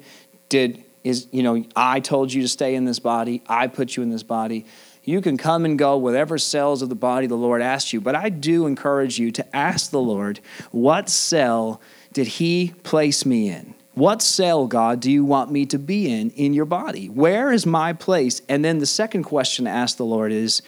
Did, 0.49 0.85
is, 1.03 1.27
you 1.31 1.43
know, 1.43 1.65
I 1.75 2.01
told 2.01 2.33
you 2.33 2.43
to 2.43 2.49
stay 2.49 2.75
in 2.75 2.85
this 2.85 2.99
body. 2.99 3.43
I 3.49 3.67
put 3.67 3.97
you 3.97 4.03
in 4.03 4.11
this 4.11 4.23
body. 4.23 4.67
You 5.03 5.21
can 5.21 5.37
come 5.37 5.65
and 5.65 5.79
go 5.79 5.97
whatever 5.97 6.37
cells 6.39 6.83
of 6.83 6.89
the 6.89 6.95
body 6.95 7.27
the 7.27 7.37
Lord 7.37 7.63
asks 7.63 7.93
you. 7.93 8.01
But 8.01 8.15
I 8.15 8.29
do 8.29 8.67
encourage 8.67 9.19
you 9.19 9.31
to 9.33 9.57
ask 9.57 9.91
the 9.91 10.01
Lord, 10.01 10.41
what 10.71 11.09
cell 11.09 11.81
did 12.13 12.27
He 12.27 12.75
place 12.83 13.25
me 13.25 13.49
in? 13.49 13.75
What 13.95 14.23
cell, 14.23 14.67
God, 14.67 15.01
do 15.01 15.11
you 15.11 15.25
want 15.25 15.51
me 15.51 15.67
to 15.67 15.79
be 15.79 16.11
in 16.11 16.31
in 16.31 16.55
your 16.55 16.65
body? 16.65 17.09
Where 17.09 17.53
is 17.53 17.67
my 17.67 17.93
place? 17.93 18.41
And 18.49 18.65
then 18.65 18.79
the 18.79 18.87
second 18.87 19.25
question 19.25 19.65
to 19.65 19.71
ask 19.71 19.97
the 19.97 20.05
Lord 20.05 20.33
is 20.33 20.63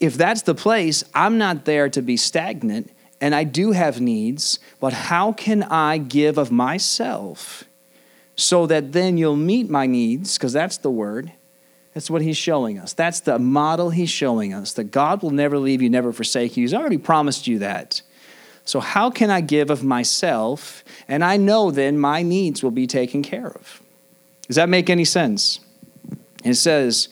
if 0.00 0.14
that's 0.14 0.42
the 0.42 0.54
place, 0.54 1.04
I'm 1.14 1.38
not 1.38 1.64
there 1.64 1.88
to 1.90 2.02
be 2.02 2.16
stagnant 2.16 2.90
and 3.20 3.34
I 3.34 3.44
do 3.44 3.72
have 3.72 4.00
needs, 4.00 4.58
but 4.80 4.92
how 4.92 5.32
can 5.32 5.62
I 5.62 5.98
give 5.98 6.38
of 6.38 6.50
myself 6.50 7.64
so 8.36 8.66
that 8.66 8.92
then 8.92 9.16
you'll 9.18 9.36
meet 9.36 9.68
my 9.68 9.86
needs? 9.86 10.38
Because 10.38 10.52
that's 10.52 10.78
the 10.78 10.90
word. 10.90 11.32
That's 11.94 12.10
what 12.10 12.22
he's 12.22 12.36
showing 12.36 12.78
us. 12.78 12.92
That's 12.92 13.20
the 13.20 13.38
model 13.38 13.90
he's 13.90 14.10
showing 14.10 14.52
us 14.52 14.74
that 14.74 14.90
God 14.90 15.22
will 15.22 15.30
never 15.30 15.58
leave 15.58 15.80
you, 15.80 15.88
never 15.88 16.12
forsake 16.12 16.56
you. 16.56 16.62
He's 16.62 16.74
already 16.74 16.98
promised 16.98 17.46
you 17.46 17.58
that. 17.60 18.02
So, 18.66 18.80
how 18.80 19.10
can 19.10 19.30
I 19.30 19.40
give 19.40 19.70
of 19.70 19.82
myself? 19.82 20.84
And 21.08 21.24
I 21.24 21.36
know 21.36 21.70
then 21.70 21.98
my 21.98 22.22
needs 22.22 22.62
will 22.62 22.72
be 22.72 22.86
taken 22.86 23.22
care 23.22 23.48
of. 23.48 23.80
Does 24.46 24.56
that 24.56 24.68
make 24.68 24.90
any 24.90 25.04
sense? 25.04 25.60
It 26.44 26.54
says, 26.54 27.08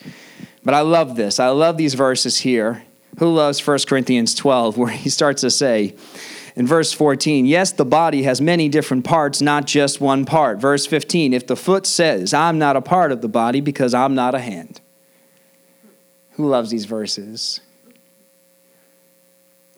but 0.64 0.74
I 0.74 0.80
love 0.80 1.16
this. 1.16 1.38
I 1.38 1.48
love 1.48 1.76
these 1.76 1.94
verses 1.94 2.38
here. 2.38 2.82
Who 3.18 3.32
loves 3.32 3.64
1 3.64 3.78
Corinthians 3.86 4.34
12, 4.34 4.76
where 4.76 4.90
he 4.90 5.08
starts 5.08 5.42
to 5.42 5.50
say, 5.50 5.94
in 6.56 6.66
verse 6.66 6.92
14, 6.92 7.46
yes, 7.46 7.72
the 7.72 7.84
body 7.84 8.22
has 8.22 8.40
many 8.40 8.68
different 8.68 9.04
parts, 9.04 9.42
not 9.42 9.66
just 9.66 10.00
one 10.00 10.24
part. 10.24 10.58
Verse 10.60 10.86
15, 10.86 11.32
if 11.32 11.46
the 11.46 11.56
foot 11.56 11.84
says, 11.84 12.32
I'm 12.32 12.58
not 12.58 12.76
a 12.76 12.80
part 12.80 13.10
of 13.10 13.22
the 13.22 13.28
body 13.28 13.60
because 13.60 13.92
I'm 13.92 14.14
not 14.14 14.34
a 14.34 14.38
hand. 14.38 14.80
Who 16.32 16.48
loves 16.48 16.70
these 16.70 16.84
verses? 16.84 17.60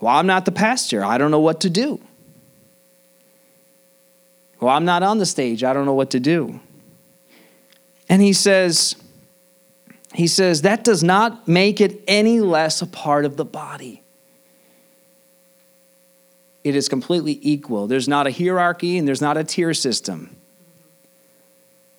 Well, 0.01 0.15
I'm 0.15 0.27
not 0.27 0.45
the 0.45 0.53
pastor. 0.53 1.03
I 1.03 1.17
don't 1.17 1.31
know 1.31 1.41
what 1.41 1.61
to 1.61 1.71
do. 1.71 2.01
Well, 4.61 4.75
I'm 4.75 4.85
not 4.85 5.03
on 5.03 5.19
the 5.19 5.27
stage. 5.27 5.65
I 5.65 5.73
don't 5.73 5.87
know 5.87 5.95
what 5.95 6.11
to 6.11 6.21
do. 6.21 6.61
And 8.09 8.21
he 8.21 8.35
says, 8.35 8.97
he 10.15 10.27
says, 10.27 10.63
that 10.63 10.85
does 10.85 11.03
not 11.03 11.49
make 11.49 11.81
it 11.81 12.03
any 12.07 12.41
less 12.41 12.83
a 12.83 12.87
part 12.87 13.25
of 13.25 13.37
the 13.37 13.45
body. 13.45 14.03
It 16.67 16.75
is 16.75 16.89
completely 16.89 17.39
equal. 17.43 17.87
There's 17.87 18.09
not 18.09 18.27
a 18.27 18.33
hierarchy 18.33 18.99
and 18.99 19.07
there's 19.07 19.21
not 19.21 19.37
a 19.37 19.45
tier 19.45 19.73
system. 19.73 20.35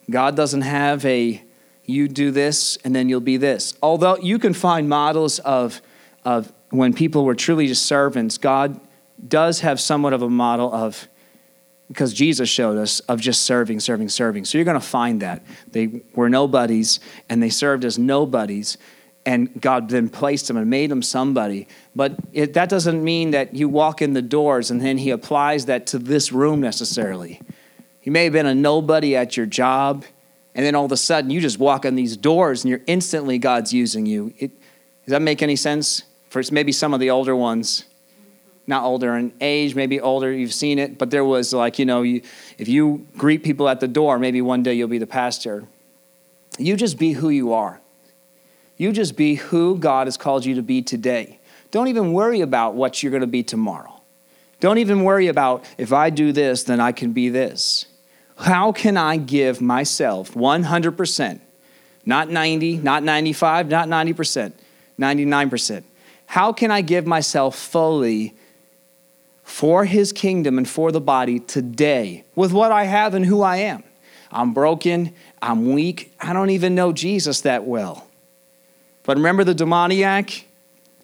God 0.10 0.36
doesn't 0.36 0.64
have 0.64 1.06
a 1.06 1.42
you 1.86 2.10
do 2.10 2.32
this 2.32 2.78
and 2.84 2.94
then 2.94 3.08
you'll 3.08 3.22
be 3.22 3.38
this. 3.38 3.76
Although 3.82 4.18
you 4.18 4.38
can 4.38 4.54
find 4.54 4.90
models 4.90 5.40
of, 5.40 5.82
of 6.26 6.52
when 6.70 6.94
people 6.94 7.24
were 7.24 7.34
truly 7.34 7.68
just 7.68 7.86
servants, 7.86 8.38
God 8.38 8.78
does 9.26 9.62
have 9.62 9.80
somewhat 9.80 10.12
of 10.12 10.22
a 10.22 10.30
model 10.30 10.74
of, 10.74 11.08
because 11.88 12.14
Jesus 12.14 12.50
showed 12.50 12.78
us, 12.78 13.00
of 13.00 13.22
just 13.22 13.44
serving, 13.44 13.80
serving, 13.80 14.10
serving. 14.10 14.44
So 14.44 14.58
you're 14.58 14.66
going 14.66 14.78
to 14.78 14.86
find 14.86 15.22
that. 15.22 15.44
They 15.72 16.02
were 16.14 16.28
nobodies 16.28 17.00
and 17.30 17.42
they 17.42 17.52
served 17.52 17.86
as 17.86 17.98
nobodies, 17.98 18.78
and 19.28 19.62
God 19.62 19.90
then 19.90 20.08
placed 20.08 20.50
him 20.50 20.58
and 20.58 20.70
made 20.70 20.90
him 20.90 21.04
somebody. 21.04 21.68
But 21.96 22.16
it, 22.32 22.54
that 22.54 22.70
doesn't 22.70 23.04
mean 23.04 23.32
that 23.32 23.54
you 23.54 23.68
walk 23.68 24.02
in 24.02 24.14
the 24.14 24.22
doors 24.22 24.72
and 24.72 24.82
then 24.82 24.98
He 24.98 25.12
applies 25.12 25.66
that 25.66 25.86
to 25.88 26.00
this 26.00 26.32
room 26.32 26.62
necessarily. 26.62 27.42
You 28.04 28.12
may 28.12 28.24
have 28.24 28.34
been 28.34 28.46
a 28.46 28.56
nobody 28.56 29.18
at 29.18 29.36
your 29.36 29.46
job, 29.46 30.06
and 30.56 30.66
then 30.66 30.76
all 30.76 30.86
of 30.86 30.92
a 30.94 30.98
sudden 30.98 31.30
you 31.30 31.42
just 31.42 31.60
walk 31.60 31.84
in 31.84 31.96
these 31.96 32.16
doors 32.16 32.64
and 32.64 32.70
you're 32.70 32.82
instantly 32.88 33.38
God's 33.38 33.74
using 33.74 34.06
you. 34.06 34.34
It, 34.38 34.52
does 35.04 35.12
that 35.12 35.22
make 35.22 35.42
any 35.42 35.58
sense? 35.58 36.04
for 36.30 36.42
maybe 36.52 36.72
some 36.72 36.94
of 36.94 37.00
the 37.00 37.10
older 37.10 37.36
ones 37.36 37.86
not 38.70 38.84
older 38.84 39.16
in 39.16 39.32
age, 39.40 39.76
maybe 39.76 40.02
older, 40.02 40.30
you've 40.30 40.54
seen 40.54 40.78
it, 40.78 40.98
but 40.98 41.10
there 41.10 41.24
was 41.24 41.54
like, 41.54 41.80
you 41.80 41.86
know, 41.86 42.02
you, 42.02 42.22
if 42.58 42.68
you 42.68 43.08
greet 43.18 43.42
people 43.42 43.70
at 43.70 43.80
the 43.80 43.88
door, 43.88 44.20
maybe 44.20 44.42
one 44.42 44.62
day 44.62 44.74
you'll 44.74 44.90
be 44.90 44.98
the 44.98 45.08
pastor. 45.08 45.64
You 46.60 46.76
just 46.76 47.00
be 47.00 47.14
who 47.14 47.30
you 47.30 47.54
are. 47.54 47.80
You 48.78 48.92
just 48.92 49.18
be 49.18 49.36
who 49.36 49.78
God 49.78 50.08
has 50.08 50.18
called 50.18 50.46
you 50.46 50.56
to 50.56 50.62
be 50.62 50.82
today. 50.82 51.40
Don't 51.72 51.88
even 51.88 52.14
worry 52.14 52.42
about 52.42 52.76
what 52.76 53.02
you're 53.02 53.12
going 53.12 53.22
to 53.22 53.28
be 53.28 53.44
tomorrow. 53.44 54.02
Don't 54.60 54.78
even 54.78 55.04
worry 55.04 55.28
about 55.28 55.66
if 55.78 55.92
I 55.92 56.10
do 56.10 56.32
this, 56.32 56.64
then 56.64 56.80
I 56.80 56.92
can 56.92 57.12
be 57.12 57.30
this. 57.30 57.88
How 58.38 58.72
can 58.72 58.98
I 58.98 59.18
give 59.18 59.62
myself 59.62 60.34
100%? 60.34 61.40
Not 62.06 62.30
90, 62.30 62.78
not 62.78 63.04
95, 63.04 63.68
not 63.68 63.88
90%, 63.88 64.54
99%. 65.00 65.84
How 66.28 66.54
can 66.54 66.72
I 66.72 66.82
give 66.82 67.06
myself 67.06 67.58
fully 67.58 68.36
for 69.44 69.86
his 69.86 70.12
kingdom 70.14 70.58
and 70.58 70.68
for 70.68 70.92
the 70.92 71.02
body 71.02 71.40
today 71.40 72.24
with 72.36 72.54
what 72.54 72.72
I 72.72 72.86
have 72.86 73.14
and 73.14 73.26
who 73.26 73.42
I 73.42 73.58
am? 73.58 73.84
I'm 74.32 74.54
broken, 74.54 75.14
I'm 75.42 75.74
weak, 75.74 76.14
I 76.20 76.34
don't 76.34 76.50
even 76.50 76.76
know 76.76 76.94
Jesus 76.94 77.42
that 77.42 77.66
well. 77.66 78.07
But 79.08 79.16
remember 79.16 79.46
the 79.46 79.56
demoniac? 79.56 80.46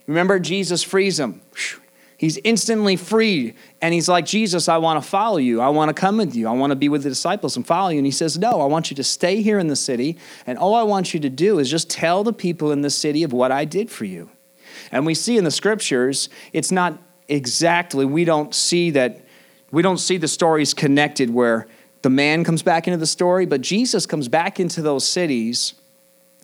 Remember 0.07 0.37
Jesus 0.37 0.83
frees 0.83 1.17
him. 1.17 1.41
He's 2.17 2.37
instantly 2.43 2.97
freed. 2.97 3.55
And 3.81 3.93
he's 3.93 4.09
like, 4.09 4.25
Jesus, 4.25 4.67
I 4.67 4.77
want 4.77 5.01
to 5.01 5.09
follow 5.09 5.37
you. 5.37 5.61
I 5.61 5.69
want 5.69 5.87
to 5.87 5.93
come 5.93 6.17
with 6.17 6.35
you. 6.35 6.49
I 6.49 6.51
want 6.51 6.71
to 6.71 6.75
be 6.75 6.89
with 6.89 7.03
the 7.03 7.09
disciples 7.09 7.55
and 7.55 7.65
follow 7.65 7.89
you. 7.89 7.97
And 7.97 8.05
he 8.05 8.11
says, 8.11 8.37
No, 8.37 8.59
I 8.59 8.65
want 8.65 8.91
you 8.91 8.95
to 8.97 9.03
stay 9.05 9.41
here 9.41 9.57
in 9.57 9.67
the 9.67 9.75
city. 9.77 10.17
And 10.45 10.57
all 10.57 10.75
I 10.75 10.83
want 10.83 11.13
you 11.13 11.21
to 11.21 11.29
do 11.29 11.59
is 11.59 11.71
just 11.71 11.89
tell 11.89 12.25
the 12.25 12.33
people 12.33 12.73
in 12.73 12.81
the 12.81 12.89
city 12.89 13.23
of 13.23 13.31
what 13.31 13.53
I 13.53 13.63
did 13.63 13.89
for 13.89 14.03
you. 14.03 14.29
And 14.91 15.05
we 15.05 15.15
see 15.15 15.37
in 15.37 15.45
the 15.45 15.51
scriptures, 15.51 16.27
it's 16.51 16.73
not 16.73 17.01
exactly, 17.29 18.03
we 18.03 18.25
don't 18.25 18.53
see 18.53 18.91
that, 18.91 19.21
we 19.71 19.81
don't 19.81 19.97
see 19.97 20.17
the 20.17 20.27
stories 20.27 20.73
connected 20.73 21.29
where 21.29 21.67
the 22.01 22.09
man 22.09 22.43
comes 22.43 22.63
back 22.63 22.85
into 22.85 22.97
the 22.97 23.07
story, 23.07 23.45
but 23.45 23.61
Jesus 23.61 24.05
comes 24.05 24.27
back 24.27 24.59
into 24.59 24.81
those 24.81 25.07
cities 25.07 25.75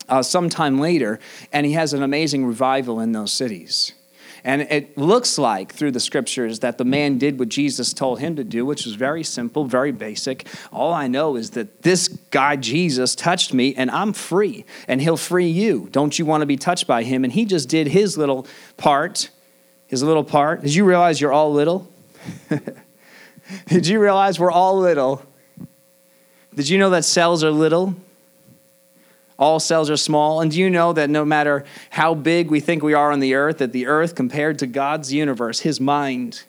uh, 0.10 0.22
sometime 0.22 0.80
later, 0.80 1.20
and 1.54 1.66
he 1.66 1.74
has 1.74 1.94
an 1.94 2.04
amazing 2.04 2.46
revival 2.46 3.00
in 3.00 3.12
those 3.12 3.32
cities. 3.32 3.94
And 4.44 4.62
it 4.62 4.98
looks 4.98 5.38
like 5.38 5.74
through 5.74 5.92
the 5.92 6.00
scriptures 6.00 6.60
that 6.60 6.78
the 6.78 6.86
man 6.86 7.18
did 7.18 7.40
what 7.40 7.50
Jesus 7.50 7.94
told 7.94 8.20
him 8.20 8.36
to 8.38 8.44
do, 8.44 8.66
which 8.66 8.86
was 8.86 8.96
very 8.96 9.24
simple, 9.24 9.66
very 9.66 9.92
basic. 9.92 10.48
All 10.72 10.94
I 10.94 11.08
know 11.08 11.36
is 11.36 11.52
that 11.52 11.82
this 11.82 12.08
guy, 12.08 12.56
Jesus, 12.56 13.16
touched 13.16 13.54
me 13.54 13.76
and 13.76 13.92
I'm 13.92 14.14
free 14.14 14.66
and 14.88 15.02
he'll 15.02 15.18
free 15.18 15.50
you. 15.50 15.90
Don't 15.92 16.18
you 16.18 16.26
want 16.26 16.42
to 16.42 16.46
be 16.46 16.58
touched 16.58 16.88
by 16.88 17.04
him? 17.04 17.24
And 17.24 17.34
he 17.34 17.46
just 17.46 17.68
did 17.68 17.88
his 17.88 18.18
little 18.18 18.48
part. 18.78 19.30
His 19.88 20.04
little 20.04 20.24
part. 20.24 20.62
Did 20.62 20.74
you 20.74 20.86
realize 20.86 21.20
you're 21.20 21.34
all 21.34 21.52
little? 21.52 21.92
Did 23.68 23.88
you 23.88 24.00
realize 24.00 24.40
we're 24.40 24.52
all 24.52 24.80
little? 24.80 25.26
Did 26.54 26.70
you 26.70 26.78
know 26.78 26.92
that 26.92 27.04
cells 27.06 27.44
are 27.44 27.52
little? 27.52 27.96
All 29.40 29.62
cells 29.62 29.90
are 29.90 29.98
small. 29.98 30.42
And 30.42 30.52
do 30.52 30.60
you 30.60 30.70
know 30.70 30.92
that 30.92 31.10
no 31.10 31.24
matter 31.24 31.64
how 31.92 32.14
big 32.14 32.52
we 32.52 32.60
think 32.60 32.84
we 32.84 32.94
are 32.94 33.12
on 33.12 33.22
the 33.22 33.36
earth, 33.36 33.60
that 33.60 33.72
the 33.72 33.88
earth 33.88 34.14
compared 34.14 34.60
to 34.60 34.68
God's 34.68 35.14
universe, 35.14 35.62
his 35.62 35.80
mind, 35.80 36.44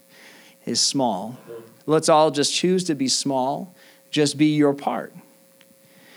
is 0.67 0.81
small? 0.81 1.39
Let's 1.87 2.09
all 2.09 2.33
just 2.33 2.53
choose 2.53 2.83
to 2.85 2.97
be 2.97 3.07
small, 3.07 3.75
just 4.11 4.37
be 4.37 4.57
your 4.57 4.75
part. 4.75 5.15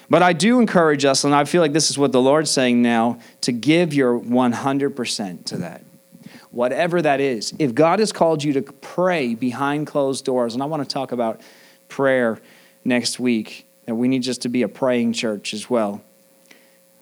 But 0.09 0.23
I 0.23 0.33
do 0.33 0.59
encourage 0.59 1.05
us, 1.05 1.23
and 1.23 1.33
I 1.33 1.45
feel 1.45 1.61
like 1.61 1.73
this 1.73 1.91
is 1.91 1.97
what 1.97 2.11
the 2.11 2.21
Lord's 2.21 2.49
saying 2.49 2.81
now, 2.81 3.19
to 3.41 3.51
give 3.51 3.93
your 3.93 4.19
100% 4.19 5.45
to 5.45 5.57
that. 5.57 5.83
Whatever 6.49 7.01
that 7.03 7.19
is. 7.19 7.53
If 7.57 7.73
God 7.73 7.99
has 7.99 8.11
called 8.11 8.43
you 8.43 8.53
to 8.53 8.61
pray 8.61 9.35
behind 9.35 9.87
closed 9.87 10.25
doors, 10.25 10.55
and 10.55 10.61
I 10.61 10.65
want 10.65 10.87
to 10.87 10.91
talk 10.91 11.11
about 11.11 11.41
prayer 11.87 12.39
next 12.83 13.19
week, 13.19 13.67
that 13.85 13.95
we 13.95 14.07
need 14.07 14.23
just 14.23 14.41
to 14.43 14.49
be 14.49 14.63
a 14.63 14.67
praying 14.67 15.13
church 15.13 15.53
as 15.53 15.69
well 15.69 16.01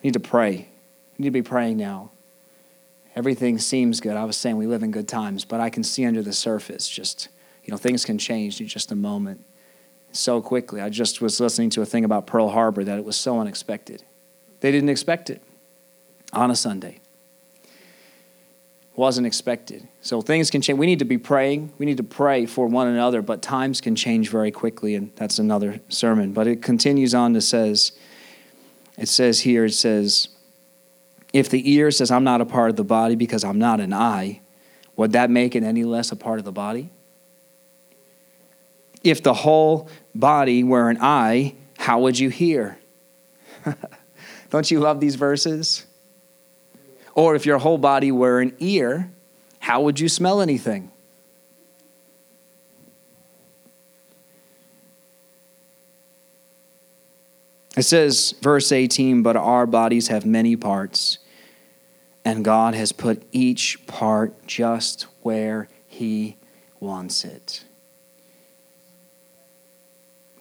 need 0.03 0.13
to 0.13 0.19
pray. 0.19 0.67
We 1.17 1.23
need 1.23 1.27
to 1.27 1.31
be 1.31 1.41
praying 1.41 1.77
now. 1.77 2.11
Everything 3.15 3.57
seems 3.57 3.99
good. 3.99 4.15
I 4.15 4.23
was 4.23 4.37
saying 4.37 4.57
we 4.57 4.67
live 4.67 4.83
in 4.83 4.91
good 4.91 5.07
times, 5.07 5.43
but 5.43 5.59
I 5.59 5.69
can 5.69 5.83
see 5.83 6.05
under 6.05 6.21
the 6.21 6.33
surface 6.33 6.87
just, 6.87 7.27
you 7.63 7.71
know, 7.71 7.77
things 7.77 8.05
can 8.05 8.17
change 8.17 8.61
in 8.61 8.67
just 8.67 8.91
a 8.91 8.95
moment 8.95 9.43
so 10.11 10.41
quickly. 10.41 10.81
I 10.81 10.89
just 10.89 11.21
was 11.21 11.39
listening 11.39 11.69
to 11.71 11.81
a 11.81 11.85
thing 11.85 12.05
about 12.05 12.25
Pearl 12.27 12.49
Harbor 12.49 12.83
that 12.83 12.97
it 12.97 13.05
was 13.05 13.17
so 13.17 13.39
unexpected. 13.39 14.03
They 14.61 14.71
didn't 14.71 14.89
expect 14.89 15.29
it 15.29 15.41
on 16.31 16.51
a 16.51 16.55
Sunday. 16.55 16.99
Wasn't 18.95 19.25
expected. 19.25 19.87
So 20.01 20.21
things 20.21 20.49
can 20.49 20.61
change. 20.61 20.77
We 20.77 20.85
need 20.85 20.99
to 20.99 21.05
be 21.05 21.17
praying. 21.17 21.73
We 21.77 21.85
need 21.85 21.97
to 21.97 22.03
pray 22.03 22.45
for 22.45 22.67
one 22.67 22.87
another, 22.87 23.21
but 23.21 23.41
times 23.41 23.81
can 23.81 23.95
change 23.95 24.29
very 24.29 24.51
quickly, 24.51 24.95
and 24.95 25.11
that's 25.15 25.39
another 25.39 25.79
sermon. 25.89 26.33
But 26.33 26.47
it 26.47 26.61
continues 26.61 27.13
on 27.15 27.33
to 27.33 27.41
says, 27.41 27.93
it 29.01 29.07
says 29.07 29.39
here, 29.39 29.65
it 29.65 29.73
says, 29.73 30.27
if 31.33 31.49
the 31.49 31.71
ear 31.71 31.89
says, 31.89 32.11
I'm 32.11 32.23
not 32.23 32.39
a 32.39 32.45
part 32.45 32.69
of 32.69 32.75
the 32.75 32.83
body 32.83 33.15
because 33.15 33.43
I'm 33.43 33.57
not 33.57 33.79
an 33.79 33.93
eye, 33.93 34.41
would 34.95 35.13
that 35.13 35.31
make 35.31 35.55
it 35.55 35.63
any 35.63 35.83
less 35.83 36.11
a 36.11 36.15
part 36.15 36.37
of 36.37 36.45
the 36.45 36.51
body? 36.51 36.91
If 39.03 39.23
the 39.23 39.33
whole 39.33 39.89
body 40.13 40.63
were 40.63 40.87
an 40.91 40.99
eye, 41.01 41.55
how 41.79 42.01
would 42.01 42.19
you 42.19 42.29
hear? 42.29 42.77
Don't 44.51 44.69
you 44.69 44.79
love 44.79 44.99
these 44.99 45.15
verses? 45.15 45.87
Or 47.15 47.33
if 47.33 47.47
your 47.47 47.57
whole 47.57 47.79
body 47.79 48.11
were 48.11 48.39
an 48.39 48.55
ear, 48.59 49.11
how 49.57 49.81
would 49.81 49.99
you 49.99 50.09
smell 50.09 50.41
anything? 50.41 50.90
It 57.77 57.83
says, 57.83 58.35
verse 58.41 58.71
18, 58.71 59.23
but 59.23 59.37
our 59.37 59.65
bodies 59.65 60.09
have 60.09 60.25
many 60.25 60.55
parts, 60.55 61.19
and 62.25 62.43
God 62.43 62.73
has 62.75 62.91
put 62.91 63.23
each 63.31 63.85
part 63.87 64.45
just 64.45 65.03
where 65.21 65.69
He 65.87 66.37
wants 66.79 67.23
it. 67.23 67.63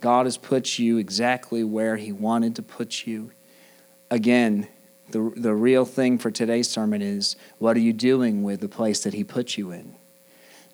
God 0.01 0.27
has 0.27 0.37
put 0.37 0.79
you 0.79 0.99
exactly 0.99 1.63
where 1.63 1.97
He 1.97 2.11
wanted 2.11 2.57
to 2.57 2.63
put 2.63 3.07
you. 3.07 3.31
Again, 4.11 4.67
the, 5.11 5.33
the 5.37 5.55
real 5.55 5.85
thing 5.85 6.19
for 6.19 6.31
today's 6.31 6.69
sermon 6.69 7.03
is 7.03 7.37
what 7.59 7.77
are 7.77 7.81
you 7.81 7.93
doing 7.93 8.43
with 8.43 8.61
the 8.61 8.69
place 8.69 9.05
that 9.05 9.15
He 9.15 9.23
put 9.23 9.57
you 9.57 9.71
in? 9.71 9.95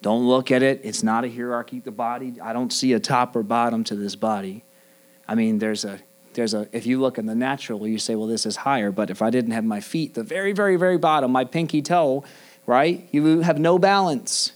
Don't 0.00 0.26
look 0.26 0.50
at 0.50 0.62
it. 0.62 0.80
It's 0.84 1.02
not 1.02 1.24
a 1.24 1.28
hierarchy. 1.28 1.80
The 1.80 1.90
body, 1.90 2.34
I 2.40 2.52
don't 2.52 2.72
see 2.72 2.92
a 2.92 3.00
top 3.00 3.34
or 3.34 3.42
bottom 3.42 3.84
to 3.84 3.96
this 3.96 4.14
body. 4.14 4.64
I 5.26 5.34
mean, 5.34 5.58
there's 5.58 5.84
a 5.84 6.00
there's 6.36 6.54
a 6.54 6.68
if 6.70 6.86
you 6.86 7.00
look 7.00 7.18
in 7.18 7.26
the 7.26 7.34
natural 7.34 7.88
you 7.88 7.98
say 7.98 8.14
well 8.14 8.26
this 8.26 8.46
is 8.46 8.56
higher 8.56 8.92
but 8.92 9.10
if 9.10 9.22
i 9.22 9.30
didn't 9.30 9.50
have 9.50 9.64
my 9.64 9.80
feet 9.80 10.14
the 10.14 10.22
very 10.22 10.52
very 10.52 10.76
very 10.76 10.98
bottom 10.98 11.32
my 11.32 11.44
pinky 11.44 11.82
toe 11.82 12.22
right 12.66 13.08
you 13.10 13.40
have 13.40 13.58
no 13.58 13.78
balance. 13.78 14.52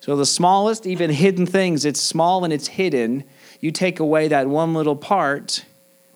So 0.00 0.16
the 0.16 0.26
smallest 0.26 0.86
even 0.86 1.10
hidden 1.10 1.46
things 1.46 1.84
it's 1.84 2.00
small 2.00 2.42
and 2.44 2.52
it's 2.52 2.66
hidden 2.66 3.24
you 3.60 3.70
take 3.70 4.00
away 4.00 4.28
that 4.28 4.48
one 4.48 4.74
little 4.74 4.96
part 4.96 5.64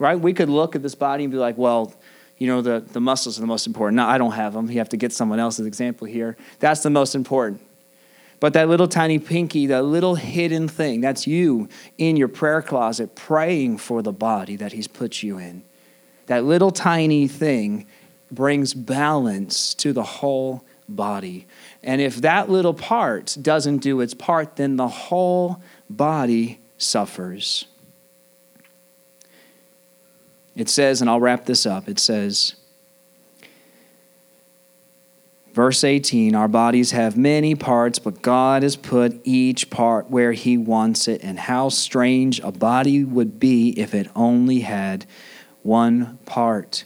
right? 0.01 0.19
We 0.19 0.33
could 0.33 0.49
look 0.49 0.77
at 0.77 0.83
this 0.83 0.95
body 0.95 1.25
and 1.25 1.33
be 1.33 1.39
like 1.39 1.57
well 1.59 1.95
you 2.39 2.47
know 2.47 2.63
the, 2.63 2.81
the 2.81 3.01
muscles 3.01 3.39
are 3.39 3.43
the 3.43 3.47
most 3.47 3.67
important. 3.67 3.97
No 3.97 4.07
i 4.07 4.17
don't 4.17 4.33
have 4.33 4.55
them 4.55 4.71
you 4.71 4.79
have 4.79 4.89
to 4.91 4.97
get 4.97 5.13
someone 5.13 5.39
else's 5.39 5.67
example 5.67 6.07
here. 6.07 6.37
That's 6.61 6.83
the 6.83 6.91
most 6.91 7.15
important 7.15 7.61
but 8.41 8.53
that 8.53 8.69
little 8.69 8.89
tiny 8.89 9.19
pinky, 9.19 9.67
that 9.67 9.85
little 9.85 10.15
hidden 10.15 10.69
thing, 10.69 11.01
that's 11.01 11.27
you 11.27 11.69
in 11.97 12.17
your 12.17 12.29
prayer 12.29 12.63
closet 12.63 13.15
praying 13.15 13.79
for 13.79 14.03
the 14.03 14.13
body 14.13 14.57
that 14.57 14.73
He's 14.73 14.89
put 14.89 15.23
you 15.23 15.39
in. 15.39 15.63
That 16.27 16.45
little 16.45 16.71
tiny 16.71 17.27
thing 17.27 17.87
brings 18.31 18.75
balance 18.75 19.75
to 19.75 19.93
the 19.93 20.03
whole 20.03 20.65
body. 20.89 21.47
And 21.83 22.01
if 22.01 22.17
that 22.17 22.49
little 22.49 22.75
part 22.75 23.37
doesn't 23.41 23.79
do 23.79 24.01
its 24.01 24.15
part, 24.15 24.57
then 24.57 24.77
the 24.77 24.89
whole 24.89 25.63
body 25.89 26.61
suffers. 26.77 27.67
It 30.55 30.69
says, 30.69 31.01
and 31.01 31.09
I'll 31.09 31.21
wrap 31.21 31.47
this 31.47 31.67
up, 31.67 31.89
it 31.89 31.99
says, 31.99 32.57
Verse 35.53 35.83
18 35.85 36.35
Our 36.35 36.49
bodies 36.49 36.93
have 36.93 37.17
many 37.17 37.55
parts, 37.55 37.99
but 37.99 38.23
God 38.23 38.63
has 38.63 38.77
put 38.77 39.21
each 39.25 39.71
part 39.71 40.11
where 40.11 40.33
He 40.33 40.57
wants 40.57 41.09
it. 41.09 41.23
And 41.23 41.39
how 41.39 41.69
strange 41.69 42.41
a 42.41 42.53
body 42.53 43.05
would 43.05 43.41
be 43.41 43.71
if 43.71 43.95
it 43.95 44.09
only 44.15 44.61
had 44.61 45.07
one 45.63 46.19
part. 46.27 46.85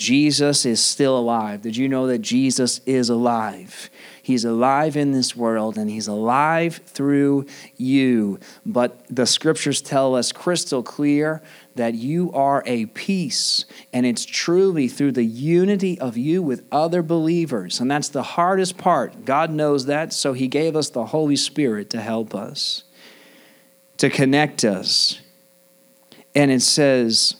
Jesus 0.00 0.64
is 0.64 0.82
still 0.82 1.18
alive. 1.18 1.60
Did 1.60 1.76
you 1.76 1.86
know 1.86 2.06
that 2.06 2.20
Jesus 2.20 2.80
is 2.86 3.10
alive? 3.10 3.90
He's 4.22 4.46
alive 4.46 4.96
in 4.96 5.12
this 5.12 5.36
world 5.36 5.76
and 5.76 5.90
he's 5.90 6.08
alive 6.08 6.80
through 6.86 7.44
you. 7.76 8.38
But 8.64 9.04
the 9.14 9.26
scriptures 9.26 9.82
tell 9.82 10.14
us 10.14 10.32
crystal 10.32 10.82
clear 10.82 11.42
that 11.80 11.94
you 11.94 12.30
are 12.32 12.62
a 12.66 12.84
piece, 12.84 13.64
and 13.90 14.04
it's 14.04 14.26
truly 14.26 14.86
through 14.86 15.12
the 15.12 15.24
unity 15.24 15.98
of 15.98 16.14
you 16.14 16.42
with 16.42 16.62
other 16.70 17.02
believers. 17.02 17.80
And 17.80 17.90
that's 17.90 18.10
the 18.10 18.22
hardest 18.22 18.76
part. 18.76 19.24
God 19.24 19.50
knows 19.50 19.86
that, 19.86 20.12
so 20.12 20.34
He 20.34 20.46
gave 20.46 20.76
us 20.76 20.90
the 20.90 21.06
Holy 21.06 21.36
Spirit 21.36 21.88
to 21.90 22.02
help 22.02 22.34
us, 22.34 22.82
to 23.96 24.10
connect 24.10 24.62
us. 24.62 25.22
And 26.34 26.50
it 26.50 26.60
says, 26.60 27.36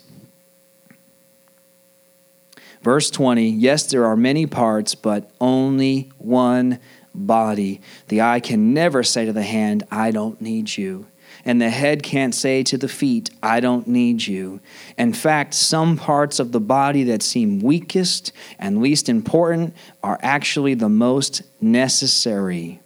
verse 2.81 3.11
20 3.11 3.51
Yes, 3.51 3.85
there 3.89 4.07
are 4.07 4.17
many 4.17 4.47
parts, 4.47 4.95
but 4.95 5.31
only 5.39 6.11
one 6.17 6.79
body. 7.15 7.83
The 8.09 8.23
eye 8.23 8.41
can 8.41 8.73
never 8.73 9.03
say 9.03 9.27
to 9.27 9.35
the 9.35 9.43
hand, 9.43 9.83
I 9.91 10.13
don't 10.13 10.41
need 10.41 10.79
you 10.79 11.09
and 11.45 11.61
the 11.61 11.71
head 11.71 12.03
can't 12.03 12.35
say 12.35 12.63
to 12.65 12.79
the 12.79 12.89
feet, 12.89 13.31
I 13.43 13.61
don't 13.61 13.87
need 13.87 14.27
you. 14.27 14.61
In 14.99 15.13
fact, 15.13 15.55
some 15.55 15.97
parts 15.97 16.39
of 16.39 16.53
the 16.53 16.61
body 16.61 17.05
that 17.05 17.23
seem 17.23 17.61
weakest 17.61 18.33
and 18.59 18.81
least 18.81 19.09
important 19.09 19.75
are 20.03 20.19
actually 20.23 20.75
the 20.75 20.89
most 20.89 21.43
necessary. 21.61 22.81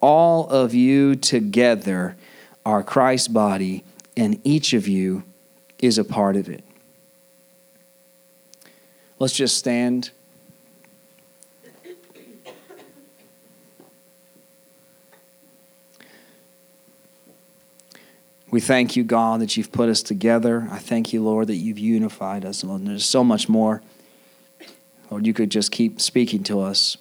All 0.00 0.48
of 0.48 0.74
you 0.74 1.16
together 1.16 2.16
are 2.64 2.82
Christ's 2.82 3.28
body, 3.28 3.84
and 4.16 4.40
each 4.44 4.72
of 4.72 4.86
you 4.86 5.24
is 5.78 5.98
a 5.98 6.04
part 6.04 6.36
of 6.36 6.48
it. 6.48 6.64
Let's 9.18 9.34
just 9.34 9.56
stand. 9.56 10.10
We 18.54 18.60
thank 18.60 18.94
you, 18.94 19.02
God, 19.02 19.40
that 19.40 19.56
you've 19.56 19.72
put 19.72 19.88
us 19.88 20.00
together. 20.00 20.68
I 20.70 20.78
thank 20.78 21.12
you, 21.12 21.24
Lord, 21.24 21.48
that 21.48 21.56
you've 21.56 21.76
unified 21.76 22.44
us. 22.44 22.62
Lord, 22.62 22.86
there's 22.86 23.04
so 23.04 23.24
much 23.24 23.48
more. 23.48 23.82
Lord, 25.10 25.26
you 25.26 25.34
could 25.34 25.50
just 25.50 25.72
keep 25.72 26.00
speaking 26.00 26.44
to 26.44 26.60
us. 26.60 26.96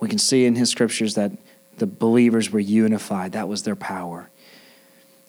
We 0.00 0.08
can 0.08 0.18
see 0.18 0.46
in 0.46 0.56
his 0.56 0.68
scriptures 0.68 1.14
that 1.14 1.30
the 1.76 1.86
believers 1.86 2.50
were 2.50 2.58
unified, 2.58 3.30
that 3.34 3.46
was 3.46 3.62
their 3.62 3.76
power. 3.76 4.30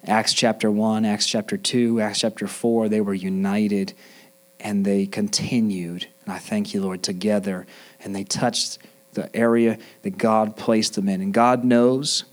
Acts 0.04 0.34
chapter 0.34 0.72
1, 0.72 1.06
Acts 1.06 1.28
chapter 1.28 1.58
2, 1.58 2.02
Acts 2.02 2.22
chapter 2.22 2.48
4, 2.48 2.90
they 2.90 3.00
were 3.00 3.14
united 3.14 3.94
and 4.60 4.84
they 4.84 5.06
continued. 5.06 6.08
And 6.26 6.34
I 6.34 6.40
thank 6.40 6.74
you, 6.74 6.82
Lord, 6.82 7.04
together. 7.04 7.68
And 8.04 8.16
they 8.16 8.24
touched 8.24 8.80
the 9.14 9.30
area 9.36 9.78
that 10.02 10.18
God 10.18 10.58
placed 10.58 10.96
them 10.96 11.08
in. 11.08 11.22
And 11.22 11.32
God 11.32 11.64
knows. 11.64 12.24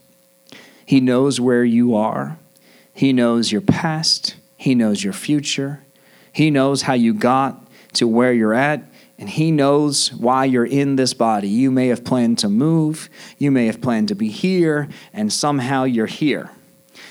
He 0.87 1.01
knows 1.01 1.39
where 1.39 1.63
you 1.63 1.95
are. 1.95 2.39
He 2.97 3.13
knows 3.13 3.53
your 3.53 3.61
past. 3.61 4.37
He 4.57 4.75
knows 4.75 5.05
your 5.05 5.13
future. 5.13 5.85
He 6.33 6.51
knows 6.51 6.81
how 6.83 6.95
you 6.95 7.13
got 7.13 7.63
to 7.93 8.09
where 8.09 8.33
you're 8.33 8.55
at. 8.55 8.91
And 9.19 9.29
He 9.29 9.51
knows 9.51 10.15
why 10.15 10.47
you're 10.47 10.65
in 10.65 10.97
this 10.97 11.13
body. 11.13 11.47
You 11.47 11.71
may 11.71 11.89
have 11.89 12.05
planned 12.05 12.39
to 12.39 12.49
move. 12.49 13.11
You 13.37 13.51
may 13.51 13.67
have 13.67 13.83
planned 13.83 14.09
to 14.09 14.15
be 14.15 14.31
here. 14.31 14.89
And 15.13 15.31
somehow 15.31 15.85
you're 15.85 16.07
here. 16.07 16.51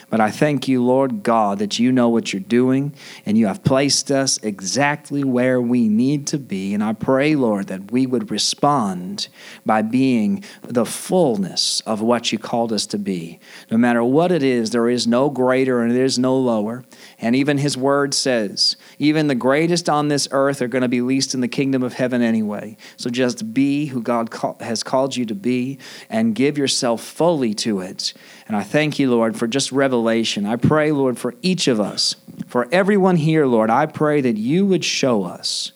But 0.09 0.21
I 0.21 0.31
thank 0.31 0.67
you, 0.67 0.83
Lord 0.83 1.23
God, 1.23 1.59
that 1.59 1.79
you 1.79 1.91
know 1.91 2.09
what 2.09 2.31
you're 2.31 2.39
doing 2.39 2.93
and 3.25 3.37
you 3.37 3.47
have 3.47 3.63
placed 3.63 4.11
us 4.11 4.37
exactly 4.43 5.23
where 5.23 5.59
we 5.59 5.87
need 5.87 6.27
to 6.27 6.37
be. 6.37 6.73
And 6.73 6.83
I 6.83 6.93
pray, 6.93 7.35
Lord, 7.35 7.67
that 7.67 7.91
we 7.91 8.05
would 8.05 8.29
respond 8.29 9.27
by 9.65 9.81
being 9.81 10.43
the 10.61 10.85
fullness 10.85 11.81
of 11.81 12.01
what 12.01 12.31
you 12.31 12.37
called 12.37 12.71
us 12.71 12.85
to 12.87 12.97
be. 12.97 13.39
No 13.71 13.77
matter 13.77 14.03
what 14.03 14.31
it 14.31 14.43
is, 14.43 14.69
there 14.69 14.89
is 14.89 15.07
no 15.07 15.29
greater 15.29 15.81
and 15.81 15.91
there 15.91 16.05
is 16.05 16.19
no 16.19 16.37
lower. 16.37 16.83
And 17.19 17.35
even 17.35 17.57
his 17.57 17.75
word 17.75 18.13
says, 18.13 18.77
even 18.99 19.27
the 19.27 19.35
greatest 19.35 19.89
on 19.89 20.07
this 20.07 20.27
earth 20.31 20.61
are 20.61 20.67
going 20.67 20.83
to 20.83 20.87
be 20.87 21.01
least 21.01 21.33
in 21.33 21.41
the 21.41 21.47
kingdom 21.47 21.83
of 21.83 21.93
heaven 21.93 22.21
anyway. 22.21 22.77
So 22.97 23.09
just 23.09 23.53
be 23.53 23.87
who 23.87 24.01
God 24.01 24.29
has 24.59 24.83
called 24.83 25.15
you 25.15 25.25
to 25.25 25.35
be 25.35 25.79
and 26.09 26.35
give 26.35 26.57
yourself 26.57 27.03
fully 27.03 27.53
to 27.55 27.79
it. 27.81 28.13
And 28.47 28.55
I 28.55 28.63
thank 28.63 28.99
you, 28.99 29.09
Lord, 29.09 29.35
for 29.35 29.47
just 29.47 29.71
revelation. 29.71 30.45
I 30.45 30.55
pray, 30.55 30.91
Lord, 30.91 31.17
for 31.17 31.33
each 31.41 31.67
of 31.67 31.79
us, 31.79 32.15
for 32.47 32.67
everyone 32.71 33.15
here, 33.15 33.45
Lord, 33.45 33.69
I 33.69 33.87
pray 33.87 34.21
that 34.21 34.37
you 34.37 34.65
would 34.65 34.85
show 34.85 35.23
us. 35.23 35.71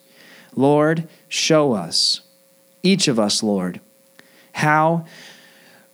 Lord, 0.55 1.07
show 1.28 1.74
us, 1.74 2.22
each 2.84 3.07
of 3.07 3.20
us, 3.20 3.41
Lord, 3.41 3.82
how 4.51 5.05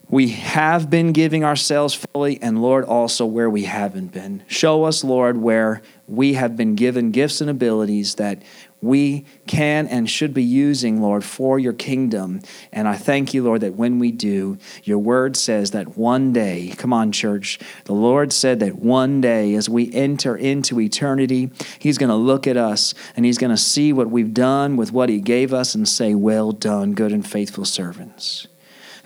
we 0.10 0.30
have 0.30 0.90
been 0.90 1.14
giving 1.14 1.44
ourselves 1.44 1.94
fully, 1.94 2.42
and 2.42 2.62
Lord, 2.62 2.86
also 2.86 3.26
where 3.26 3.50
we 3.50 3.64
haven't 3.64 4.12
been. 4.12 4.44
Show 4.48 4.84
us, 4.84 5.04
Lord, 5.04 5.38
where 5.38 5.82
we 6.08 6.34
have 6.34 6.56
been 6.56 6.76
given 6.76 7.12
gifts 7.12 7.42
and 7.42 7.50
abilities 7.50 8.16
that 8.16 8.42
we 8.86 9.26
can 9.48 9.88
and 9.88 10.10
should 10.10 10.34
be 10.34 10.44
using, 10.44 11.02
Lord, 11.02 11.24
for 11.24 11.60
your 11.60 11.74
kingdom. 11.74 12.42
And 12.72 12.88
I 12.88 12.96
thank 12.96 13.34
you, 13.34 13.44
Lord, 13.44 13.62
that 13.62 13.76
when 13.76 14.00
we 14.00 14.12
do, 14.12 14.58
your 14.84 15.00
word 15.00 15.36
says 15.36 15.72
that 15.72 15.98
one 15.98 16.32
day, 16.34 16.74
come 16.78 16.94
on, 16.94 17.12
church, 17.12 17.60
the 17.86 17.94
Lord 17.94 18.32
said 18.32 18.60
that 18.60 18.76
one 18.76 19.22
day 19.22 19.56
as 19.56 19.70
we 19.70 19.92
enter 19.94 20.36
into 20.36 20.80
eternity, 20.80 21.52
He's 21.80 21.98
going 21.98 22.10
to 22.10 22.16
look 22.16 22.48
at 22.48 22.58
us 22.58 22.94
and 23.16 23.26
He's 23.26 23.38
going 23.38 23.52
to 23.52 23.58
see 23.58 23.92
what 23.94 24.10
we've 24.10 24.34
done 24.34 24.78
with 24.78 24.92
what 24.92 25.10
He 25.10 25.20
gave 25.20 25.54
us 25.54 25.76
and 25.76 25.88
say, 25.88 26.16
Well 26.16 26.52
done, 26.52 26.94
good 26.94 27.12
and 27.12 27.28
faithful 27.28 27.66
servants. 27.66 28.48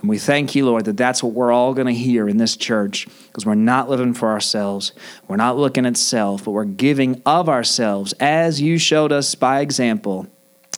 And 0.01 0.09
we 0.09 0.17
thank 0.17 0.55
you, 0.55 0.65
Lord, 0.65 0.85
that 0.85 0.97
that's 0.97 1.21
what 1.21 1.33
we're 1.33 1.51
all 1.51 1.73
going 1.73 1.87
to 1.87 1.93
hear 1.93 2.29
in 2.29 2.37
this 2.37 2.55
church 2.55 3.07
because 3.27 3.45
we're 3.45 3.55
not 3.55 3.89
living 3.89 4.13
for 4.13 4.29
ourselves. 4.29 4.93
We're 5.27 5.35
not 5.35 5.57
looking 5.57 5.85
at 5.85 5.97
self, 5.97 6.45
but 6.45 6.51
we're 6.51 6.65
giving 6.65 7.21
of 7.25 7.49
ourselves 7.49 8.13
as 8.13 8.61
you 8.61 8.77
showed 8.77 9.11
us 9.11 9.35
by 9.35 9.59
example. 9.59 10.27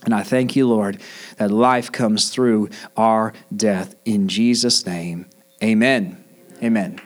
And 0.03 0.15
I 0.15 0.23
thank 0.23 0.55
you, 0.55 0.67
Lord, 0.67 0.99
that 1.37 1.51
life 1.51 1.91
comes 1.91 2.29
through 2.29 2.69
our 2.97 3.33
death. 3.55 3.95
In 4.05 4.27
Jesus' 4.27 4.85
name, 4.85 5.27
amen. 5.61 6.23
Amen. 6.63 6.99